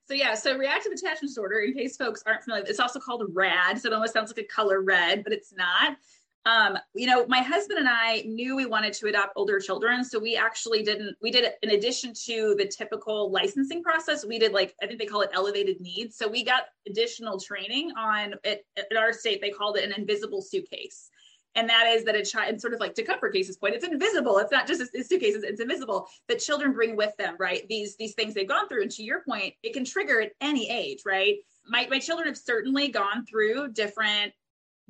So 0.06 0.14
yeah, 0.14 0.34
so 0.34 0.56
reactive 0.56 0.92
attachment 0.92 1.30
disorder, 1.30 1.60
in 1.60 1.74
case 1.74 1.96
folks 1.96 2.22
aren't 2.26 2.42
familiar, 2.42 2.64
it's 2.66 2.80
also 2.80 2.98
called 2.98 3.24
RAD. 3.32 3.80
So 3.80 3.88
it 3.88 3.94
almost 3.94 4.12
sounds 4.12 4.30
like 4.30 4.44
a 4.44 4.48
color 4.48 4.82
red, 4.82 5.24
but 5.24 5.32
it's 5.32 5.54
not. 5.54 5.96
Um, 6.44 6.76
you 6.94 7.06
know, 7.06 7.24
my 7.28 7.40
husband 7.40 7.78
and 7.78 7.88
I 7.88 8.22
knew 8.26 8.56
we 8.56 8.66
wanted 8.66 8.94
to 8.94 9.06
adopt 9.06 9.34
older 9.36 9.60
children. 9.60 10.04
So 10.04 10.18
we 10.18 10.36
actually 10.36 10.82
didn't, 10.82 11.16
we 11.22 11.30
did, 11.30 11.52
in 11.62 11.70
addition 11.70 12.12
to 12.26 12.56
the 12.58 12.66
typical 12.66 13.30
licensing 13.30 13.82
process, 13.82 14.26
we 14.26 14.40
did 14.40 14.52
like, 14.52 14.74
I 14.82 14.86
think 14.86 14.98
they 14.98 15.06
call 15.06 15.20
it 15.22 15.30
elevated 15.32 15.80
needs. 15.80 16.16
So 16.16 16.26
we 16.26 16.42
got 16.44 16.64
additional 16.86 17.38
training 17.38 17.92
on 17.96 18.34
it 18.42 18.66
in 18.90 18.96
our 18.96 19.12
state, 19.12 19.40
they 19.40 19.50
called 19.50 19.76
it 19.76 19.84
an 19.84 19.92
invisible 19.92 20.42
suitcase 20.42 21.10
and 21.54 21.68
that 21.68 21.86
is 21.88 22.04
that 22.04 22.16
a 22.16 22.24
child 22.24 22.50
and 22.50 22.60
sort 22.60 22.74
of 22.74 22.80
like 22.80 22.94
to 22.94 23.02
Comfort 23.02 23.32
Cases 23.32 23.56
point 23.56 23.74
it's 23.74 23.84
invisible. 23.84 24.38
It's 24.38 24.52
not 24.52 24.66
just 24.66 24.82
it's 24.94 25.08
suitcases 25.08 25.42
it's 25.42 25.60
invisible 25.60 26.08
that 26.28 26.38
children 26.38 26.72
bring 26.72 26.96
with 26.96 27.16
them 27.16 27.36
right? 27.38 27.66
These 27.68 27.96
these 27.96 28.14
things 28.14 28.34
they've 28.34 28.48
gone 28.48 28.68
through. 28.68 28.82
And 28.82 28.90
to 28.92 29.02
your 29.02 29.22
point 29.22 29.54
it 29.62 29.72
can 29.72 29.84
trigger 29.84 30.20
at 30.20 30.32
any 30.40 30.70
age 30.70 31.00
right? 31.04 31.36
My, 31.66 31.86
my 31.90 31.98
children 31.98 32.26
have 32.28 32.36
certainly 32.36 32.88
gone 32.88 33.24
through 33.24 33.72
different 33.72 34.32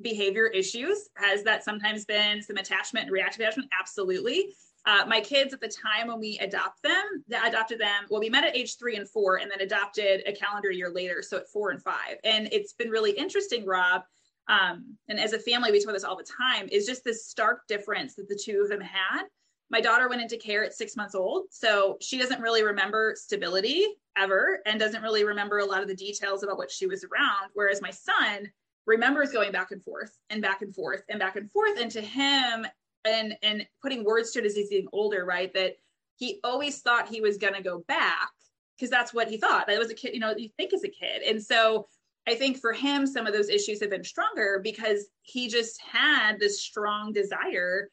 behavior 0.01 0.47
issues. 0.47 1.09
Has 1.15 1.43
that 1.43 1.63
sometimes 1.63 2.05
been 2.05 2.41
some 2.41 2.57
attachment 2.57 3.05
and 3.05 3.13
reactive 3.13 3.41
attachment? 3.41 3.69
Absolutely. 3.79 4.55
Uh, 4.85 5.05
my 5.07 5.21
kids 5.21 5.53
at 5.53 5.61
the 5.61 5.67
time 5.67 6.07
when 6.07 6.19
we 6.19 6.37
adopt 6.39 6.83
them 6.83 7.23
that 7.29 7.47
adopted 7.47 7.79
them 7.79 8.03
well 8.09 8.19
we 8.19 8.29
met 8.29 8.43
at 8.43 8.55
age 8.55 8.77
three 8.77 8.97
and 8.97 9.09
four 9.09 9.37
and 9.37 9.49
then 9.49 9.61
adopted 9.61 10.21
a 10.25 10.33
calendar 10.33 10.71
year 10.71 10.89
later 10.89 11.21
so 11.21 11.37
at 11.37 11.47
four 11.47 11.71
and 11.71 11.81
five. 11.81 12.17
And 12.23 12.49
it's 12.51 12.73
been 12.73 12.89
really 12.89 13.11
interesting 13.11 13.65
rob 13.65 14.03
um, 14.47 14.97
and 15.07 15.19
as 15.19 15.33
a 15.33 15.39
family, 15.39 15.71
we 15.71 15.83
talk 15.83 15.93
this 15.93 16.03
all 16.03 16.17
the 16.17 16.23
time, 16.23 16.67
is 16.71 16.85
just 16.85 17.03
this 17.03 17.27
stark 17.27 17.67
difference 17.67 18.15
that 18.15 18.27
the 18.27 18.39
two 18.41 18.61
of 18.61 18.69
them 18.69 18.81
had. 18.81 19.23
My 19.69 19.81
daughter 19.81 20.09
went 20.09 20.21
into 20.21 20.37
care 20.37 20.63
at 20.63 20.73
six 20.73 20.95
months 20.95 21.15
old, 21.15 21.45
so 21.49 21.97
she 22.01 22.17
doesn't 22.17 22.41
really 22.41 22.63
remember 22.63 23.15
stability 23.17 23.87
ever 24.17 24.59
and 24.65 24.79
doesn't 24.79 25.01
really 25.01 25.23
remember 25.23 25.59
a 25.59 25.65
lot 25.65 25.81
of 25.81 25.87
the 25.87 25.95
details 25.95 26.43
about 26.43 26.57
what 26.57 26.69
she 26.69 26.85
was 26.85 27.03
around. 27.03 27.49
Whereas 27.53 27.81
my 27.81 27.89
son 27.89 28.51
remembers 28.85 29.31
going 29.31 29.51
back 29.51 29.71
and 29.71 29.83
forth 29.83 30.11
and 30.29 30.41
back 30.41 30.61
and 30.61 30.75
forth 30.75 31.03
and 31.09 31.19
back 31.19 31.37
and 31.37 31.49
forth. 31.49 31.79
And 31.79 31.89
to 31.91 32.01
him, 32.01 32.67
and 33.05 33.35
and 33.41 33.65
putting 33.81 34.03
words 34.03 34.31
to 34.31 34.39
it 34.39 34.45
as 34.45 34.55
he's 34.55 34.69
getting 34.69 34.87
older, 34.91 35.25
right? 35.25 35.53
That 35.53 35.75
he 36.17 36.39
always 36.43 36.79
thought 36.81 37.07
he 37.07 37.21
was 37.21 37.37
going 37.37 37.53
to 37.53 37.63
go 37.63 37.83
back 37.87 38.29
because 38.77 38.89
that's 38.89 39.13
what 39.13 39.27
he 39.27 39.37
thought. 39.37 39.67
That 39.67 39.79
was 39.79 39.89
a 39.89 39.95
kid, 39.95 40.13
you 40.13 40.19
know, 40.19 40.33
you 40.35 40.49
think 40.57 40.73
as 40.73 40.83
a 40.83 40.89
kid. 40.89 41.21
And 41.21 41.41
so 41.41 41.87
I 42.27 42.35
think 42.35 42.57
for 42.57 42.71
him, 42.71 43.05
some 43.05 43.27
of 43.27 43.33
those 43.33 43.49
issues 43.49 43.81
have 43.81 43.89
been 43.89 44.03
stronger 44.03 44.59
because 44.63 45.07
he 45.21 45.47
just 45.49 45.81
had 45.81 46.39
this 46.39 46.61
strong 46.61 47.11
desire 47.11 47.89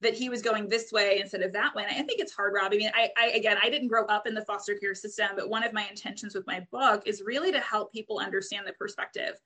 that 0.00 0.14
he 0.14 0.28
was 0.28 0.42
going 0.42 0.68
this 0.68 0.92
way 0.92 1.18
instead 1.20 1.42
of 1.42 1.52
that 1.54 1.74
way. 1.74 1.84
And 1.88 1.92
I 1.92 2.02
think 2.06 2.20
it's 2.20 2.32
hard, 2.32 2.52
Rob. 2.54 2.72
I 2.72 2.76
mean, 2.76 2.90
I, 2.94 3.08
I 3.16 3.28
again, 3.30 3.56
I 3.62 3.70
didn't 3.70 3.88
grow 3.88 4.04
up 4.06 4.26
in 4.26 4.34
the 4.34 4.44
foster 4.44 4.74
care 4.74 4.94
system, 4.94 5.28
but 5.34 5.48
one 5.48 5.64
of 5.64 5.72
my 5.72 5.86
intentions 5.88 6.34
with 6.34 6.46
my 6.46 6.64
book 6.70 7.02
is 7.06 7.22
really 7.24 7.50
to 7.52 7.60
help 7.60 7.92
people 7.92 8.18
understand 8.18 8.66
the 8.66 8.74
perspective 8.74 9.40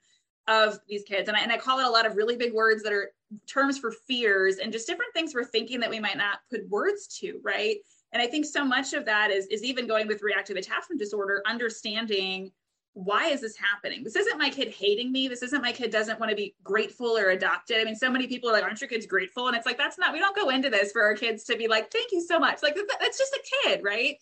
of 0.49 0.81
these 0.88 1.05
kids. 1.05 1.29
And 1.29 1.37
I, 1.37 1.41
and 1.41 1.53
I 1.53 1.59
call 1.59 1.79
it 1.79 1.87
a 1.87 1.91
lot 1.91 2.07
of 2.07 2.17
really 2.17 2.37
big 2.37 2.55
words 2.55 2.83
that 2.83 2.93
are 2.93 3.12
terms 3.47 3.79
for 3.79 3.93
fears 4.07 4.57
and 4.57 4.73
just 4.73 4.87
different 4.87 5.12
things 5.14 5.35
we're 5.35 5.45
thinking 5.45 5.79
that 5.81 5.91
we 5.91 6.01
might 6.01 6.17
not 6.17 6.38
put 6.51 6.69
words 6.69 7.07
to, 7.19 7.38
right? 7.43 7.77
And 8.12 8.23
I 8.23 8.27
think 8.27 8.47
so 8.47 8.64
much 8.64 8.95
of 8.95 9.05
that 9.05 9.31
is, 9.31 9.47
is 9.47 9.62
even 9.62 9.87
going 9.87 10.07
with 10.07 10.23
reactive 10.23 10.57
attachment 10.57 10.99
disorder, 10.99 11.43
understanding 11.47 12.51
why 12.94 13.29
is 13.29 13.40
this 13.40 13.57
happening? 13.57 14.03
This 14.03 14.16
isn't 14.16 14.38
my 14.38 14.51
kid 14.51 14.68
hating 14.68 15.12
me. 15.12 15.29
This 15.29 15.42
isn't 15.42 15.62
my 15.62 15.72
kid 15.72 15.90
doesn't 15.90 16.18
want 16.18 16.31
to 16.31 16.37
be 16.37 16.55
grateful 16.64 17.16
or 17.16 17.31
adopted. 17.31 17.79
I 17.79 17.85
mean, 17.85 17.94
so 17.94 18.11
many 18.11 18.27
people 18.27 18.51
are 18.51 18.53
like, 18.53 18.64
aren't 18.64 18.81
your 18.81 18.88
kids 18.88 19.07
grateful? 19.07 19.46
And 19.46 19.57
it's 19.57 19.66
like, 19.66 19.79
that's 19.79 19.98
not, 19.98 20.12
we 20.12 20.18
don't 20.18 20.37
go 20.37 20.48
into 20.48 20.68
this 20.68 20.90
for 20.90 21.03
our 21.03 21.14
kids 21.14 21.44
to 21.44 21.57
be 21.57 21.68
like, 21.68 21.92
thank 21.92 22.11
you 22.12 22.20
so 22.20 22.38
much. 22.38 22.62
Like, 22.62 22.77
that's 23.01 23.18
just 23.18 23.33
a 23.35 23.42
kid, 23.62 23.81
right? 23.85 24.16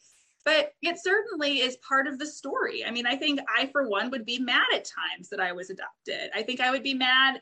But 0.45 0.73
it 0.83 0.99
certainly 1.03 1.61
is 1.61 1.79
part 1.79 2.07
of 2.07 2.19
the 2.19 2.27
story. 2.27 2.85
I 2.85 2.91
mean, 2.91 3.07
I 3.07 3.17
think 3.17 3.41
I, 3.57 3.67
for 3.67 3.89
one, 3.89 4.11
would 4.11 4.27
be 4.27 4.39
mad 4.39 4.67
at 4.75 4.85
times 4.85 5.29
that 5.31 5.41
I 5.41 5.53
was 5.53 5.71
adopted. 5.71 6.31
I 6.35 6.43
think 6.43 6.61
I 6.61 6.71
would 6.71 6.83
be 6.83 6.95
mad 6.95 7.41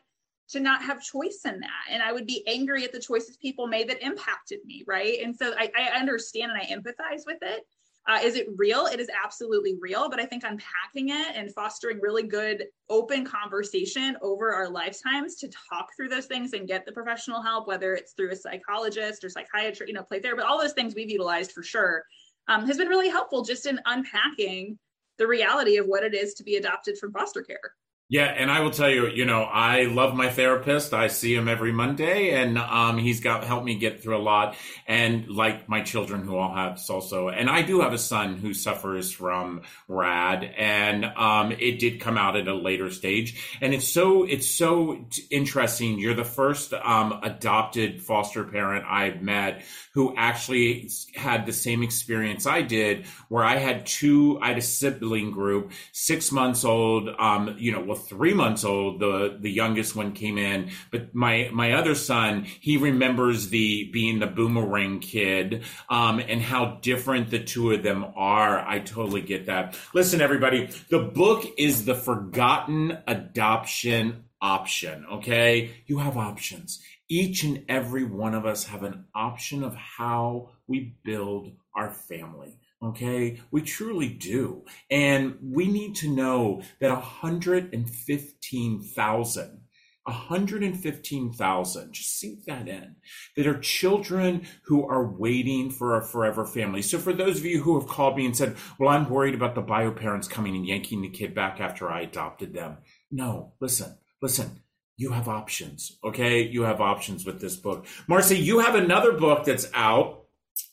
to 0.49 0.59
not 0.59 0.83
have 0.83 1.01
choice 1.01 1.41
in 1.45 1.59
that. 1.59 1.85
And 1.89 2.01
I 2.01 2.13
would 2.13 2.27
be 2.27 2.43
angry 2.47 2.83
at 2.83 2.91
the 2.91 2.99
choices 2.99 3.37
people 3.37 3.67
made 3.67 3.89
that 3.89 4.01
impacted 4.01 4.59
me, 4.65 4.83
right? 4.87 5.19
And 5.23 5.35
so 5.35 5.53
I, 5.57 5.71
I 5.77 5.99
understand 5.99 6.51
and 6.51 6.61
I 6.61 6.65
empathize 6.65 7.25
with 7.25 7.39
it. 7.41 7.63
Uh, 8.07 8.19
is 8.21 8.35
it 8.35 8.47
real? 8.55 8.85
It 8.85 8.99
is 8.99 9.09
absolutely 9.23 9.77
real, 9.81 10.09
but 10.09 10.19
I 10.19 10.25
think 10.25 10.43
unpacking 10.43 11.09
it 11.09 11.35
and 11.35 11.51
fostering 11.53 11.99
really 11.99 12.21
good 12.21 12.65
open 12.87 13.25
conversation 13.25 14.15
over 14.21 14.53
our 14.53 14.69
lifetimes 14.69 15.35
to 15.37 15.49
talk 15.69 15.89
through 15.95 16.09
those 16.09 16.27
things 16.27 16.53
and 16.53 16.67
get 16.67 16.85
the 16.85 16.91
professional 16.91 17.41
help, 17.41 17.67
whether 17.67 17.95
it's 17.95 18.13
through 18.13 18.31
a 18.31 18.35
psychologist 18.35 19.23
or 19.23 19.29
psychiatrist, 19.29 19.87
you 19.87 19.93
know, 19.93 20.03
play 20.03 20.19
therapy, 20.19 20.43
all 20.43 20.59
those 20.59 20.73
things 20.73 20.93
we've 20.93 21.09
utilized 21.09 21.51
for 21.51 21.63
sure, 21.63 22.03
um, 22.47 22.67
has 22.67 22.77
been 22.77 22.89
really 22.89 23.09
helpful 23.09 23.43
just 23.43 23.65
in 23.65 23.79
unpacking 23.85 24.77
the 25.17 25.25
reality 25.25 25.77
of 25.77 25.87
what 25.87 26.03
it 26.03 26.13
is 26.13 26.35
to 26.35 26.43
be 26.43 26.57
adopted 26.57 26.97
from 26.99 27.11
foster 27.11 27.41
care. 27.41 27.73
Yeah, 28.07 28.25
and 28.25 28.51
I 28.51 28.59
will 28.59 28.69
tell 28.69 28.89
you, 28.89 29.07
you 29.07 29.25
know, 29.25 29.41
I 29.41 29.85
love 29.85 30.13
my 30.13 30.29
therapist. 30.29 30.93
I 30.93 31.07
see 31.07 31.33
him 31.33 31.47
every 31.47 31.71
Monday, 31.71 32.39
and 32.39 32.55
um, 32.55 32.99
he's 32.99 33.19
got 33.19 33.43
helped 33.43 33.65
me 33.65 33.79
get 33.79 34.03
through 34.03 34.17
a 34.17 34.21
lot. 34.21 34.55
And 34.87 35.27
like 35.27 35.67
my 35.67 35.81
children, 35.81 36.21
who 36.23 36.37
all 36.37 36.53
have 36.53 36.79
also, 36.87 37.29
and 37.29 37.49
I 37.49 37.63
do 37.63 37.81
have 37.81 37.93
a 37.93 37.97
son 37.97 38.37
who 38.37 38.53
suffers 38.53 39.11
from 39.11 39.63
RAD, 39.87 40.43
and 40.55 41.03
um, 41.03 41.51
it 41.53 41.79
did 41.79 41.99
come 41.99 42.15
out 42.15 42.35
at 42.35 42.47
a 42.47 42.53
later 42.53 42.91
stage. 42.91 43.57
And 43.59 43.73
it's 43.73 43.87
so 43.87 44.23
it's 44.23 44.47
so 44.51 45.03
interesting. 45.31 45.97
You're 45.97 46.13
the 46.13 46.23
first 46.23 46.75
um, 46.75 47.19
adopted 47.23 48.03
foster 48.03 48.43
parent 48.43 48.85
I've 48.87 49.23
met 49.23 49.63
who 49.95 50.13
actually 50.17 50.89
had 51.15 51.45
the 51.45 51.53
same 51.53 51.81
experience 51.81 52.45
I 52.45 52.61
did, 52.61 53.05
where 53.29 53.43
I 53.43 53.55
had 53.55 53.85
two. 53.85 54.37
I 54.41 54.49
had 54.49 54.57
a 54.57 54.61
sibling 54.61 55.31
group, 55.31 55.71
six 55.91 56.31
months 56.31 56.63
old. 56.65 57.09
Um, 57.17 57.55
you 57.57 57.71
know 57.71 57.94
three 57.95 58.33
months 58.33 58.63
old. 58.63 58.99
The 58.99 59.37
the 59.39 59.51
youngest 59.51 59.95
one 59.95 60.13
came 60.13 60.37
in, 60.37 60.71
but 60.91 61.15
my 61.15 61.49
my 61.51 61.73
other 61.73 61.95
son, 61.95 62.45
he 62.59 62.77
remembers 62.77 63.49
the 63.49 63.89
being 63.91 64.19
the 64.19 64.27
boomerang 64.27 64.99
kid, 64.99 65.63
um, 65.89 66.19
and 66.19 66.41
how 66.41 66.77
different 66.81 67.31
the 67.31 67.39
two 67.39 67.71
of 67.71 67.83
them 67.83 68.05
are. 68.15 68.59
I 68.59 68.79
totally 68.79 69.21
get 69.21 69.47
that. 69.47 69.77
Listen, 69.93 70.21
everybody, 70.21 70.69
the 70.89 70.99
book 70.99 71.45
is 71.57 71.85
the 71.85 71.95
forgotten 71.95 72.97
adoption 73.07 74.25
option. 74.41 75.05
Okay, 75.11 75.71
you 75.87 75.97
have 75.99 76.17
options. 76.17 76.81
Each 77.07 77.43
and 77.43 77.65
every 77.69 78.03
one 78.03 78.33
of 78.33 78.45
us 78.45 78.65
have 78.65 78.83
an 78.83 79.05
option 79.13 79.63
of 79.63 79.75
how 79.75 80.49
we 80.67 80.95
build 81.03 81.51
our 81.75 81.91
family. 81.91 82.59
Okay, 82.83 83.39
we 83.51 83.61
truly 83.61 84.09
do. 84.09 84.65
And 84.91 85.37
we 85.41 85.67
need 85.67 85.95
to 85.97 86.09
know 86.09 86.61
that 86.79 86.91
115,000, 86.91 89.61
115,000, 90.03 91.93
just 91.93 92.19
sink 92.19 92.43
that 92.45 92.67
in, 92.67 92.95
that 93.35 93.47
are 93.47 93.59
children 93.59 94.45
who 94.65 94.87
are 94.87 95.07
waiting 95.07 95.71
for 95.71 95.97
a 95.97 96.05
forever 96.05 96.45
family. 96.45 96.83
So 96.83 96.99
for 96.99 97.13
those 97.13 97.39
of 97.39 97.45
you 97.45 97.63
who 97.63 97.79
have 97.79 97.89
called 97.89 98.17
me 98.17 98.25
and 98.25 98.37
said, 98.37 98.57
well, 98.77 98.89
I'm 98.89 99.09
worried 99.09 99.35
about 99.35 99.55
the 99.55 99.61
bio 99.61 99.91
parents 99.91 100.27
coming 100.27 100.55
and 100.55 100.67
yanking 100.67 101.01
the 101.01 101.09
kid 101.09 101.33
back 101.33 101.59
after 101.59 101.89
I 101.89 102.01
adopted 102.01 102.53
them. 102.53 102.77
No, 103.09 103.53
listen, 103.59 103.97
listen. 104.21 104.61
You 104.97 105.11
have 105.11 105.27
options, 105.27 105.97
okay? 106.05 106.47
You 106.47 106.61
have 106.63 106.79
options 106.79 107.25
with 107.25 107.41
this 107.41 107.57
book. 107.57 107.85
Marcy, 108.07 108.37
you 108.37 108.59
have 108.59 108.75
another 108.75 109.11
book 109.11 109.43
that's 109.43 109.69
out 109.73 110.24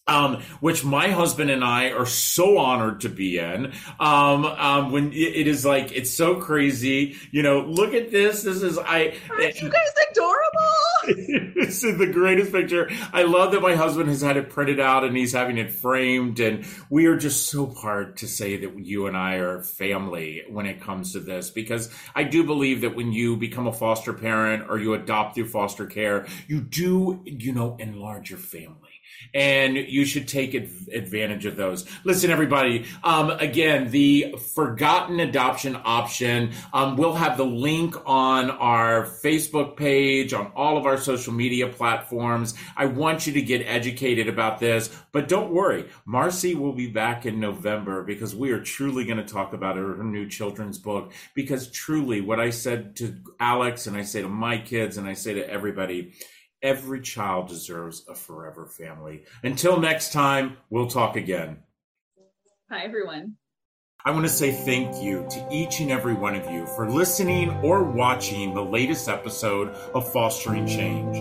um, 0.09 0.43
which 0.61 0.85
my 0.85 1.09
husband 1.09 1.51
and 1.51 1.63
I 1.65 1.91
are 1.91 2.07
so 2.07 2.59
honored 2.59 3.03
to 3.03 3.09
be 3.09 3.39
in. 3.39 3.73
Um, 4.01 4.45
um, 4.45 4.91
when 4.91 5.13
it 5.13 5.47
is 5.47 5.65
like 5.65 5.93
it's 5.93 6.11
so 6.11 6.37
crazy, 6.37 7.17
you 7.31 7.43
know. 7.43 7.61
Look 7.61 7.95
at 7.95 8.11
this. 8.11 8.43
This 8.43 8.63
is 8.63 8.79
I. 8.79 9.15
Aren't 9.31 9.61
you 9.61 9.69
guys 9.69 9.89
adorable? 10.11 11.53
this 11.55 11.85
is 11.85 11.99
the 11.99 12.07
greatest 12.07 12.53
picture. 12.53 12.91
I 13.13 13.23
love 13.23 13.53
that 13.53 13.63
my 13.63 13.77
husband 13.77 14.09
has 14.09 14.23
had 14.23 14.37
it 14.37 14.51
printed 14.51 14.81
out 14.81 15.05
and 15.05 15.17
he's 15.17 15.33
having 15.33 15.59
it 15.59 15.71
framed, 15.71 16.41
and 16.41 16.65
we 16.91 17.07
are 17.07 17.17
just 17.17 17.49
so 17.49 17.67
proud 17.67 18.17
to 18.19 18.27
say 18.27 18.57
that 18.57 18.79
you 18.85 19.07
and 19.07 19.17
I 19.17 19.37
are 19.37 19.63
family 19.63 20.43
when 20.49 20.67
it 20.67 20.81
comes 20.81 21.13
to 21.13 21.21
this 21.21 21.51
because 21.51 21.93
I 22.15 22.25
do 22.25 22.43
believe 22.43 22.81
that 22.81 22.97
when 22.97 23.13
you 23.13 23.37
become 23.37 23.69
a 23.69 23.73
foster 23.73 24.13
parent 24.13 24.69
or 24.69 24.79
you 24.79 24.95
adopt 24.95 25.37
through 25.37 25.49
foster 25.49 25.87
care, 25.87 26.27
you 26.49 26.61
do, 26.61 27.23
you 27.25 27.53
know, 27.53 27.77
enlarge 27.79 28.31
your 28.31 28.41
family 28.41 28.92
and 29.35 29.77
you 29.77 30.05
should 30.05 30.29
take 30.29 30.55
advantage 30.55 31.47
of 31.47 31.57
those. 31.57 31.87
Listen, 32.05 32.31
everybody. 32.31 32.87
Um, 33.03 33.31
again, 33.31 33.91
the 33.91 34.37
forgotten 34.55 35.21
adoption 35.21 35.79
option. 35.85 36.53
Um, 36.73 36.97
we'll 36.97 37.15
have 37.15 37.37
the 37.37 37.45
link 37.45 37.97
on 38.07 38.51
our 38.51 39.05
Facebook 39.05 39.77
page, 39.77 40.33
on 40.33 40.53
all 40.55 40.77
of 40.77 40.87
our 40.87 40.99
social 40.99 41.33
media 41.33 41.69
platforms. 41.69 42.55
I 42.77 42.87
want 42.87 43.27
you 43.27 43.33
to 43.35 43.43
get 43.43 43.67
educated 43.67 44.29
about 44.29 44.59
this, 44.59 44.91
but 45.13 45.29
don't 45.29 45.53
worry. 45.53 45.89
Marcy 46.05 46.55
will 46.55 46.73
be 46.73 46.89
back 46.89 47.27
in 47.27 47.41
November 47.41 48.03
because 48.03 48.35
we 48.35 48.51
are 48.53 48.61
truly 48.61 49.05
going 49.05 49.19
to 49.19 49.25
talk 49.25 49.53
about 49.53 49.77
her, 49.77 49.95
her 49.97 50.05
new 50.05 50.29
children's 50.29 50.79
book. 50.79 51.13
Because 51.35 51.71
truly, 51.71 52.21
what 52.21 52.41
I 52.41 52.51
said 52.51 52.97
to 52.97 53.17
Alex 53.41 53.87
and 53.87 53.97
I 53.97 54.03
say 54.03 54.23
to 54.23 54.29
my 54.29 54.59
kids 54.59 54.97
and 54.97 55.07
I 55.07 55.15
say 55.15 55.35
to 55.35 55.49
everybody 55.49 56.13
Every 56.63 57.01
child 57.01 57.49
deserves 57.49 58.05
a 58.09 58.15
forever 58.15 58.67
family. 58.67 59.25
Until 59.43 59.81
next 59.81 60.13
time, 60.13 60.59
we'll 60.71 60.87
talk 60.87 61.17
again. 61.17 61.59
Hi, 62.71 62.85
everyone. 62.85 63.37
I 64.05 64.13
want 64.13 64.27
to 64.27 64.33
say 64.33 64.53
thank 64.53 65.03
you 65.03 65.27
to 65.31 65.49
each 65.51 65.81
and 65.81 65.91
every 65.91 66.15
one 66.15 66.37
of 66.37 66.51
you 66.51 66.67
for 66.67 66.89
listening 66.89 67.51
or 67.65 67.83
watching 67.83 68.55
the 68.55 68.65
latest 68.65 69.09
episode 69.09 69.69
of 69.95 70.13
Fostering 70.13 70.67
Change. 70.67 71.17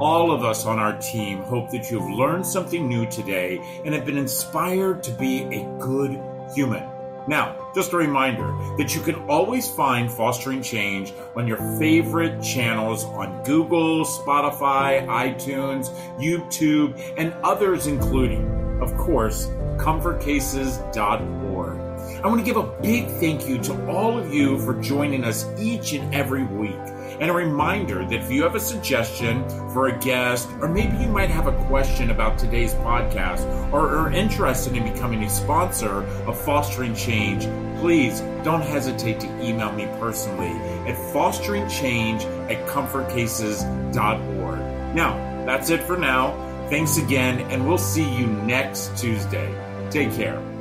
All 0.00 0.30
of 0.30 0.44
us 0.44 0.64
on 0.64 0.78
our 0.78 0.96
team 0.98 1.38
hope 1.42 1.70
that 1.70 1.90
you've 1.90 2.08
learned 2.08 2.46
something 2.46 2.88
new 2.88 3.08
today 3.10 3.58
and 3.84 3.94
have 3.94 4.06
been 4.06 4.16
inspired 4.16 5.02
to 5.04 5.12
be 5.12 5.42
a 5.42 5.78
good 5.78 6.20
human. 6.54 6.93
Now, 7.26 7.70
just 7.74 7.94
a 7.94 7.96
reminder 7.96 8.54
that 8.76 8.94
you 8.94 9.00
can 9.00 9.14
always 9.30 9.70
find 9.70 10.12
Fostering 10.12 10.62
Change 10.62 11.14
on 11.34 11.46
your 11.46 11.56
favorite 11.78 12.42
channels 12.42 13.04
on 13.04 13.42
Google, 13.44 14.04
Spotify, 14.04 15.06
iTunes, 15.06 15.88
YouTube, 16.18 17.00
and 17.16 17.32
others, 17.42 17.86
including, 17.86 18.78
of 18.82 18.94
course, 18.96 19.46
comfortcases.org. 19.78 21.78
I 22.22 22.26
want 22.26 22.40
to 22.40 22.44
give 22.44 22.56
a 22.56 22.64
big 22.82 23.06
thank 23.20 23.48
you 23.48 23.58
to 23.58 23.86
all 23.86 24.18
of 24.18 24.32
you 24.32 24.58
for 24.58 24.74
joining 24.80 25.24
us 25.24 25.46
each 25.58 25.94
and 25.94 26.14
every 26.14 26.44
week. 26.44 26.74
And 27.20 27.30
a 27.30 27.34
reminder 27.34 28.04
that 28.04 28.12
if 28.12 28.30
you 28.30 28.42
have 28.42 28.54
a 28.54 28.60
suggestion 28.60 29.48
for 29.72 29.88
a 29.88 29.98
guest, 29.98 30.48
or 30.60 30.68
maybe 30.68 30.96
you 30.96 31.08
might 31.08 31.30
have 31.30 31.46
a 31.46 31.64
question 31.66 32.10
about 32.10 32.38
today's 32.38 32.74
podcast, 32.74 33.44
or 33.72 33.96
are 33.96 34.10
interested 34.12 34.76
in 34.76 34.92
becoming 34.92 35.22
a 35.22 35.30
sponsor 35.30 36.04
of 36.26 36.40
Fostering 36.40 36.94
Change, 36.94 37.44
please 37.80 38.20
don't 38.42 38.62
hesitate 38.62 39.20
to 39.20 39.26
email 39.42 39.72
me 39.72 39.86
personally 39.98 40.52
at 40.88 40.96
fosteringchange 41.12 42.24
at 42.50 42.66
comfortcases.org. 42.68 44.58
Now, 44.94 45.44
that's 45.44 45.70
it 45.70 45.82
for 45.82 45.96
now. 45.96 46.32
Thanks 46.70 46.96
again, 46.96 47.40
and 47.50 47.66
we'll 47.66 47.78
see 47.78 48.08
you 48.16 48.26
next 48.26 48.96
Tuesday. 48.96 49.52
Take 49.90 50.12
care. 50.14 50.53